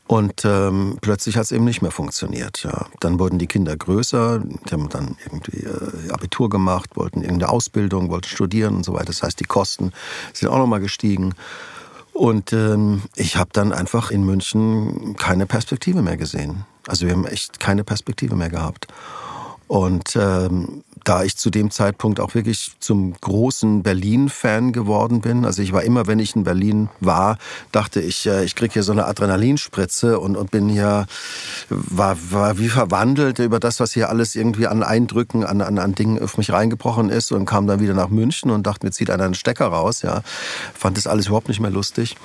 [0.10, 2.64] Und ähm, plötzlich hat es eben nicht mehr funktioniert.
[2.64, 2.88] Ja.
[3.00, 8.10] Dann wurden die Kinder größer, die haben dann irgendwie äh, Abitur gemacht, wollten irgendeine Ausbildung,
[8.10, 9.06] wollten studieren und so weiter.
[9.06, 9.92] Das heißt, die Kosten
[10.34, 11.36] sind auch nochmal gestiegen.
[12.12, 16.66] Und ähm, ich habe dann einfach in München keine Perspektive mehr gesehen.
[16.88, 18.88] Also wir haben echt keine Perspektive mehr gehabt.
[19.68, 25.64] Und ähm, da ich zu dem Zeitpunkt auch wirklich zum großen Berlin-Fan geworden bin, also
[25.64, 27.40] ich war immer, wenn ich in Berlin war,
[27.72, 31.08] dachte ich, äh, ich kriege hier so eine Adrenalinspritze und, und bin hier,
[31.70, 35.96] war, war wie verwandelt über das, was hier alles irgendwie an Eindrücken, an, an, an
[35.96, 39.10] Dingen auf mich reingebrochen ist und kam dann wieder nach München und dachte, mir zieht
[39.10, 40.22] einer einen Stecker raus, ja.
[40.76, 42.18] Fand das alles überhaupt nicht mehr lustig.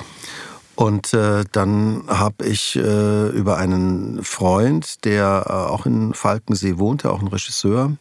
[0.77, 7.13] Und äh, dann habe ich äh, über einen Freund, der äh, auch in Falkensee wohnte,
[7.13, 7.93] auch ein Regisseur,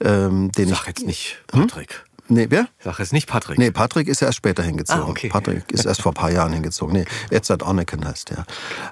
[0.00, 0.86] ähm, den Sag ich...
[0.86, 2.04] jetzt nicht Patrick.
[2.28, 2.68] Nee, wer?
[2.82, 3.58] Sag jetzt nicht Patrick.
[3.58, 5.04] Nee, Patrick ist erst später hingezogen.
[5.04, 5.28] Ah, okay.
[5.28, 6.92] Patrick ist erst vor ein paar Jahren hingezogen.
[6.94, 8.46] Nee, Edzard Onneken heißt der.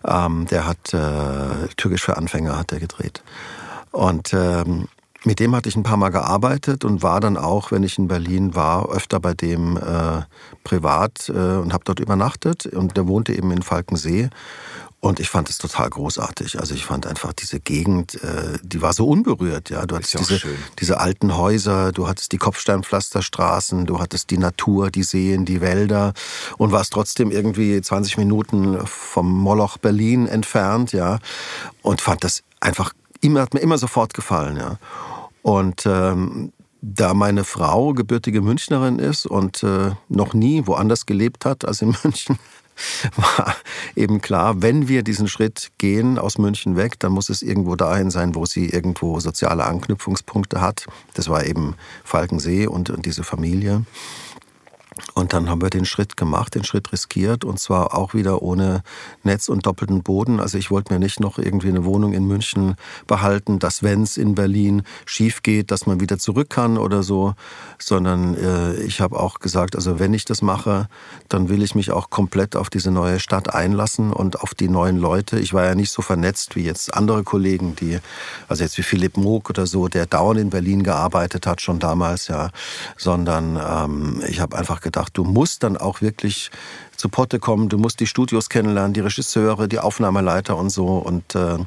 [0.06, 3.22] Ähm, der hat äh, Türkisch für Anfänger hat er gedreht.
[3.90, 4.88] Und ähm,
[5.24, 8.09] mit dem hatte ich ein paar Mal gearbeitet und war dann auch, wenn ich in
[8.09, 10.22] Berlin war, öfter bei dem äh,
[10.64, 12.66] privat äh, und habe dort übernachtet.
[12.66, 14.30] Und der wohnte eben in Falkensee.
[15.05, 16.59] Und ich fand es total großartig.
[16.59, 19.68] Also ich fand einfach diese Gegend, äh, die war so unberührt.
[19.68, 20.40] Ja, du hattest diese,
[20.78, 26.14] diese alten Häuser, du hattest die Kopfsteinpflasterstraßen, du hattest die Natur, die Seen, die Wälder
[26.56, 31.18] und warst trotzdem irgendwie 20 Minuten vom Moloch Berlin entfernt, ja.
[31.82, 34.78] Und fand das einfach immer, hat mir immer sofort gefallen, ja.
[35.45, 41.66] Und ähm, da meine Frau gebürtige Münchnerin ist und äh, noch nie woanders gelebt hat
[41.66, 42.39] als in München,
[43.15, 43.55] war
[43.95, 48.11] eben klar, wenn wir diesen Schritt gehen aus München weg, dann muss es irgendwo dahin
[48.11, 50.87] sein, wo sie irgendwo soziale Anknüpfungspunkte hat.
[51.12, 53.85] Das war eben Falkensee und, und diese Familie.
[55.15, 58.83] Und dann haben wir den Schritt gemacht, den Schritt riskiert und zwar auch wieder ohne
[59.23, 60.41] Netz und doppelten Boden.
[60.41, 62.77] Also ich wollte mir nicht noch irgendwie eine Wohnung in München
[63.07, 67.35] behalten, dass wenn es in Berlin schief geht, dass man wieder zurück kann oder so,
[67.79, 70.89] sondern äh, ich habe auch gesagt, also wenn ich das mache,
[71.29, 74.99] dann will ich mich auch komplett auf diese neue Stadt einlassen und auf die neuen
[74.99, 75.41] Leute.
[75.41, 77.99] Ich war ja nicht so vernetzt wie jetzt andere Kollegen, die,
[78.49, 82.29] also jetzt wie Philipp Moog oder so, der dauernd in Berlin gearbeitet hat, schon damals,
[82.29, 82.51] ja,
[82.97, 86.51] sondern ähm, ich habe einfach gedacht, du musst dann auch wirklich
[86.97, 91.35] zu Potte kommen, du musst die Studios kennenlernen, die Regisseure, die Aufnahmeleiter und so und
[91.35, 91.59] äh,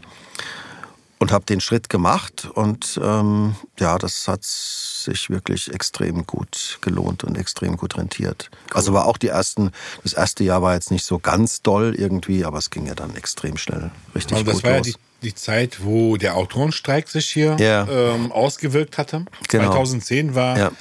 [1.20, 7.24] und habe den Schritt gemacht und ähm, ja, das hat sich wirklich extrem gut gelohnt
[7.24, 8.52] und extrem gut rentiert.
[8.70, 8.76] Cool.
[8.78, 9.72] Also war auch die ersten,
[10.04, 13.16] das erste Jahr war jetzt nicht so ganz doll irgendwie, aber es ging ja dann
[13.16, 14.88] extrem schnell, richtig aber gut das war los.
[14.90, 17.88] Ja die, die Zeit, wo der Autorenstreik sich hier Ja.
[17.90, 19.26] ähm, ausgewirkt hatte.
[19.50, 19.72] Genau.
[19.72, 20.72] 2010 war Ja.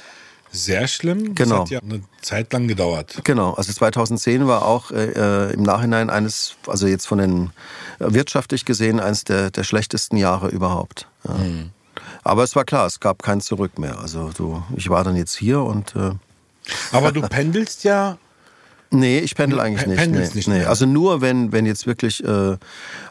[0.51, 1.35] Sehr schlimm.
[1.35, 1.55] Genau.
[1.55, 3.21] Das hat ja eine Zeit lang gedauert.
[3.23, 7.51] Genau, also 2010 war auch äh, im Nachhinein eines, also jetzt von den
[7.99, 11.07] äh, wirtschaftlich gesehen, eines der, der schlechtesten Jahre überhaupt.
[11.25, 11.35] Ja.
[12.23, 13.99] Aber es war klar, es gab kein Zurück mehr.
[13.99, 16.11] Also du, ich war dann jetzt hier und äh,
[16.91, 18.17] Aber du pendelst ja
[18.89, 19.97] Nee, ich pendel eigentlich nicht.
[19.99, 20.63] pendelst nee, nicht nee.
[20.63, 22.57] Also nur, wenn, wenn jetzt wirklich äh,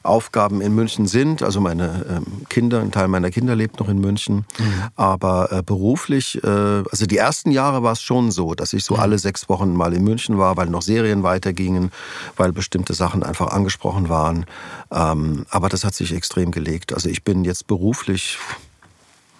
[0.03, 1.43] Aufgaben in München sind.
[1.43, 4.47] Also meine ähm, Kinder, ein Teil meiner Kinder lebt noch in München.
[4.59, 4.73] Mhm.
[4.97, 8.94] Aber äh, beruflich, äh, also die ersten Jahre war es schon so, dass ich so
[8.94, 9.01] Mhm.
[9.01, 11.90] alle sechs Wochen mal in München war, weil noch Serien weitergingen,
[12.36, 14.47] weil bestimmte Sachen einfach angesprochen waren.
[14.90, 16.94] Ähm, aber das hat sich extrem gelegt.
[16.94, 18.39] Also ich bin jetzt beruflich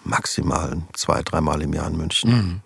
[0.03, 2.29] maximal zwei, dreimal im Jahr in München.
[2.31, 2.59] Mhm.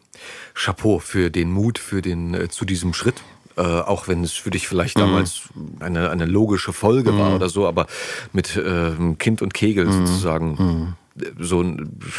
[0.53, 3.15] Chapeau für den Mut für den, äh, zu diesem Schritt.
[3.61, 5.41] Äh, auch wenn es für dich vielleicht damals
[5.81, 7.85] eine, eine logische Folge war oder so, aber
[8.33, 11.63] mit ähm, Kind und Kegel sozusagen äh, so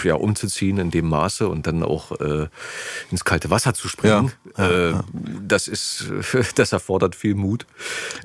[0.05, 2.47] ja, umzuziehen in dem Maße und dann auch äh,
[3.10, 4.93] ins kalte Wasser zu springen, äh,
[5.48, 6.06] das ist,
[6.55, 7.66] das erfordert viel Mut.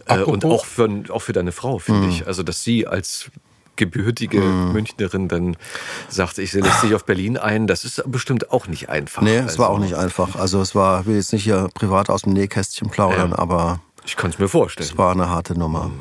[0.05, 2.27] Äh, und Apropos- auch für, auch für deine Frau, finde ich.
[2.27, 3.31] Also, dass sie als
[3.77, 5.55] gebürtige Münchnerin dann
[6.09, 9.21] sagt, ich lässt sich auf Berlin ein, das ist bestimmt auch nicht einfach.
[9.21, 10.35] Nee, es war Also, auch nicht einfach.
[10.35, 13.39] Also es war, ich will jetzt nicht hier privat aus dem Nähkästchen plaudern, Ja.
[13.39, 14.89] aber Ich kann es mir vorstellen.
[14.89, 15.91] es war eine harte Nummer.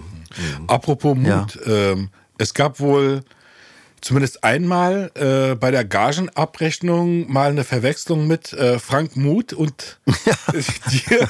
[0.66, 1.46] Apropos Mut, Ja.
[1.66, 3.22] ähm, es gab wohl
[4.06, 9.98] zumindest einmal äh, bei der Gagenabrechnung mal eine Verwechslung mit äh, Frank Muth und
[10.90, 11.28] dir.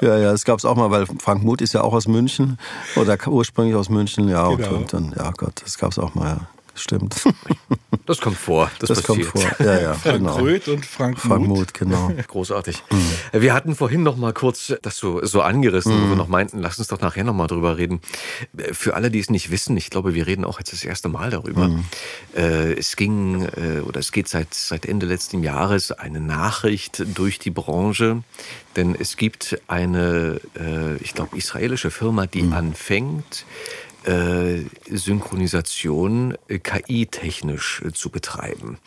[0.00, 2.58] Ja, ja, es gab es auch mal, weil Frank Muth ist ja auch aus München
[2.96, 4.74] oder ursprünglich aus München, ja, und, Genau.
[4.76, 6.40] und dann, ja Gott, das gab es auch mal, ja.
[6.74, 7.16] Stimmt.
[8.04, 8.68] Das kommt vor.
[8.80, 9.56] Das, Das kommt passiert.
[9.56, 9.66] vor.
[9.66, 10.36] Ja, ja, Frank genau.
[10.38, 11.72] Röth und Frank, Frank Muth.
[11.72, 12.10] Genau.
[12.28, 12.82] Großartig.
[13.32, 16.78] Wir hatten vorhin noch mal kurz das so, so angerissen, wo wir noch meinten, lass
[16.78, 18.00] uns doch nachher noch mal drüber reden.
[18.72, 21.30] Für alle, die es nicht wissen, ich glaube, wir reden auch jetzt das erste Mal
[21.30, 21.70] darüber.
[22.34, 27.38] Äh, es ging äh, oder es geht seit, seit Ende letzten Jahres eine Nachricht durch
[27.38, 28.24] die Branche,
[28.74, 33.81] denn es gibt eine, äh, ich glaube, israelische Firma, die anfängt, äh,
[34.90, 38.78] Synchronisation äh, KI-technisch äh, zu betreiben.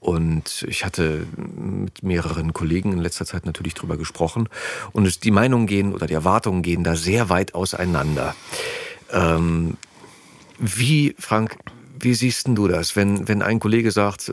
[0.00, 4.48] Und ich hatte mit mehreren Kollegen in letzter Zeit natürlich drüber gesprochen.
[4.92, 8.34] Und die Meinungen gehen oder die Erwartungen gehen da sehr weit auseinander.
[9.10, 9.78] Ähm,
[10.58, 11.56] wie, Frank,
[11.98, 14.30] wie siehst denn du das, wenn, wenn ein Kollege sagt,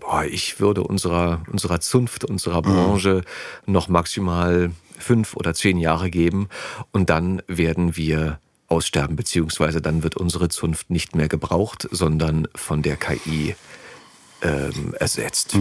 [0.00, 3.22] boah, ich würde unserer, unserer Zunft, unserer Branche
[3.64, 6.48] noch maximal fünf oder zehn Jahre geben
[6.90, 12.82] und dann werden wir aussterben, beziehungsweise dann wird unsere Zunft nicht mehr gebraucht, sondern von
[12.82, 13.54] der KI
[14.42, 15.56] ähm, ersetzt.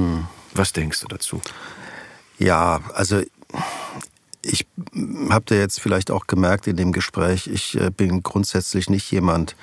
[0.54, 1.42] Was denkst du dazu?
[2.40, 3.22] Ja, also
[4.42, 4.68] ich
[5.30, 9.56] habt ihr jetzt vielleicht auch gemerkt in dem Gespräch, ich äh, bin grundsätzlich nicht jemand,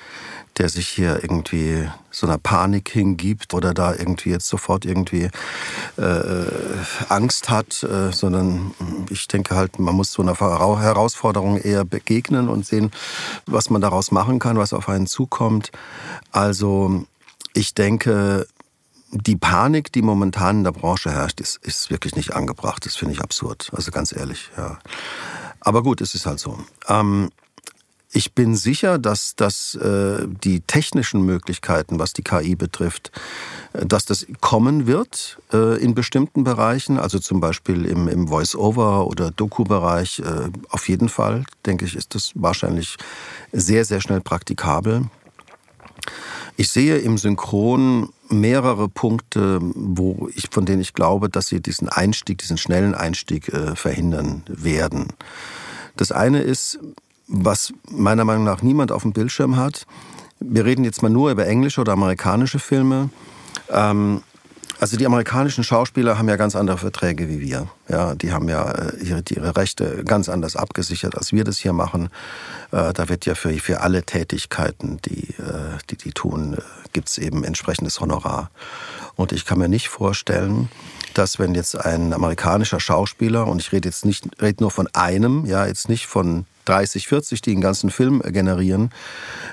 [0.57, 5.29] der sich hier irgendwie so einer Panik hingibt oder da irgendwie jetzt sofort irgendwie
[5.97, 6.45] äh,
[7.09, 8.73] Angst hat, äh, sondern
[9.09, 12.91] ich denke halt, man muss so einer Herausforderung eher begegnen und sehen,
[13.45, 15.71] was man daraus machen kann, was auf einen zukommt.
[16.31, 17.05] Also
[17.53, 18.47] ich denke,
[19.11, 22.85] die Panik, die momentan in der Branche herrscht, ist, ist wirklich nicht angebracht.
[22.85, 23.69] Das finde ich absurd.
[23.73, 24.79] Also ganz ehrlich, ja.
[25.59, 26.57] Aber gut, es ist halt so.
[26.87, 27.29] Ähm,
[28.13, 33.11] ich bin sicher, dass, dass äh, die technischen Möglichkeiten, was die KI betrifft,
[33.73, 39.07] äh, dass das kommen wird äh, in bestimmten Bereichen, also zum Beispiel im, im Voice-Over-
[39.07, 40.19] oder Doku-Bereich.
[40.19, 42.97] Äh, auf jeden Fall, denke ich, ist das wahrscheinlich
[43.51, 45.09] sehr, sehr schnell praktikabel.
[46.55, 51.89] Ich sehe im Synchron mehrere Punkte, wo ich, von denen ich glaube, dass sie diesen
[51.89, 55.07] Einstieg, diesen schnellen Einstieg äh, verhindern werden.
[55.95, 56.79] Das eine ist,
[57.27, 59.85] was meiner Meinung nach niemand auf dem Bildschirm hat.
[60.39, 63.09] Wir reden jetzt mal nur über englische oder amerikanische Filme.
[63.69, 64.21] Ähm,
[64.79, 67.69] also die amerikanischen Schauspieler haben ja ganz andere Verträge wie wir.
[67.87, 71.71] Ja, die haben ja äh, ihre, ihre Rechte ganz anders abgesichert, als wir das hier
[71.71, 72.09] machen.
[72.71, 77.07] Äh, da wird ja für, für alle Tätigkeiten, die äh, die, die tun, äh, gibt
[77.07, 78.51] es eben entsprechendes Honorar.
[79.15, 80.69] Und ich kann mir nicht vorstellen,
[81.13, 85.45] dass wenn jetzt ein amerikanischer Schauspieler, und ich rede jetzt nicht, rede nur von einem,
[85.45, 88.91] ja, jetzt nicht von 30, 40, die einen ganzen Film generieren,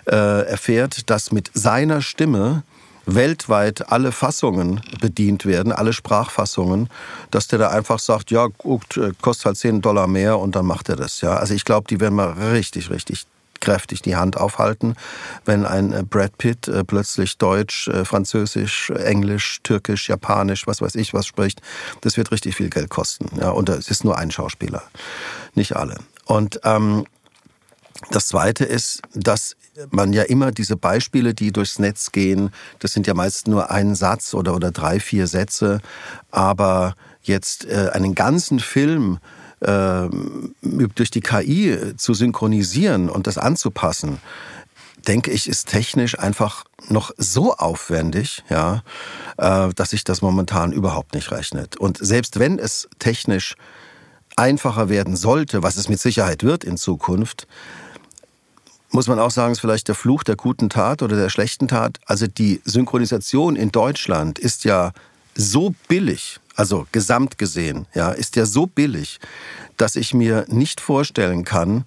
[0.07, 2.63] äh, erfährt, dass mit seiner Stimme
[3.07, 6.89] weltweit alle Fassungen bedient werden, alle Sprachfassungen,
[7.31, 10.67] dass der da einfach sagt, ja, gut, äh, kostet halt 10 Dollar mehr und dann
[10.67, 11.21] macht er das.
[11.21, 13.27] Ja, also ich glaube, die werden mal richtig, richtig
[13.61, 14.95] kräftig die Hand aufhalten,
[15.45, 20.95] wenn ein äh, Brad Pitt äh, plötzlich Deutsch, äh, Französisch, Englisch, Türkisch, Japanisch, was weiß
[20.97, 21.61] ich was spricht.
[22.01, 23.27] Das wird richtig viel Geld kosten.
[23.39, 24.83] Ja, und es ist nur ein Schauspieler,
[25.55, 25.97] nicht alle.
[26.25, 27.07] Und ähm,
[28.11, 29.57] das Zweite ist, dass
[29.91, 33.95] man ja immer diese Beispiele, die durchs Netz gehen, das sind ja meist nur ein
[33.95, 35.81] Satz oder, oder drei, vier Sätze,
[36.31, 39.19] aber jetzt äh, einen ganzen Film
[39.61, 40.09] äh,
[40.95, 44.19] durch die KI zu synchronisieren und das anzupassen,
[45.07, 48.83] denke ich, ist technisch einfach noch so aufwendig, ja,
[49.39, 51.77] äh, dass sich das momentan überhaupt nicht rechnet.
[51.77, 53.57] Und selbst wenn es technisch
[54.37, 57.47] einfacher werden sollte, was es mit Sicherheit wird in Zukunft,
[58.91, 61.99] muss man auch sagen, ist vielleicht der Fluch der guten Tat oder der schlechten Tat.
[62.07, 64.93] Also die Synchronisation in Deutschland ist ja
[65.41, 69.19] so billig, also gesamt gesehen, ja, ist ja so billig,
[69.77, 71.85] dass ich mir nicht vorstellen kann,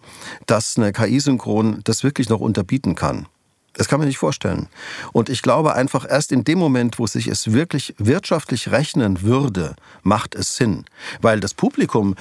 [0.48, 3.28] dass eine KI-Synchron das wirklich noch unterbieten kann.
[3.76, 4.68] Das kann man nicht vorstellen.
[5.14, 9.76] Und ich glaube einfach, erst in dem Moment, wo sich es wirklich wirtschaftlich rechnen würde,
[10.04, 10.86] macht es Sinn.
[11.22, 12.16] Weil das Publikum,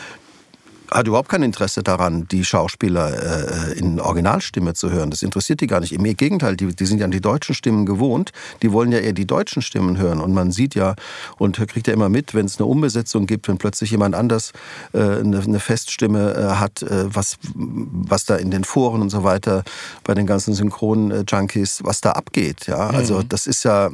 [0.92, 5.10] hat überhaupt kein Interesse daran, die Schauspieler äh, in Originalstimme zu hören.
[5.10, 5.92] Das interessiert die gar nicht.
[5.92, 8.32] Im Gegenteil, die, die sind ja an die deutschen Stimmen gewohnt.
[8.62, 10.20] Die wollen ja eher die deutschen Stimmen hören.
[10.20, 10.94] Und man sieht ja
[11.38, 14.52] und kriegt ja immer mit, wenn es eine Umbesetzung gibt, wenn plötzlich jemand anders
[14.92, 19.24] äh, eine, eine, Feststimme äh, hat, äh, was, was da in den Foren und so
[19.24, 19.64] weiter
[20.04, 22.66] bei den ganzen Synchron-Junkies, was da abgeht.
[22.66, 23.28] Ja, also mhm.
[23.28, 23.90] das ist ja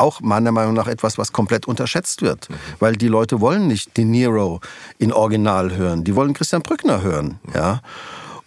[0.00, 2.48] auch meiner Meinung nach etwas, was komplett unterschätzt wird.
[2.48, 2.54] Mhm.
[2.78, 4.60] Weil die Leute wollen nicht De Niro
[4.98, 7.38] in Original hören, die wollen Christian Brückner hören.
[7.42, 7.52] Mhm.
[7.54, 7.82] Ja?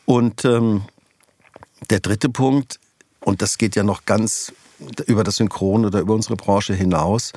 [0.06, 0.84] Und ähm,
[1.90, 2.80] der dritte Punkt,
[3.20, 4.54] und das geht ja noch ganz
[5.06, 7.32] über das Synchron oder über unsere Branche hinaus,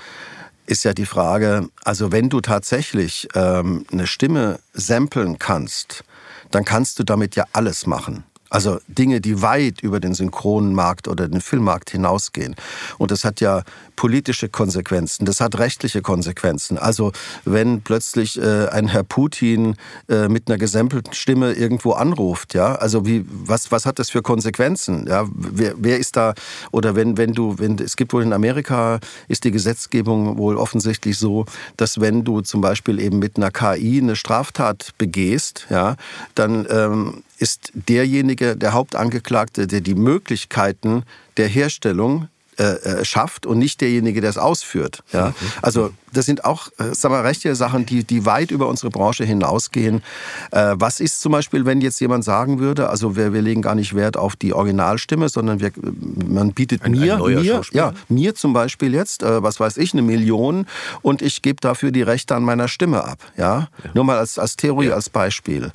[0.67, 6.05] ist ja die Frage, also wenn du tatsächlich ähm, eine Stimme samplen kannst,
[6.51, 8.25] dann kannst du damit ja alles machen.
[8.49, 12.55] Also Dinge, die weit über den Synchronmarkt oder den Filmmarkt hinausgehen.
[12.99, 13.63] Und das hat ja
[13.97, 16.79] politische Konsequenzen, das hat rechtliche Konsequenzen.
[16.79, 17.13] Also
[17.45, 19.77] wenn plötzlich äh, ein Herr Putin
[20.09, 24.23] äh, mit einer gesampelten Stimme irgendwo anruft, ja, also wie was was hat das für
[24.23, 25.07] Konsequenzen?
[25.09, 26.35] Ja, wer, wer ist da
[26.71, 31.19] oder wenn wenn du wenn es gibt wohl in Amerika ist die Gesetzgebung wohl offensichtlich
[31.19, 31.47] so,
[31.77, 35.97] dass wenn du zum Beispiel eben mit einer KI eine Straftat begehst, ja,
[36.35, 41.03] dann ähm, ist derjenige, der Hauptangeklagte, der die Möglichkeiten
[41.37, 45.03] der Herstellung äh, äh, schafft und nicht derjenige, der es ausführt.
[45.13, 45.29] Ja?
[45.29, 45.35] Mhm.
[45.61, 49.25] Also das sind auch, äh, sagen wir, rechtliche Sachen, die, die weit über unsere Branche
[49.25, 50.03] hinausgehen.
[50.53, 53.75] Äh, was ist zum Beispiel, wenn jetzt jemand sagen würde, also wir, wir legen gar
[53.75, 55.71] nicht Wert auf die Originalstimme, sondern wir,
[56.27, 59.93] man bietet ein, mir, ein mir, ja, mir zum Beispiel jetzt, äh, was weiß ich,
[59.93, 60.67] eine Million
[61.03, 63.19] und ich gebe dafür die Rechte an meiner Stimme ab.
[63.37, 63.91] Ja, ja.
[63.93, 64.95] nur mal als, als Theorie, ja.
[64.95, 65.73] als Beispiel.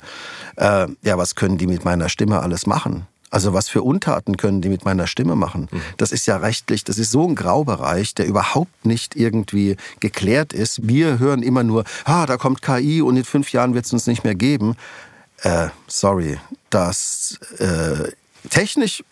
[0.56, 3.06] Äh, ja, was können die mit meiner Stimme alles machen?
[3.32, 5.68] Also was für Untaten können die mit meiner Stimme machen?
[5.70, 5.80] Mhm.
[5.96, 10.86] Das ist ja rechtlich, das ist so ein Graubereich, der überhaupt nicht irgendwie geklärt ist.
[10.86, 14.06] Wir hören immer nur, ah, da kommt KI und in fünf Jahren wird es uns
[14.06, 14.76] nicht mehr geben.
[15.38, 16.38] Äh, sorry,
[16.68, 18.12] das äh,
[18.50, 19.02] technisch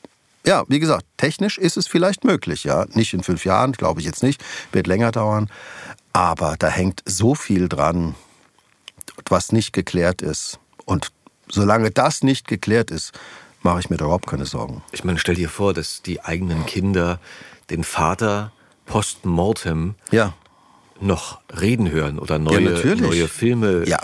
[0.46, 2.86] ja, wie gesagt, technisch ist es vielleicht möglich, ja.
[2.94, 4.42] Nicht in fünf Jahren, glaube ich jetzt nicht,
[4.72, 5.50] wird länger dauern.
[6.14, 8.14] Aber da hängt so viel dran,
[9.28, 10.58] was nicht geklärt ist.
[10.86, 11.12] Und
[11.48, 13.12] solange das nicht geklärt ist,
[13.62, 14.82] mache ich mir da überhaupt keine Sorgen.
[14.92, 17.20] Ich meine, stell dir vor, dass die eigenen Kinder
[17.70, 18.52] den Vater
[18.86, 20.34] postmortem ja.
[21.00, 24.00] noch reden hören oder neue, ja, neue Filme ja.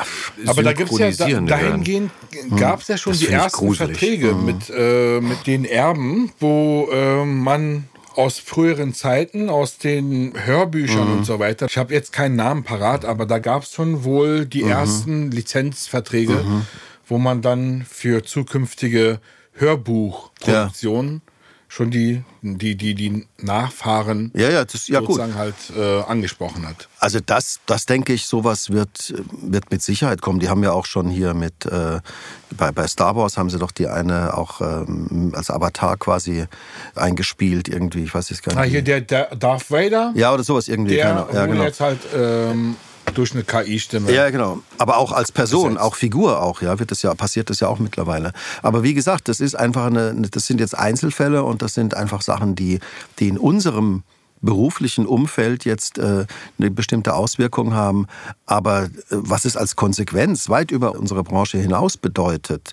[0.47, 2.13] Aber da gibt es ja, da, dahingehend
[2.57, 4.45] gab es ja schon das die ersten Verträge mhm.
[4.45, 11.19] mit, äh, mit den Erben, wo äh, man aus früheren Zeiten, aus den Hörbüchern mhm.
[11.19, 11.67] und so weiter.
[11.67, 14.71] Ich habe jetzt keinen Namen parat, aber da gab es schon wohl die mhm.
[14.71, 16.67] ersten Lizenzverträge, mhm.
[17.07, 19.21] wo man dann für zukünftige
[19.59, 21.33] Hörbuchproduktion ja.
[21.69, 25.41] schon die, die, die, die Nachfahren ja, ja, das, ja, sozusagen gut.
[25.41, 26.89] halt äh, angesprochen hat.
[27.01, 30.39] Also das, das denke ich, sowas wird, wird mit Sicherheit kommen.
[30.41, 32.01] Die haben ja auch schon hier mit, äh,
[32.57, 36.47] bei, bei Star Wars haben sie doch die eine auch ähm, als Avatar quasi
[36.95, 38.63] eingespielt irgendwie, ich weiß jetzt gar nicht.
[38.63, 40.13] Ah, hier der, der Darth Vader?
[40.15, 40.95] Ja, oder sowas irgendwie.
[40.95, 41.65] Der keine, ja, genau.
[41.65, 42.01] jetzt halt...
[42.15, 42.77] Ähm,
[43.15, 44.13] durch eine KI-Stimme.
[44.13, 44.61] Ja, genau.
[44.79, 45.85] Aber auch als Person, besetzt.
[45.85, 48.33] auch Figur auch, ja, wird das ja, passiert das ja auch mittlerweile.
[48.63, 52.23] Aber wie gesagt, das ist einfach eine, das sind jetzt Einzelfälle und das sind einfach
[52.23, 52.81] Sachen, die,
[53.19, 54.03] die in unserem
[54.47, 56.25] beruflichen Umfeld jetzt äh,
[56.59, 58.07] eine bestimmte Auswirkung haben.
[58.47, 62.73] Aber äh, was es als Konsequenz weit über unsere Branche hinaus bedeutet,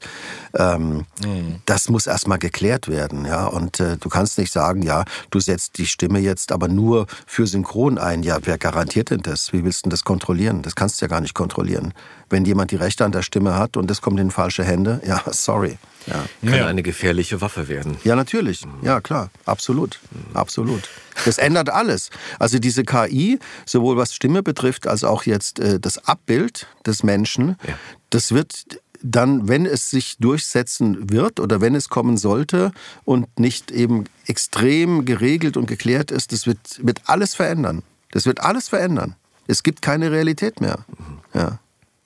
[0.56, 1.58] ähm, mhm.
[1.66, 3.26] das muss erstmal geklärt werden.
[3.26, 3.48] Ja?
[3.48, 7.46] Und äh, du kannst nicht sagen, ja, du setzt die Stimme jetzt aber nur für
[7.46, 8.24] Synchron ein.
[8.24, 9.52] Ja, wer garantiert denn das?
[9.52, 10.62] Wie willst du das kontrollieren?
[10.62, 11.94] Das kannst du ja gar nicht kontrollieren.
[12.30, 15.22] Wenn jemand die Rechte an der Stimme hat und das kommt in falsche Hände, ja,
[15.32, 15.78] sorry.
[16.08, 16.26] Ja.
[16.42, 16.68] Kann ja.
[16.68, 17.98] eine gefährliche Waffe werden.
[18.04, 18.66] Ja, natürlich.
[18.82, 19.30] Ja, klar.
[19.46, 20.00] Absolut.
[20.34, 20.90] Absolut.
[21.26, 22.10] Das ändert alles.
[22.40, 27.58] Also diese KI, sowohl was Stimme betrifft, als auch jetzt äh, das Abbild des Menschen,
[27.68, 27.78] ja.
[28.10, 32.72] das wird dann, wenn es sich durchsetzen wird oder wenn es kommen sollte
[33.04, 37.84] und nicht eben extrem geregelt und geklärt ist, das wird, wird alles verändern.
[38.12, 39.16] Das wird alles verändern.
[39.46, 40.86] Es gibt keine Realität mehr.
[40.88, 41.20] Mhm.
[41.34, 41.60] Ja.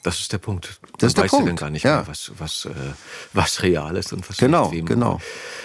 [0.07, 0.79] Das ist der Punkt.
[0.81, 1.49] Man das ist der weiß Punkt.
[1.49, 1.97] dann gar nicht ja.
[1.97, 2.69] mehr, was, was, äh,
[3.33, 4.85] was real ist und was genau, nicht wem.
[4.85, 5.19] Genau.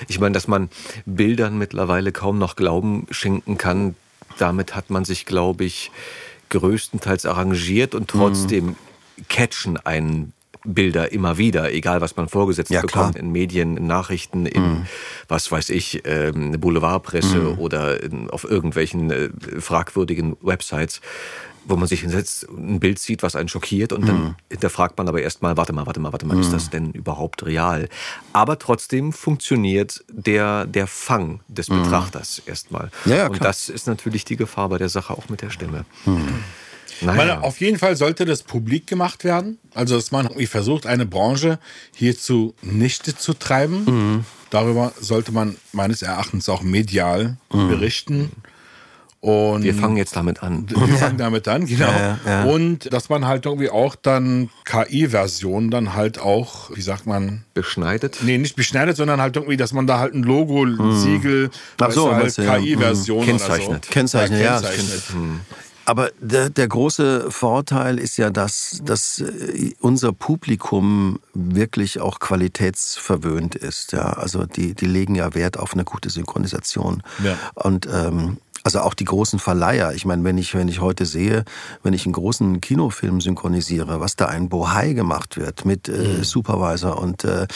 [0.09, 0.69] Ich meine, dass man
[1.07, 3.95] Bildern mittlerweile kaum noch Glauben schenken kann,
[4.39, 5.93] damit hat man sich, glaube ich,
[6.51, 8.77] größtenteils arrangiert und trotzdem mhm.
[9.29, 10.33] catchen einen
[10.65, 13.17] Bilder immer wieder, egal was man vorgesetzt ja, bekommt, klar.
[13.17, 14.87] in Medien, in Nachrichten, in, mhm.
[15.29, 17.59] was weiß ich, ähm, Boulevardpresse mhm.
[17.61, 21.01] oder in, auf irgendwelchen äh, fragwürdigen Websites
[21.65, 24.35] wo man sich hinsetzt, ein Bild sieht, was einen schockiert und dann mhm.
[24.51, 26.71] hinterfragt man aber erstmal, warte mal, warte mal, warte mal, ist das mhm.
[26.71, 27.89] denn überhaupt real?
[28.33, 31.83] Aber trotzdem funktioniert der, der Fang des mhm.
[31.83, 32.91] Betrachters erstmal.
[33.05, 35.85] Ja, ja, und das ist natürlich die Gefahr bei der Sache auch mit der Stimme.
[36.05, 36.43] Mhm.
[37.01, 37.17] Naja.
[37.17, 39.59] Meine, auf jeden Fall sollte das publik gemacht werden.
[39.75, 41.59] Also, dass man irgendwie versucht, eine Branche
[41.95, 43.85] hierzu nichte zu treiben.
[43.85, 44.25] Mhm.
[44.51, 47.69] Darüber sollte man meines Erachtens auch medial mhm.
[47.69, 48.31] berichten.
[49.23, 50.67] Und wir fangen jetzt damit an.
[50.69, 51.87] Wir fangen damit an, genau.
[51.87, 52.43] Ja, ja.
[52.43, 57.45] Und dass man halt irgendwie auch dann KI-Versionen dann halt auch, wie sagt man?
[57.55, 58.19] Beschneidet?
[58.23, 60.99] Nee, nicht beschneidet, sondern halt irgendwie, dass man da halt ein Logo, hm.
[60.99, 61.51] Siegel,
[61.91, 63.27] so, halt KI-Version hm.
[63.27, 63.85] kennzeichnet.
[63.85, 63.93] So.
[63.93, 64.61] Kennzeichnet, ja.
[64.61, 65.03] Kennzeichnet.
[65.13, 65.41] Hm.
[65.85, 73.55] Aber der, der, große Vorteil ist ja, dass, dass äh, unser Publikum wirklich auch qualitätsverwöhnt
[73.55, 73.93] ist.
[73.93, 74.15] Ja?
[74.15, 77.05] Also die, die legen ja Wert auf eine gute Synchronisation.
[77.23, 77.37] Ja.
[77.55, 79.93] Und ähm, also auch die großen Verleiher.
[79.95, 81.45] Ich meine, wenn ich, wenn ich heute sehe,
[81.83, 86.25] wenn ich einen großen Kinofilm synchronisiere, was da ein Bohai gemacht wird mit äh, mhm.
[86.25, 87.47] Supervisor und äh,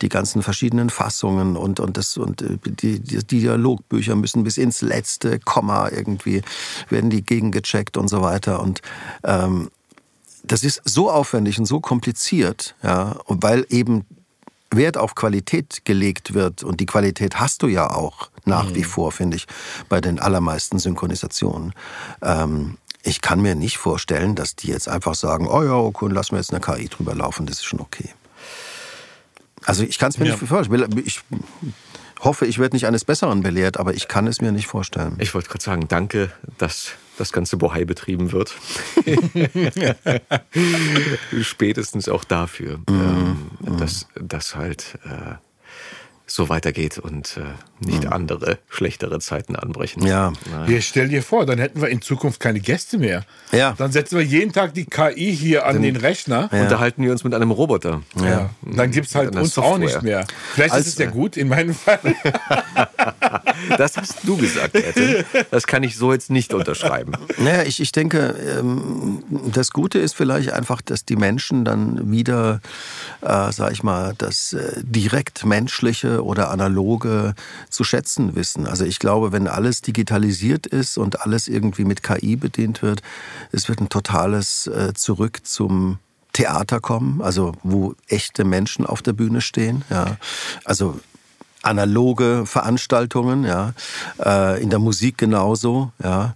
[0.00, 4.80] die ganzen verschiedenen Fassungen und, und, das, und äh, die, die Dialogbücher müssen bis ins
[4.80, 6.42] letzte Komma irgendwie,
[6.88, 8.60] werden die gegengecheckt und so weiter.
[8.60, 8.80] Und
[9.22, 9.70] ähm,
[10.44, 14.04] das ist so aufwendig und so kompliziert, ja, weil eben
[14.70, 18.74] Wert auf Qualität gelegt wird, und die Qualität hast du ja auch nach mhm.
[18.74, 19.46] wie vor, finde ich,
[19.88, 21.72] bei den allermeisten Synchronisationen.
[22.22, 26.32] Ähm, ich kann mir nicht vorstellen, dass die jetzt einfach sagen, oh ja, okay, lassen
[26.32, 28.10] wir jetzt eine KI drüber laufen, das ist schon okay.
[29.64, 30.32] Also ich kann es mir ja.
[30.34, 31.02] nicht vorstellen.
[31.04, 31.20] Ich
[32.20, 35.16] hoffe, ich werde nicht eines Besseren belehrt, aber ich kann es mir nicht vorstellen.
[35.18, 38.54] Ich wollte gerade sagen, danke, dass das ganze Bohai betrieben wird.
[41.42, 43.50] Spätestens auch dafür, mhm.
[43.66, 45.34] ähm, dass das halt äh,
[46.26, 48.12] so weitergeht und äh, nicht mhm.
[48.12, 50.06] andere, schlechtere Zeiten anbrechen.
[50.06, 50.32] Ja.
[50.66, 50.80] ja.
[50.80, 53.24] Stell dir vor, dann hätten wir in Zukunft keine Gäste mehr.
[53.52, 53.74] Ja.
[53.76, 56.48] Dann setzen wir jeden Tag die KI hier an dann den Rechner.
[56.50, 56.62] Ja.
[56.62, 58.02] Unterhalten wir uns mit einem Roboter.
[58.16, 58.24] Ja.
[58.24, 58.50] ja.
[58.62, 59.74] Dann gibt es halt uns Software.
[59.74, 60.26] auch nicht mehr.
[60.54, 62.00] Vielleicht Als, ist es ja gut in meinem Fall.
[63.76, 65.26] das hast du gesagt, Ette.
[65.50, 67.12] Das kann ich so jetzt nicht unterschreiben.
[67.36, 69.22] Naja, ich, ich denke, ähm,
[69.52, 72.60] das Gute ist vielleicht einfach, dass die Menschen dann wieder,
[73.20, 77.34] äh, sag ich mal, das äh, direkt menschliche oder analoge
[77.70, 78.66] zu schätzen wissen.
[78.66, 83.02] Also ich glaube, wenn alles digitalisiert ist und alles irgendwie mit KI bedient wird,
[83.52, 85.98] es wird ein totales äh, Zurück zum
[86.32, 89.84] Theater kommen, also wo echte Menschen auf der Bühne stehen.
[89.88, 90.16] Ja.
[90.64, 91.00] Also
[91.62, 93.72] analoge Veranstaltungen, ja,
[94.22, 96.34] äh, in der Musik genauso, ja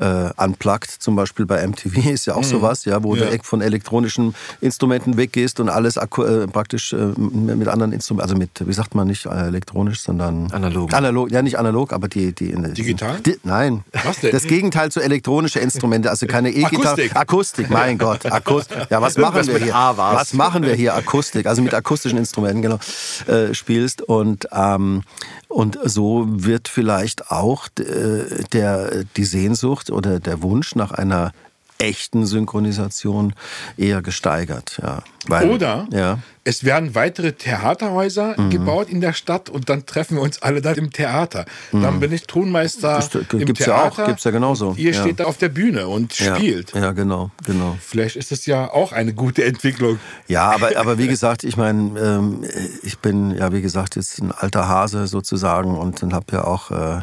[0.00, 2.44] äh, Unplugged zum Beispiel bei MTV ist ja auch mhm.
[2.44, 3.30] sowas, ja, wo ja.
[3.30, 8.66] du von elektronischen Instrumenten weggehst und alles äh, praktisch äh, mit anderen Instrumenten, also mit,
[8.66, 10.92] wie sagt man nicht äh, elektronisch, sondern analog.
[10.92, 13.20] Analog, ja nicht analog, aber die, die digital.
[13.20, 14.32] Die, nein, was denn?
[14.32, 17.16] Das Gegenteil zu elektronische Instrumente, also keine E-Gitarre, Akustik.
[17.16, 18.78] Akustik, mein Gott, Akustik.
[18.90, 19.74] Ja, was machen wir hier?
[19.74, 20.94] Was machen wir hier?
[20.94, 22.78] Akustik, also mit akustischen Instrumenten genau
[23.26, 25.02] äh, spielst und ähm,
[25.50, 31.32] und so wird vielleicht auch äh, der, die Sehnsucht oder der Wunsch nach einer
[31.80, 33.34] echten Synchronisation
[33.76, 34.78] eher gesteigert.
[34.82, 35.02] Ja.
[35.26, 36.18] Weil, Oder ja.
[36.44, 38.50] es werden weitere Theaterhäuser mhm.
[38.50, 41.46] gebaut in der Stadt und dann treffen wir uns alle da im Theater.
[41.72, 41.82] Mhm.
[41.82, 43.96] Dann bin ich Tonmeister das, im gibt's Theater.
[43.96, 44.74] Ja auch, gibt's ja genauso.
[44.76, 45.00] Ihr ja.
[45.00, 46.74] steht da auf der Bühne und spielt.
[46.74, 47.76] Ja, genau, genau.
[47.80, 49.98] Vielleicht ist es ja auch eine gute Entwicklung.
[50.28, 52.44] Ja, aber, aber wie gesagt, ich meine, ähm,
[52.82, 57.00] ich bin ja wie gesagt jetzt ein alter Hase sozusagen und habe ja auch äh,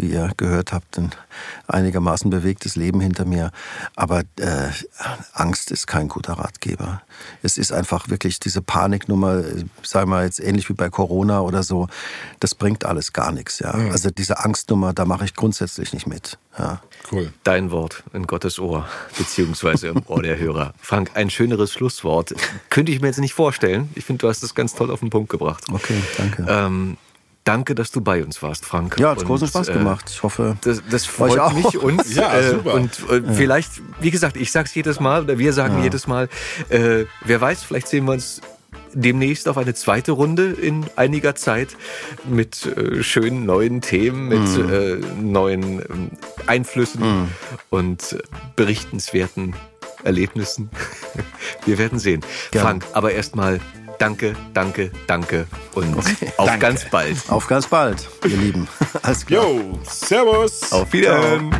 [0.00, 1.10] wie ihr gehört habt, ein
[1.68, 3.50] einigermaßen bewegtes Leben hinter mir.
[3.96, 4.70] Aber äh,
[5.32, 7.02] Angst ist kein guter Ratgeber.
[7.42, 9.42] Es ist einfach wirklich diese Paniknummer,
[9.82, 11.88] sagen wir jetzt ähnlich wie bei Corona oder so,
[12.40, 13.58] das bringt alles gar nichts.
[13.58, 13.76] Ja?
[13.76, 13.90] Mhm.
[13.90, 16.38] Also diese Angstnummer, da mache ich grundsätzlich nicht mit.
[16.58, 16.80] Ja.
[17.10, 17.32] Cool.
[17.44, 18.86] Dein Wort in Gottes Ohr,
[19.16, 20.74] beziehungsweise im Ohr der Hörer.
[20.80, 22.34] Frank, ein schöneres Schlusswort
[22.68, 23.88] könnte ich mir jetzt nicht vorstellen.
[23.94, 25.64] Ich finde, du hast es ganz toll auf den Punkt gebracht.
[25.72, 26.46] Okay, danke.
[26.48, 26.96] Ähm,
[27.44, 28.98] Danke, dass du bei uns warst, Frank.
[28.98, 30.10] Ja, hat großen Spaß äh, gemacht.
[30.10, 32.14] Ich hoffe, das, das freut mich uns.
[32.14, 32.74] ja, äh, super.
[32.74, 33.32] Und äh, ja.
[33.32, 35.84] vielleicht, wie gesagt, ich sag's jedes Mal oder wir sagen ja.
[35.84, 36.28] jedes Mal,
[36.68, 38.42] äh, wer weiß, vielleicht sehen wir uns
[38.92, 41.76] demnächst auf eine zweite Runde in einiger Zeit
[42.28, 44.72] mit äh, schönen neuen Themen, mit mm.
[44.72, 45.84] äh, neuen äh,
[46.46, 47.28] Einflüssen mm.
[47.70, 48.18] und
[48.56, 49.54] berichtenswerten
[50.02, 50.70] Erlebnissen.
[51.64, 52.22] Wir werden sehen.
[52.50, 52.66] Gerne.
[52.66, 53.60] Frank, aber erstmal
[54.00, 56.66] danke, danke, danke und okay, auf danke.
[56.66, 57.16] ganz bald.
[57.28, 58.66] Auf ganz bald, ihr Lieben.
[59.02, 59.44] Alles klar.
[59.44, 60.72] Jo, servus.
[60.72, 61.54] Auf Wiedersehen.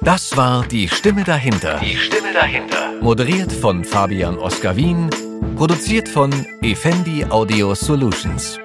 [0.00, 1.78] Das war die Stimme dahinter.
[1.82, 2.92] Die Stimme dahinter.
[3.00, 5.10] Moderiert von Fabian Oskar Wien.
[5.56, 6.30] Produziert von
[6.62, 8.58] Effendi Audio Solutions.